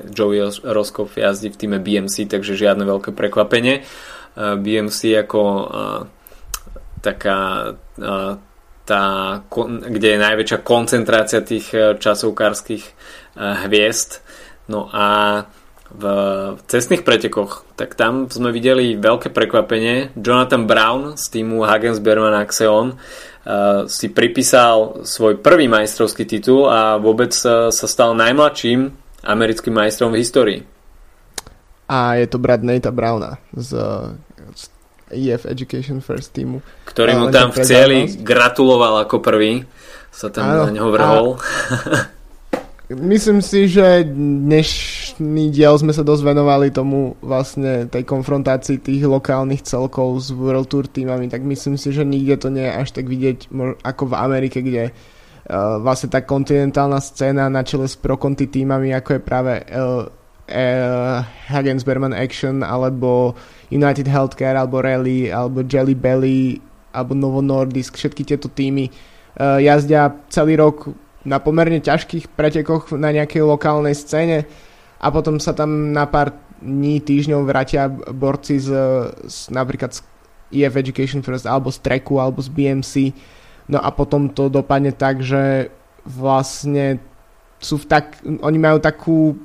Joey 0.08 0.40
Roskop 0.64 1.12
jazdí 1.18 1.52
v 1.52 1.60
týme 1.60 1.78
BMC, 1.84 2.32
takže 2.32 2.56
žiadne 2.56 2.88
veľké 2.88 3.12
prekvapenie. 3.12 3.84
BMC 4.38 5.00
ako 5.28 5.42
taká 7.04 7.76
tá, 8.88 9.04
kde 9.88 10.08
je 10.16 10.24
najväčšia 10.24 10.60
koncentrácia 10.64 11.44
tých 11.44 11.72
časovkárskych 12.00 12.84
hviezd. 13.38 14.24
No 14.72 14.88
a 14.92 15.08
v 15.94 16.06
cestných 16.66 17.06
pretekoch, 17.06 17.70
tak 17.78 17.94
tam 17.94 18.26
sme 18.26 18.50
videli 18.50 18.98
veľké 18.98 19.30
prekvapenie. 19.30 20.10
Jonathan 20.18 20.66
Brown 20.66 21.14
z 21.14 21.30
týmu 21.30 21.62
Hagens 21.62 22.02
Berman 22.02 22.34
Axeon 22.34 22.98
uh, 22.98 23.86
si 23.86 24.10
pripísal 24.10 25.06
svoj 25.06 25.38
prvý 25.38 25.70
majstrovský 25.70 26.26
titul 26.26 26.66
a 26.66 26.98
vôbec 26.98 27.30
sa 27.38 27.70
stal 27.70 28.18
najmladším 28.18 28.90
americkým 29.22 29.78
majstrom 29.78 30.18
v 30.18 30.20
histórii. 30.26 30.60
A 31.86 32.18
je 32.18 32.26
to 32.26 32.42
brat 32.42 32.66
Nate'a 32.66 32.90
Browna 32.90 33.38
z, 33.54 33.78
z 34.58 34.64
EF 35.14 35.46
Education 35.46 36.02
First 36.02 36.34
týmu. 36.34 36.60
Ktorý 36.90 37.16
mu 37.16 37.30
tam 37.30 37.54
v 37.54 37.62
cieli 37.62 38.10
gratuloval 38.20 39.06
ako 39.06 39.22
prvý. 39.22 39.64
Sa 40.14 40.30
tam 40.30 40.46
Áno, 40.46 40.70
na 40.70 40.72
neho 40.74 40.90
vrhol. 40.94 41.38
A 41.38 42.14
Myslím 42.92 43.40
si, 43.40 43.72
že 43.72 44.04
dnešný 44.06 45.50
diel 45.50 45.74
sme 45.80 45.96
sa 45.96 46.04
dosť 46.04 46.36
venovali 46.36 46.68
tomu 46.68 47.16
vlastne 47.24 47.88
tej 47.88 48.04
konfrontácii 48.04 48.84
tých 48.84 49.08
lokálnych 49.08 49.64
celkov 49.64 50.20
s 50.20 50.36
World 50.36 50.68
Tour 50.68 50.86
týmami, 50.92 51.32
tak 51.32 51.48
myslím 51.48 51.80
si, 51.80 51.96
že 51.96 52.04
nikde 52.04 52.44
to 52.44 52.52
nie 52.52 52.68
je 52.68 52.74
až 52.76 52.90
tak 52.92 53.08
vidieť 53.08 53.50
ako 53.88 54.04
v 54.12 54.18
Amerike, 54.20 54.60
kde 54.60 54.92
uh, 54.92 55.80
vlastne 55.80 56.12
tá 56.12 56.28
kontinentálna 56.28 57.00
scéna 57.00 57.48
na 57.48 57.64
čele 57.64 57.88
s 57.88 57.96
prokonty 57.96 58.52
týmami, 58.52 58.92
ako 58.92 59.16
je 59.16 59.22
práve 59.24 59.54
uh, 59.64 60.04
uh, 60.52 61.18
Hagens 61.50 61.88
Berman 61.88 62.14
Action 62.14 62.68
alebo 62.68 63.32
United 63.74 64.06
Healthcare 64.06 64.54
alebo 64.54 64.80
Rally 64.80 65.34
alebo 65.34 65.66
Jelly 65.66 65.98
Belly 65.98 66.62
alebo 66.94 67.18
Novo 67.18 67.42
Nordisk, 67.42 67.98
všetky 67.98 68.22
tieto 68.22 68.46
týmy 68.46 68.94
uh, 69.42 69.58
jazdia 69.58 70.14
celý 70.30 70.62
rok 70.62 70.94
na 71.26 71.42
pomerne 71.42 71.82
ťažkých 71.82 72.38
pretekoch 72.38 72.94
na 72.94 73.10
nejakej 73.10 73.42
lokálnej 73.42 73.98
scéne 73.98 74.46
a 75.02 75.08
potom 75.10 75.42
sa 75.42 75.58
tam 75.58 75.90
na 75.90 76.06
pár 76.06 76.38
dní, 76.62 77.02
týždňov 77.02 77.42
vrátia 77.44 77.90
borci 77.90 78.62
z, 78.62 78.70
z 79.26 79.38
napríklad 79.50 79.92
z 79.92 80.00
EF 80.54 80.78
Education 80.78 81.26
First 81.26 81.50
alebo 81.50 81.74
z 81.74 81.82
Treku 81.82 82.22
alebo 82.22 82.40
z 82.40 82.54
BMC 82.54 82.94
no 83.68 83.80
a 83.80 83.90
potom 83.92 84.30
to 84.32 84.52
dopadne 84.52 84.92
tak, 84.92 85.24
že 85.24 85.72
vlastne 86.04 87.00
sú 87.64 87.80
v 87.80 87.86
tak, 87.88 88.20
oni 88.24 88.60
majú 88.60 88.78
takú 88.84 89.40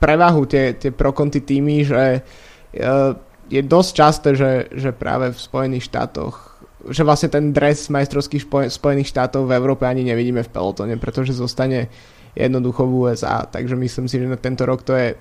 prevahu 0.00 0.48
tie, 0.48 0.72
tie 0.76 0.88
prokonty 0.92 1.44
týmy, 1.44 1.84
že 1.84 2.20
uh, 2.20 3.12
je 3.46 3.62
dosť 3.62 3.90
časté, 3.94 4.28
že, 4.34 4.52
že 4.74 4.90
práve 4.90 5.30
v 5.30 5.38
Spojených 5.38 5.86
štátoch 5.88 6.56
že 6.86 7.02
vlastne 7.02 7.26
ten 7.26 7.50
dres 7.50 7.90
majstrovských 7.90 8.70
Spojených 8.70 9.10
štátov 9.10 9.50
v 9.50 9.56
Európe 9.58 9.82
ani 9.86 10.06
nevidíme 10.06 10.46
v 10.46 10.52
pelotone, 10.52 10.94
pretože 10.94 11.34
zostane 11.34 11.90
jednoducho 12.36 12.86
v 12.86 12.94
USA. 13.10 13.42
Takže 13.48 13.74
myslím 13.74 14.06
si, 14.06 14.20
že 14.20 14.28
na 14.28 14.38
tento 14.38 14.62
rok 14.68 14.86
to 14.86 14.94
je 14.94 15.16
uh, 15.16 15.18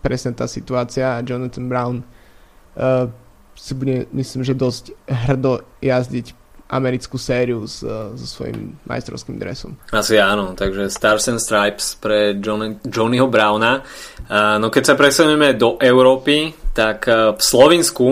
presne 0.00 0.32
tá 0.32 0.48
situácia. 0.48 1.20
Jonathan 1.26 1.66
Brown 1.68 1.96
uh, 2.00 3.10
si 3.52 3.72
bude, 3.74 4.06
myslím, 4.12 4.46
že 4.46 4.54
dosť 4.56 4.84
hrdo 5.04 5.60
jazdiť 5.82 6.46
americkú 6.66 7.14
sériu 7.14 7.62
s, 7.62 7.78
so 8.18 8.26
svojím 8.26 8.74
majstrovským 8.90 9.38
dresom. 9.38 9.78
Asi 9.94 10.18
áno, 10.18 10.50
takže 10.58 10.90
Stars 10.90 11.30
and 11.30 11.38
Stripes 11.38 11.94
pre 11.94 12.34
Johnny, 12.42 12.82
Johnnyho 12.82 13.30
Browna. 13.30 13.86
Uh, 14.26 14.58
no 14.58 14.66
keď 14.66 14.82
sa 14.82 14.94
presunieme 14.98 15.54
do 15.54 15.78
Európy, 15.78 16.65
tak 16.76 17.08
uh, 17.08 17.32
v 17.32 17.42
Slovensku 17.42 18.08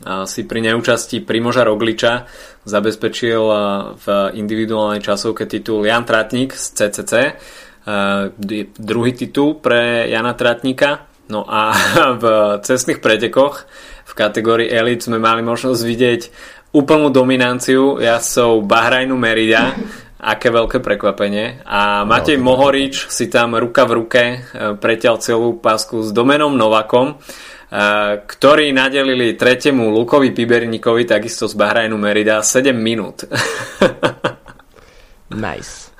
si 0.00 0.48
pri 0.48 0.64
neúčasti 0.64 1.20
Primoža 1.20 1.60
Rogliča 1.60 2.24
zabezpečil 2.64 3.42
v 4.00 4.06
individuálnej 4.32 5.04
časovke 5.04 5.44
titul 5.44 5.84
Jan 5.84 6.08
Tratník 6.08 6.56
z 6.56 6.64
CCC. 6.72 7.12
Druhý 8.80 9.12
titul 9.12 9.60
pre 9.60 10.08
Jana 10.08 10.32
Tratníka. 10.32 11.04
No 11.28 11.44
a 11.44 11.76
v 12.22 12.24
cestných 12.64 13.04
pretekoch 13.04 13.68
v 14.08 14.12
kategórii 14.16 14.72
Elite 14.72 15.04
sme 15.04 15.20
mali 15.20 15.44
možnosť 15.44 15.82
vidieť 15.84 16.22
úplnú 16.74 17.12
dominanciu 17.12 18.00
jazdcov 18.00 18.66
Bahrajnu 18.66 19.14
Merida 19.20 19.76
aké 20.20 20.52
veľké 20.52 20.84
prekvapenie. 20.84 21.64
A 21.64 22.04
Matej 22.04 22.36
no, 22.36 22.52
Mohorič 22.52 23.08
si 23.08 23.32
tam 23.32 23.56
ruka 23.56 23.88
v 23.88 23.92
ruke 24.04 24.22
e, 24.22 24.36
preťal 24.76 25.16
celú 25.16 25.56
pásku 25.56 26.04
s 26.04 26.12
Domenom 26.12 26.52
Novakom, 26.52 27.16
e, 27.16 27.49
ktorí 28.26 28.74
nadelili 28.74 29.38
tretiemu 29.38 29.94
Lukovi 29.94 30.34
Piberníkovi, 30.34 31.06
takisto 31.06 31.46
z 31.46 31.54
Bahrajnu 31.54 31.94
Merida, 31.94 32.42
7 32.42 32.74
minút. 32.74 33.30
nice. 35.30 35.94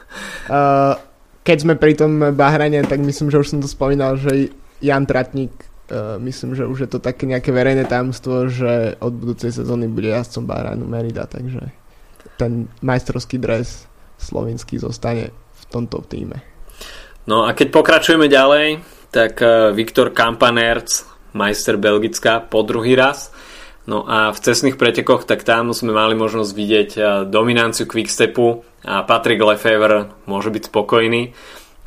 Uh, 0.50 0.98
keď 1.46 1.56
sme 1.62 1.74
pri 1.78 1.94
tom 1.94 2.34
Bahrajne, 2.34 2.82
tak 2.90 2.98
myslím, 2.98 3.30
že 3.30 3.38
už 3.38 3.48
som 3.54 3.60
to 3.62 3.70
spomínal, 3.70 4.18
že 4.18 4.50
Jan 4.82 5.06
Tratník 5.06 5.70
Uh, 5.90 6.22
myslím, 6.22 6.54
že 6.54 6.70
už 6.70 6.86
je 6.86 6.90
to 6.94 7.02
také 7.02 7.26
nejaké 7.26 7.50
verejné 7.50 7.82
tajomstvo, 7.82 8.46
že 8.46 8.94
od 9.02 9.10
budúcej 9.10 9.50
sezóny 9.50 9.90
bude 9.90 10.14
jazdcom 10.14 10.46
Bahrajnu 10.46 10.86
Merida, 10.86 11.26
takže 11.26 11.66
ten 12.38 12.70
majstrovský 12.78 13.42
dres 13.42 13.90
slovenský 14.22 14.78
zostane 14.78 15.34
v 15.34 15.64
tomto 15.66 16.00
týme. 16.06 16.40
No 17.26 17.44
a 17.44 17.52
keď 17.52 17.68
pokračujeme 17.74 18.30
ďalej, 18.30 18.80
tak 19.12 19.42
eh, 19.44 19.74
Viktor 19.76 20.14
Kampanerc, 20.14 20.88
majster 21.32 21.76
Belgická 21.76 22.40
po 22.40 22.62
druhý 22.62 22.94
raz. 22.94 23.32
No 23.88 24.06
a 24.06 24.30
v 24.30 24.38
cestných 24.38 24.76
pretekoch, 24.76 25.24
tak 25.24 25.42
tam 25.42 25.72
sme 25.74 25.90
mali 25.90 26.14
možnosť 26.14 26.52
vidieť 26.52 26.90
eh, 26.96 27.04
dominanciu 27.26 27.88
Quickstepu 27.88 28.62
a 28.86 29.04
Patrick 29.04 29.40
Lefevre 29.40 30.12
môže 30.24 30.48
byť 30.48 30.72
spokojný, 30.72 31.32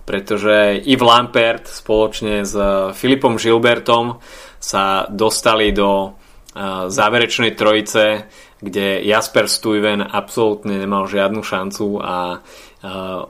pretože 0.03 0.83
Yves 0.83 1.05
Lampert 1.05 1.65
spoločne 1.69 2.43
s 2.43 2.53
eh, 2.55 2.91
Filipom 2.91 3.39
Gilbertom 3.39 4.19
sa 4.63 5.07
dostali 5.11 5.75
do 5.75 6.15
záverečnej 6.53 7.57
trojice 7.57 8.29
kde 8.63 9.03
Jasper 9.03 9.51
Stuyven 9.51 9.99
absolútne 9.99 10.79
nemal 10.79 11.03
žiadnu 11.11 11.43
šancu 11.43 11.99
a 11.99 12.39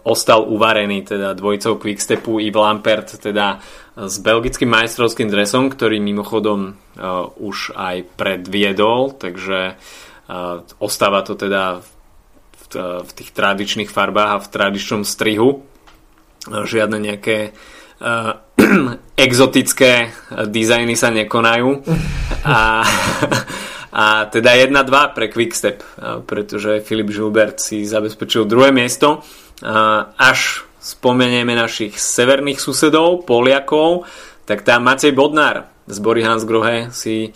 ostal 0.03 0.49
uvarený 0.49 1.05
teda 1.05 1.37
dvojicou 1.37 1.77
Quickstepu 1.77 2.41
i 2.41 2.49
Lampert 2.49 3.21
teda 3.21 3.61
s 3.93 4.17
belgickým 4.17 4.73
majstrovským 4.73 5.29
dresom, 5.29 5.69
ktorý 5.69 6.01
mimochodom 6.01 6.73
už 7.37 7.77
aj 7.77 8.09
predviedol, 8.17 9.13
takže 9.13 9.77
ostáva 10.81 11.21
to 11.21 11.37
teda 11.37 11.85
v 12.73 13.11
tých 13.13 13.29
tradičných 13.37 13.93
farbách 13.93 14.29
a 14.33 14.41
v 14.41 14.49
tradičnom 14.49 15.05
strihu. 15.05 15.61
Žiadne 16.49 16.97
nejaké 16.97 17.53
exotické 19.29 20.09
dizajny 20.49 20.97
sa 20.97 21.13
nekonajú. 21.13 21.85
A 22.49 22.81
a 23.93 24.25
teda 24.25 24.57
1-2 24.57 25.13
pre 25.13 25.29
Quickstep, 25.29 25.85
pretože 26.25 26.81
Filip 26.81 27.13
Žilbert 27.13 27.61
si 27.61 27.85
zabezpečil 27.85 28.49
druhé 28.49 28.73
miesto. 28.73 29.21
Až 30.17 30.65
spomenieme 30.81 31.53
našich 31.53 32.01
severných 32.01 32.57
susedov, 32.57 33.29
Poliakov, 33.29 34.09
tak 34.49 34.65
tam 34.65 34.89
Macej 34.89 35.13
Bodnár 35.13 35.69
z 35.85 35.97
Bory 36.01 36.25
Hansgrohe 36.25 36.89
si 36.89 37.31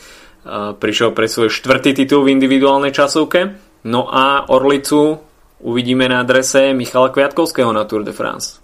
prišiel 0.81 1.13
pre 1.13 1.29
svoj 1.29 1.53
štvrtý 1.53 1.93
titul 1.93 2.25
v 2.25 2.33
individuálnej 2.33 2.89
časovke. 2.89 3.53
No 3.85 4.09
a 4.09 4.49
Orlicu 4.49 5.19
uvidíme 5.61 6.09
na 6.09 6.25
adrese 6.25 6.73
Michala 6.73 7.13
Kviatkovského 7.13 7.69
na 7.69 7.85
Tour 7.85 8.01
de 8.01 8.11
France. 8.17 8.59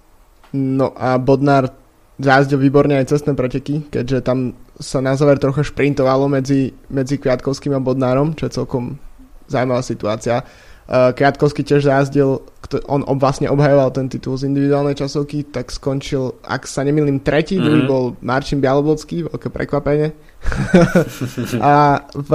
No 0.57 0.97
a 0.97 1.15
Bodnár 1.21 1.69
zájazdil 2.21 2.61
výborne 2.61 2.93
aj 3.01 3.09
cestné 3.09 3.33
preteky, 3.33 3.89
keďže 3.89 4.21
tam 4.21 4.53
sa 4.77 5.01
na 5.01 5.17
záver 5.17 5.41
trocha 5.41 5.65
šprintovalo 5.65 6.29
medzi, 6.29 6.73
medzi 6.89 7.17
Kviatkovským 7.17 7.73
a 7.73 7.81
Bodnárom, 7.81 8.37
čo 8.37 8.45
je 8.49 8.55
celkom 8.57 9.01
zaujímavá 9.49 9.81
situácia. 9.81 10.45
Uh, 10.83 11.15
Kviatkovský 11.15 11.63
tiež 11.63 11.87
zájazdil, 11.87 12.43
on 12.91 13.01
vlastne 13.17 13.47
obhajoval 13.47 13.95
ten 13.95 14.11
titul 14.11 14.35
z 14.35 14.51
individuálnej 14.51 14.99
časovky, 14.99 15.47
tak 15.47 15.71
skončil, 15.71 16.37
ak 16.43 16.67
sa 16.67 16.83
nemýlim, 16.83 17.23
tretí, 17.23 17.55
mm-hmm. 17.55 17.65
druhý 17.65 17.81
bol 17.87 18.03
Marčin 18.19 18.59
Bialobodský, 18.59 19.25
veľké 19.31 19.47
prekvapenie. 19.49 20.11
a 21.63 22.03
v, 22.11 22.31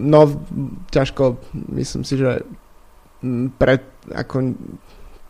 no, 0.00 0.20
ťažko, 0.90 1.38
myslím 1.76 2.02
si, 2.08 2.14
že 2.16 2.40
pre, 3.60 3.84
ako 4.10 4.56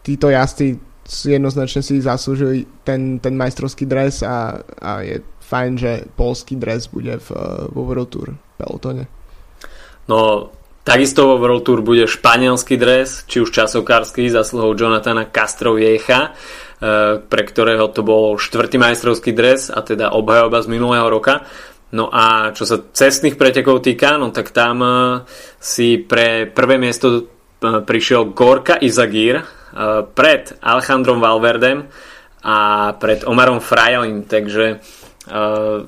títo 0.07 0.31
jazdci 0.31 0.89
jednoznačne 1.11 1.82
si 1.82 1.98
zaslúžili 1.98 2.70
ten, 2.86 3.18
ten 3.18 3.34
majstrovský 3.34 3.82
dres 3.82 4.22
a, 4.22 4.62
a 4.62 5.02
je 5.02 5.18
fajn, 5.42 5.70
že 5.74 5.92
polský 6.14 6.54
dres 6.54 6.86
bude 6.86 7.18
v, 7.18 7.28
vo 7.74 7.82
World 7.82 8.11
Tour 8.14 8.38
pelotone. 8.54 9.11
No, 10.06 10.50
takisto 10.86 11.26
vo 11.26 11.42
World 11.42 11.66
Tour 11.66 11.82
bude 11.82 12.06
španielský 12.06 12.78
dres, 12.78 13.26
či 13.26 13.42
už 13.42 13.50
časovkársky, 13.50 14.30
zasluhou 14.30 14.78
Jonathana 14.78 15.26
Castroviecha, 15.26 16.30
e, 16.30 17.18
pre 17.18 17.42
ktorého 17.42 17.90
to 17.90 18.06
bol 18.06 18.38
štvrtý 18.38 18.78
majstrovský 18.78 19.34
dres 19.34 19.74
a 19.74 19.82
teda 19.82 20.14
obhajoba 20.14 20.62
z 20.62 20.70
minulého 20.70 21.11
roka. 21.11 21.42
No 21.90 22.06
a 22.06 22.54
čo 22.54 22.62
sa 22.62 22.78
cestných 22.78 23.34
pretekov 23.34 23.82
týka, 23.82 24.14
no 24.14 24.30
tak 24.30 24.54
tam 24.54 24.78
e, 24.78 24.90
si 25.58 25.98
pre 25.98 26.46
prvé 26.46 26.78
miesto 26.78 27.06
e, 27.11 27.22
prišiel 27.82 28.30
Gorka 28.30 28.78
Izagir 28.78 29.59
pred 30.16 30.43
Alejandrom 30.59 31.23
Valverdem 31.23 31.87
a 32.43 32.57
pred 32.99 33.23
Omarom 33.23 33.62
Frajalim, 33.62 34.27
takže 34.27 34.83
Uh, 35.29 35.87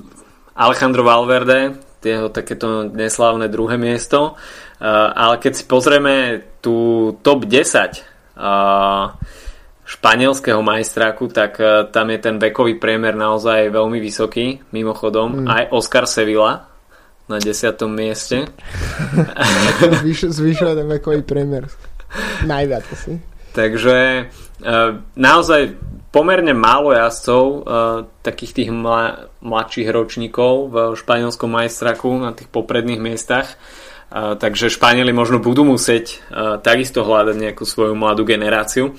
Alejandro 0.53 1.01
Valverde, 1.01 1.81
jeho 2.03 2.29
takéto 2.29 2.85
neslávne 2.85 3.49
druhé 3.49 3.81
miesto. 3.81 4.37
Uh, 4.77 5.09
ale 5.11 5.41
keď 5.41 5.53
si 5.57 5.63
pozrieme 5.65 6.45
tú 6.61 7.09
top 7.25 7.49
10 7.49 8.37
uh, 8.37 9.17
španielského 9.83 10.61
majstráku, 10.61 11.33
tak 11.33 11.57
uh, 11.57 11.89
tam 11.89 12.13
je 12.13 12.19
ten 12.21 12.35
vekový 12.37 12.77
priemer 12.77 13.17
naozaj 13.17 13.73
veľmi 13.73 13.97
vysoký. 13.97 14.61
Mimochodom, 14.69 15.43
mm. 15.43 15.47
aj 15.49 15.63
Oscar 15.73 16.05
Sevilla 16.05 16.69
na 17.25 17.41
10. 17.41 17.73
mieste. 17.89 18.45
Zvyšuje 20.37 20.71
ten 20.77 20.87
vekový 20.87 21.25
priemer. 21.25 21.65
Najviac 22.45 22.85
asi. 22.93 23.32
Takže 23.53 24.27
uh, 24.27 24.99
naozaj 25.13 25.77
pomerne 26.09 26.57
málo 26.57 26.91
jazdcov, 26.91 27.43
uh, 27.45 27.61
takých 28.25 28.51
tých 28.53 28.69
mla, 28.73 29.29
mladších 29.45 29.89
ročníkov 29.93 30.73
v 30.73 30.75
španielskom 30.97 31.49
majstraku 31.53 32.09
na 32.17 32.33
tých 32.33 32.49
popredných 32.49 32.99
miestach. 32.99 33.53
Uh, 34.09 34.33
takže 34.37 34.73
Španieli 34.73 35.13
možno 35.13 35.41
budú 35.41 35.65
musieť 35.65 36.21
takisto 36.61 37.01
hľadať 37.01 37.35
nejakú 37.37 37.65
svoju 37.65 37.97
mladú 37.97 38.25
generáciu. 38.25 38.93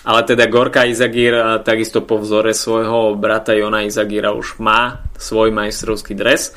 Ale 0.00 0.24
teda 0.24 0.48
Gorka 0.48 0.88
Izagir 0.88 1.60
takisto 1.60 2.00
po 2.00 2.16
vzore 2.16 2.56
svojho 2.56 3.12
brata 3.20 3.52
Jona 3.52 3.84
Izagira 3.84 4.32
už 4.32 4.56
má 4.56 5.04
svoj 5.20 5.52
majstrovský 5.52 6.16
dres. 6.16 6.56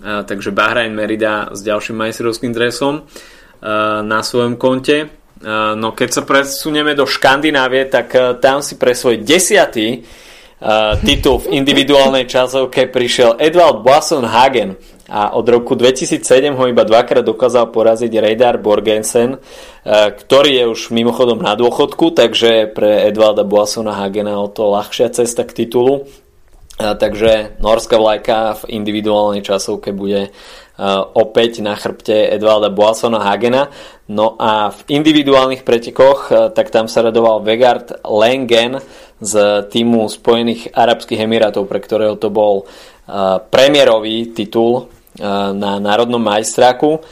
Takže 0.00 0.56
Bahrain 0.56 0.96
Merida 0.96 1.52
s 1.52 1.60
ďalším 1.60 2.00
majstrovským 2.00 2.54
dresom 2.56 3.04
na 4.08 4.20
svojom 4.24 4.56
konte. 4.56 5.17
No 5.46 5.94
keď 5.94 6.08
sa 6.10 6.22
presunieme 6.26 6.98
do 6.98 7.06
Škandinávie, 7.06 7.86
tak 7.86 8.10
tam 8.42 8.58
si 8.58 8.74
pre 8.74 8.90
svoj 8.94 9.22
desiatý 9.22 10.02
titul 11.06 11.38
v 11.46 11.62
individuálnej 11.62 12.26
časovke 12.26 12.90
prišiel 12.90 13.38
Edvald 13.38 13.86
Boasson 13.86 14.26
Hagen 14.26 14.74
a 15.06 15.38
od 15.38 15.46
roku 15.46 15.78
2007 15.78 16.52
ho 16.52 16.64
iba 16.66 16.82
dvakrát 16.82 17.22
dokázal 17.22 17.70
poraziť 17.70 18.12
Radar 18.18 18.58
Borgensen, 18.58 19.38
ktorý 19.86 20.50
je 20.58 20.64
už 20.66 20.80
mimochodom 20.90 21.38
na 21.38 21.54
dôchodku, 21.54 22.10
takže 22.12 22.74
pre 22.74 23.06
Edvalda 23.06 23.46
Boassona 23.46 23.94
Hagena 23.94 24.42
o 24.42 24.50
to 24.50 24.68
ľahšia 24.74 25.14
cesta 25.14 25.46
k 25.46 25.64
titulu. 25.64 26.10
Takže 26.78 27.58
norská 27.58 27.98
vlajka 27.98 28.62
v 28.66 28.82
individuálnej 28.82 29.42
časovke 29.42 29.90
bude 29.94 30.30
opäť 31.14 31.58
na 31.58 31.74
chrbte 31.74 32.30
Edvalda 32.30 32.70
Boassona 32.70 33.18
Hagena. 33.26 33.66
No 34.08 34.38
a 34.38 34.70
v 34.70 34.80
individuálnych 34.88 35.66
pretekoch, 35.66 36.54
tak 36.54 36.70
tam 36.70 36.86
sa 36.86 37.02
radoval 37.02 37.42
Vegard 37.42 37.98
Lengen 38.06 38.78
z 39.18 39.66
týmu 39.68 40.06
Spojených 40.06 40.70
Arabských 40.72 41.26
Emirátov, 41.26 41.66
pre 41.66 41.82
ktorého 41.82 42.14
to 42.14 42.30
bol 42.30 42.64
premiérový 43.50 44.30
titul 44.30 44.86
na 45.58 45.82
národnom 45.82 46.22
majstráku. 46.22 47.02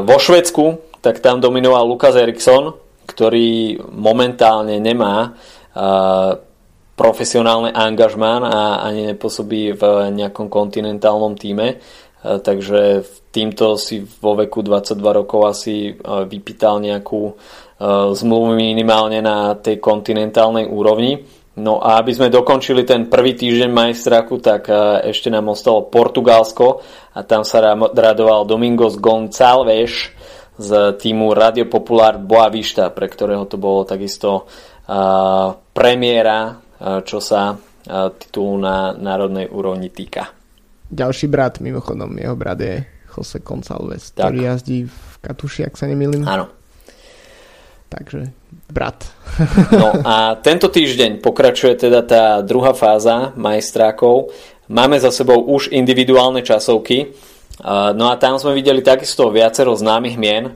Vo 0.00 0.16
Švedsku 0.16 0.96
tak 1.04 1.20
tam 1.20 1.44
dominoval 1.44 1.84
Lukas 1.84 2.16
Eriksson, 2.16 2.72
ktorý 3.04 3.76
momentálne 3.92 4.80
nemá 4.80 5.36
profesionálne 6.94 7.74
angažmán 7.74 8.46
a 8.46 8.86
ani 8.86 9.12
nepôsobí 9.12 9.74
v 9.76 9.82
nejakom 10.14 10.46
kontinentálnom 10.46 11.34
týme 11.34 11.82
takže 12.24 13.04
týmto 13.28 13.76
si 13.76 14.00
vo 14.00 14.32
veku 14.32 14.64
22 14.64 15.20
rokov 15.20 15.40
asi 15.44 15.92
vypýtal 16.00 16.80
nejakú 16.80 17.36
zmluvu 18.16 18.56
minimálne 18.56 19.20
na 19.20 19.52
tej 19.60 19.76
kontinentálnej 19.76 20.64
úrovni. 20.64 21.20
No 21.54 21.78
a 21.78 22.02
aby 22.02 22.10
sme 22.16 22.32
dokončili 22.32 22.82
ten 22.82 23.06
prvý 23.06 23.36
týždeň 23.36 23.70
majstraku, 23.70 24.40
tak 24.40 24.72
ešte 25.04 25.28
nám 25.28 25.52
ostalo 25.52 25.86
Portugalsko 25.86 26.80
a 27.14 27.22
tam 27.22 27.44
sa 27.44 27.62
radoval 27.76 28.48
Domingos 28.48 28.98
Gonçalves 28.98 30.10
z 30.54 30.70
týmu 30.98 31.30
Radio 31.30 31.70
Popular 31.70 32.18
Boavista, 32.18 32.90
pre 32.90 33.06
ktorého 33.06 33.46
to 33.46 33.60
bolo 33.60 33.86
takisto 33.86 34.48
premiéra, 35.70 36.58
čo 37.06 37.18
sa 37.22 37.54
titulu 38.18 38.54
na 38.58 38.90
národnej 38.96 39.46
úrovni 39.46 39.94
týka. 39.94 40.43
Ďalší 40.94 41.26
brat, 41.26 41.58
mimochodom, 41.58 42.14
jeho 42.14 42.38
brat 42.38 42.62
je 42.62 42.86
Jose 43.10 43.42
Gonçalves, 43.42 44.14
ktorý 44.14 44.46
jazdí 44.46 44.86
v 44.86 45.14
Katuši, 45.26 45.66
ak 45.66 45.74
sa 45.74 45.90
nemýlim. 45.90 46.22
Áno. 46.22 46.46
Takže 47.90 48.30
brat. 48.70 49.02
no 49.74 49.90
a 50.06 50.38
tento 50.38 50.70
týždeň 50.70 51.18
pokračuje 51.18 51.74
teda 51.74 52.06
tá 52.06 52.22
druhá 52.46 52.74
fáza 52.74 53.34
majstrákov. 53.34 54.30
Máme 54.70 54.98
za 55.02 55.10
sebou 55.10 55.42
už 55.50 55.74
individuálne 55.74 56.46
časovky. 56.46 57.10
No 57.94 58.10
a 58.10 58.14
tam 58.18 58.38
sme 58.38 58.54
videli 58.54 58.82
takisto 58.82 59.30
viacero 59.30 59.74
známych 59.74 60.16
mien. 60.18 60.54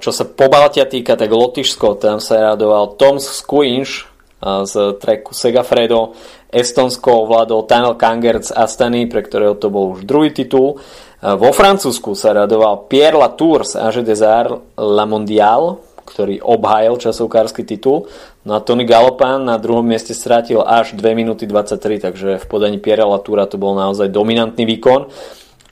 Čo 0.00 0.10
sa 0.12 0.24
po 0.24 0.48
Baltia 0.48 0.88
týka, 0.88 1.20
tak 1.20 1.32
Lotyšsko, 1.32 2.00
tam 2.00 2.16
sa 2.20 2.52
radoval 2.52 2.96
Tom 2.96 3.20
Skuinš 3.20 4.13
z 4.44 5.00
treku 5.00 5.32
Segafredo. 5.32 6.12
Estonsko 6.52 7.24
ovládol 7.24 7.64
Tanel 7.64 7.96
Kanger 7.96 8.44
z 8.44 8.52
Astany, 8.52 9.08
pre 9.08 9.24
ktorého 9.24 9.56
to 9.56 9.72
bol 9.72 9.96
už 9.96 10.04
druhý 10.04 10.30
titul. 10.30 10.76
Vo 11.24 11.50
Francúzsku 11.56 12.12
sa 12.12 12.36
radoval 12.36 12.84
Pierre 12.86 13.16
Latour 13.16 13.64
z 13.64 13.80
Age 13.80 14.04
des 14.04 14.20
Arts 14.20 14.76
La 14.76 15.08
Mondiale, 15.08 15.80
ktorý 16.04 16.44
obhájil 16.44 17.00
časovkársky 17.00 17.64
titul. 17.64 18.04
No 18.44 18.54
a 18.54 18.60
Tony 18.60 18.84
Galopin 18.84 19.48
na 19.48 19.56
druhom 19.56 19.80
mieste 19.80 20.12
strátil 20.12 20.60
až 20.60 20.92
2 20.92 21.16
minúty 21.16 21.48
23, 21.48 22.04
takže 22.04 22.28
v 22.36 22.44
podaní 22.44 22.76
Pierre 22.76 23.08
Latoura 23.08 23.48
to 23.48 23.56
bol 23.56 23.72
naozaj 23.72 24.12
dominantný 24.12 24.68
výkon. 24.68 25.08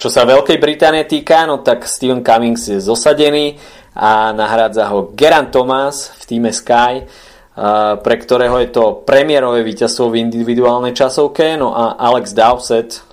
Čo 0.01 0.09
sa 0.09 0.25
Veľkej 0.25 0.57
Británie 0.57 1.05
týka, 1.05 1.45
no 1.45 1.61
tak 1.61 1.85
Steven 1.85 2.25
Cummings 2.25 2.73
je 2.73 2.81
zosadený 2.81 3.61
a 3.93 4.33
nahrádza 4.33 4.89
ho 4.89 5.13
Geran 5.13 5.53
Thomas 5.53 6.17
v 6.17 6.23
týme 6.27 6.51
Sky, 6.51 7.05
pre 8.03 8.17
ktorého 8.17 8.57
je 8.65 8.73
to 8.73 9.05
premiérové 9.05 9.61
víťazstvo 9.61 10.09
v 10.09 10.25
individuálnej 10.25 10.97
časovke, 10.97 11.61
no 11.61 11.77
a 11.77 12.01
Alex 12.01 12.33
Dowsett 12.33 13.05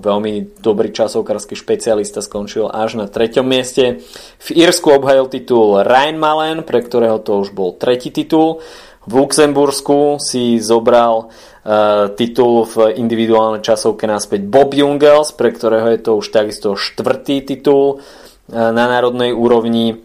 veľmi 0.00 0.58
dobrý 0.58 0.90
časovkársky 0.90 1.54
špecialista 1.54 2.18
skončil 2.18 2.66
až 2.66 2.98
na 2.98 3.06
treťom 3.06 3.46
mieste. 3.46 4.02
V 4.42 4.48
Írsku 4.50 4.90
obhajil 4.90 5.30
titul 5.30 5.86
Ryan 5.86 6.18
Malen, 6.18 6.58
pre 6.66 6.82
ktorého 6.82 7.22
to 7.22 7.38
už 7.38 7.54
bol 7.54 7.78
tretí 7.78 8.10
titul. 8.10 8.58
V 9.04 9.12
Luxembursku 9.14 10.18
si 10.18 10.58
zobral 10.58 11.28
uh, 11.28 12.08
titul 12.16 12.66
v 12.66 12.98
individuálnej 12.98 13.62
časovke 13.62 14.08
naspäť 14.08 14.48
Bob 14.48 14.72
Jungels, 14.74 15.36
pre 15.36 15.52
ktorého 15.52 15.92
je 15.92 16.00
to 16.02 16.18
už 16.18 16.32
takisto 16.32 16.74
štvrtý 16.74 17.44
titul 17.46 18.00
uh, 18.00 18.72
na 18.74 18.90
národnej 18.90 19.30
úrovni. 19.30 20.02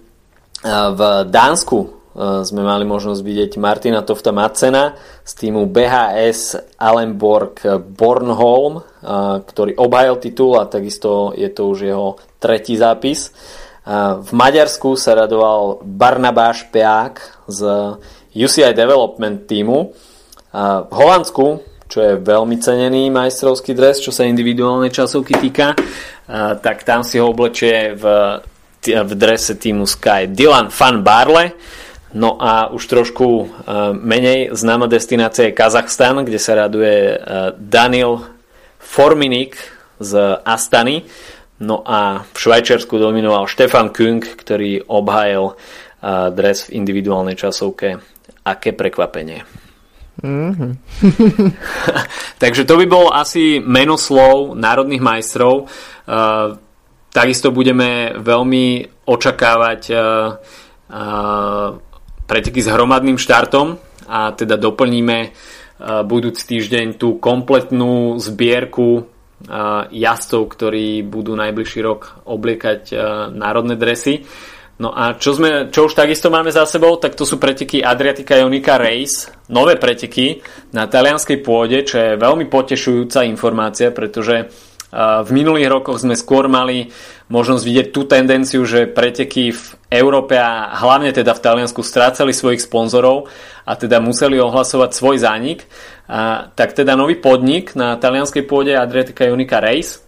Uh, 0.59 0.91
v 0.91 1.01
Dánsku 1.31 1.98
sme 2.17 2.65
mali 2.65 2.89
možnosť 2.89 3.21
vidieť 3.21 3.51
Martina 3.61 4.01
Tofta 4.01 4.33
Macena 4.33 4.97
z 5.21 5.31
týmu 5.45 5.69
BHS 5.69 6.73
Allenborg 6.81 7.61
Bornholm, 7.93 8.81
eh, 8.81 8.83
ktorý 9.45 9.77
obhajil 9.77 10.17
titul 10.17 10.57
a 10.57 10.65
takisto 10.65 11.37
je 11.37 11.49
to 11.53 11.69
už 11.69 11.79
jeho 11.85 12.17
tretí 12.41 12.73
zápis. 12.81 13.29
Eh, 13.29 14.17
v 14.25 14.31
Maďarsku 14.33 14.97
sa 14.97 15.13
radoval 15.13 15.85
Barnabáš 15.85 16.65
Peák 16.73 17.45
z 17.45 17.59
UCI 18.33 18.73
Development 18.73 19.45
týmu. 19.49 19.93
V 20.49 20.93
Holandsku, 20.93 21.61
čo 21.85 21.97
je 22.01 22.17
veľmi 22.17 22.57
cenený 22.57 23.13
majstrovský 23.13 23.77
dres, 23.77 24.01
čo 24.01 24.09
sa 24.09 24.25
individuálnej 24.25 24.89
časovky 24.89 25.37
týka, 25.37 25.77
tak 26.61 26.85
tam 26.85 27.05
si 27.05 27.21
ho 27.21 27.29
oblečie 27.29 27.93
v, 27.93 28.05
v 28.81 29.11
drese 29.13 29.61
týmu 29.61 29.85
Sky 29.85 30.25
Dylan 30.29 30.73
Van 30.73 31.05
Barle 31.05 31.53
No 32.09 32.41
a 32.41 32.73
už 32.73 32.89
trošku 32.89 33.27
e, 33.29 33.45
menej 33.93 34.49
známa 34.57 34.89
destinácia 34.89 35.45
je 35.45 35.53
Kazachstan, 35.53 36.25
kde 36.25 36.41
sa 36.41 36.57
raduje 36.57 37.13
e, 37.13 37.17
Daniel 37.61 38.25
Forminik 38.81 39.53
z 40.01 40.41
Astany. 40.41 41.05
No 41.61 41.85
a 41.85 42.25
v 42.25 42.37
Švajčiarsku 42.37 42.97
dominoval 42.97 43.45
Štefan 43.45 43.93
Küng, 43.93 44.25
ktorý 44.25 44.89
obhájil 44.89 45.53
e, 45.53 45.55
dres 46.33 46.65
v 46.65 46.81
individuálnej 46.81 47.37
časovke. 47.37 48.01
Aké 48.41 48.73
prekvapenie. 48.73 49.45
Mm-hmm. 50.25 50.71
Takže 52.41 52.65
to 52.65 52.73
by 52.73 52.85
bol 52.89 53.13
asi 53.13 53.61
meno 53.61 53.93
slov 53.95 54.57
národných 54.57 54.99
majstrov. 55.05 55.69
Takisto 57.13 57.53
budeme 57.53 58.17
veľmi 58.17 58.65
očakávať 59.05 59.81
preteky 62.29 62.61
s 62.61 62.69
hromadným 62.69 63.17
štartom 63.17 63.81
a 64.05 64.29
teda 64.37 64.61
doplníme 64.61 65.17
e, 65.25 65.29
budúci 66.05 66.45
týždeň 66.45 67.01
tú 67.01 67.17
kompletnú 67.17 68.21
zbierku 68.21 68.89
e, 68.93 69.03
jazdcov, 69.97 70.41
ktorí 70.53 71.01
budú 71.09 71.33
najbližší 71.33 71.81
rok 71.81 72.21
obliekať 72.29 72.81
e, 72.93 72.95
národné 73.33 73.73
dresy. 73.73 74.21
No 74.79 74.95
a 74.95 75.17
čo, 75.17 75.35
sme, 75.35 75.67
čo 75.73 75.89
už 75.89 75.97
takisto 75.97 76.31
máme 76.31 76.53
za 76.53 76.63
sebou, 76.63 76.95
tak 77.01 77.17
to 77.17 77.27
sú 77.27 77.35
preteky 77.35 77.83
Adriatica 77.83 78.39
Ionica 78.39 78.79
Race, 78.79 79.27
nové 79.51 79.75
preteky 79.75 80.39
na 80.71 80.87
talianskej 80.87 81.43
pôde, 81.43 81.83
čo 81.83 81.99
je 81.99 82.15
veľmi 82.15 82.47
potešujúca 82.47 83.27
informácia, 83.27 83.91
pretože 83.91 84.47
v 84.95 85.29
minulých 85.35 85.69
rokoch 85.69 86.01
sme 86.01 86.17
skôr 86.17 86.49
mali 86.49 86.89
možnosť 87.29 87.63
vidieť 87.63 87.87
tú 87.93 88.09
tendenciu, 88.09 88.65
že 88.65 88.89
preteky 88.89 89.53
v 89.53 89.63
Európe 89.93 90.33
a 90.33 90.73
hlavne 90.81 91.13
teda 91.13 91.37
v 91.37 91.43
Taliansku 91.45 91.85
strácali 91.85 92.33
svojich 92.33 92.65
sponzorov 92.65 93.29
a 93.69 93.77
teda 93.77 94.01
museli 94.01 94.41
ohlasovať 94.41 94.89
svoj 94.97 95.21
zánik. 95.21 95.69
A, 96.09 96.49
tak 96.49 96.73
teda 96.73 96.97
nový 96.97 97.21
podnik 97.21 97.77
na 97.77 98.01
talianskej 98.01 98.49
pôde 98.49 98.73
Adriatica 98.73 99.29
Unica 99.29 99.61
Race, 99.61 99.93
e, 99.93 99.99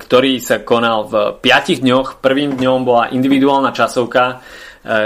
ktorý 0.00 0.40
sa 0.40 0.64
konal 0.64 1.04
v 1.04 1.14
5 1.36 1.84
dňoch. 1.84 2.24
Prvým 2.24 2.56
dňom 2.56 2.80
bola 2.80 3.12
individuálna 3.12 3.76
časovka, 3.76 4.24
e, 4.24 4.36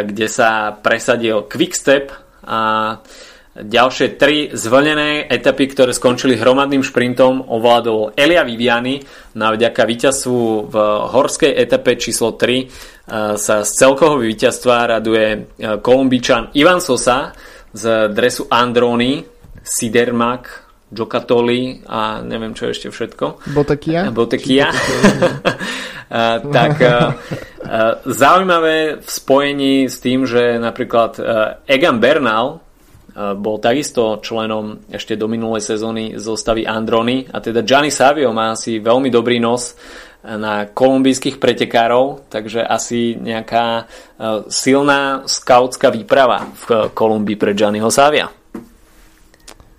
kde 0.06 0.30
sa 0.30 0.78
presadil 0.78 1.50
Quickstep 1.50 2.14
a 2.46 3.02
Ďalšie 3.54 4.18
tri 4.18 4.50
zvlnené 4.50 5.30
etapy, 5.30 5.70
ktoré 5.70 5.94
skončili 5.94 6.34
hromadným 6.34 6.82
šprintom, 6.82 7.38
ovládol 7.46 8.10
Elia 8.18 8.42
Viviani. 8.42 8.98
No 9.38 9.46
a 9.46 9.54
vďaka 9.54 9.86
víťazstvu 9.86 10.38
v 10.66 10.76
horskej 11.14 11.54
etape 11.54 11.94
číslo 11.94 12.34
3 12.34 12.50
e, 12.50 12.64
sa 13.38 13.62
z 13.62 13.70
celkového 13.78 14.26
víťazstva 14.26 14.98
raduje 14.98 15.26
e, 15.30 15.38
kolumbičan 15.78 16.50
Ivan 16.58 16.82
Sosa 16.82 17.30
z 17.70 18.10
dresu 18.10 18.50
Androni, 18.50 19.22
Sidermak, 19.62 20.66
Giocattoli 20.90 21.86
a 21.86 22.26
neviem 22.26 22.58
čo 22.58 22.74
ešte 22.74 22.90
všetko. 22.90 23.54
Botekia. 23.54 24.10
Botekia. 24.18 24.74
tak 26.58 26.74
zaujímavé 28.02 28.98
v 28.98 29.08
spojení 29.08 29.86
s 29.86 30.02
tým, 30.02 30.26
že 30.26 30.58
napríklad 30.58 31.22
Egan 31.70 32.02
Bernal 32.02 32.63
bol 33.14 33.62
takisto 33.62 34.18
členom 34.18 34.90
ešte 34.90 35.14
do 35.14 35.30
minulej 35.30 35.62
sezóny 35.62 36.18
zostavy 36.18 36.66
Androny 36.66 37.30
a 37.30 37.38
teda 37.38 37.62
Gianni 37.62 37.94
Savio 37.94 38.34
má 38.34 38.50
asi 38.50 38.82
veľmi 38.82 39.06
dobrý 39.06 39.38
nos 39.38 39.78
na 40.24 40.66
kolumbijských 40.72 41.36
pretekárov, 41.36 42.26
takže 42.32 42.64
asi 42.64 43.12
nejaká 43.12 43.64
e, 43.76 43.82
silná 44.48 45.20
skautská 45.28 45.92
výprava 45.92 46.48
v 46.64 46.88
Kolumbii 46.96 47.36
pre 47.36 47.52
Gianniho 47.52 47.92
Savia. 47.92 48.32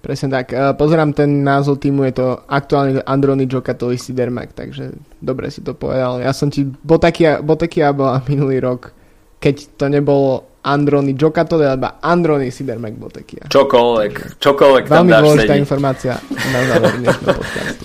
Presne 0.06 0.30
tak. 0.30 0.54
Pozerám 0.78 1.18
ten 1.18 1.42
názov 1.42 1.82
týmu, 1.82 2.06
je 2.06 2.22
to 2.22 2.28
aktuálne 2.46 3.02
Androny 3.10 3.50
Giocattoli 3.50 3.98
Sidermak, 3.98 4.54
takže 4.54 4.94
dobre 5.18 5.50
si 5.50 5.66
to 5.66 5.74
povedal. 5.74 6.22
Ja 6.22 6.30
som 6.30 6.54
ti, 6.54 6.62
Botakia, 6.62 7.42
Botakia 7.42 7.90
bola 7.90 8.22
minulý 8.30 8.62
rok, 8.62 8.94
keď 9.42 9.82
to 9.82 9.90
nebolo 9.90 10.55
Androny 10.66 11.14
Giocattoli 11.14 11.70
alebo 11.70 12.02
Androny 12.02 12.50
Sider 12.50 12.82
McBotekia. 12.82 13.46
Čokoľvek, 13.54 14.42
čokoľvek 14.42 14.84
tam 14.90 15.06
Veľmi 15.06 15.14
dôležitá 15.22 15.54
informácia 15.62 16.18
na 16.26 16.60
záver 16.66 16.94
podcastu. 17.22 17.84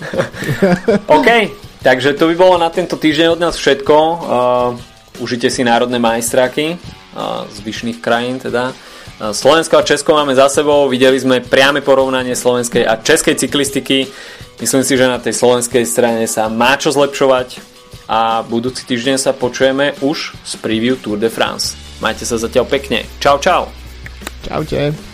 OK, 1.05 1.29
takže 1.85 2.17
to 2.17 2.33
by 2.33 2.35
bolo 2.35 2.57
na 2.57 2.73
tento 2.73 2.97
týždeň 2.97 3.37
od 3.37 3.39
nás 3.39 3.53
všetko. 3.53 3.95
Uh, 3.95 5.21
užite 5.21 5.53
si 5.53 5.61
národné 5.61 6.01
majstráky 6.01 6.73
uh, 6.73 7.45
z 7.45 7.57
vyšných 7.61 8.01
krajín 8.01 8.41
teda. 8.41 8.73
Slovensko 9.21 9.77
a 9.77 9.85
Česko 9.85 10.17
máme 10.17 10.33
za 10.33 10.49
sebou, 10.49 10.89
videli 10.89 11.13
sme 11.21 11.45
priame 11.45 11.85
porovnanie 11.85 12.33
slovenskej 12.33 12.81
a 12.81 12.97
českej 12.97 13.37
cyklistiky. 13.37 14.09
Myslím 14.57 14.81
si, 14.81 14.97
že 14.97 15.05
na 15.05 15.21
tej 15.21 15.37
slovenskej 15.37 15.85
strane 15.85 16.25
sa 16.25 16.49
má 16.49 16.73
čo 16.73 16.89
zlepšovať 16.89 17.61
a 18.09 18.41
budúci 18.41 18.81
týždeň 18.81 19.21
sa 19.21 19.37
počujeme 19.37 19.93
už 20.01 20.33
z 20.41 20.53
preview 20.57 20.97
Tour 20.97 21.21
de 21.21 21.29
France. 21.29 21.77
Majte 22.01 22.25
sa 22.25 22.41
zatiaľ 22.41 22.65
pekne. 22.65 23.05
Čau, 23.21 23.37
čau. 23.37 23.69
Čaute. 24.41 25.10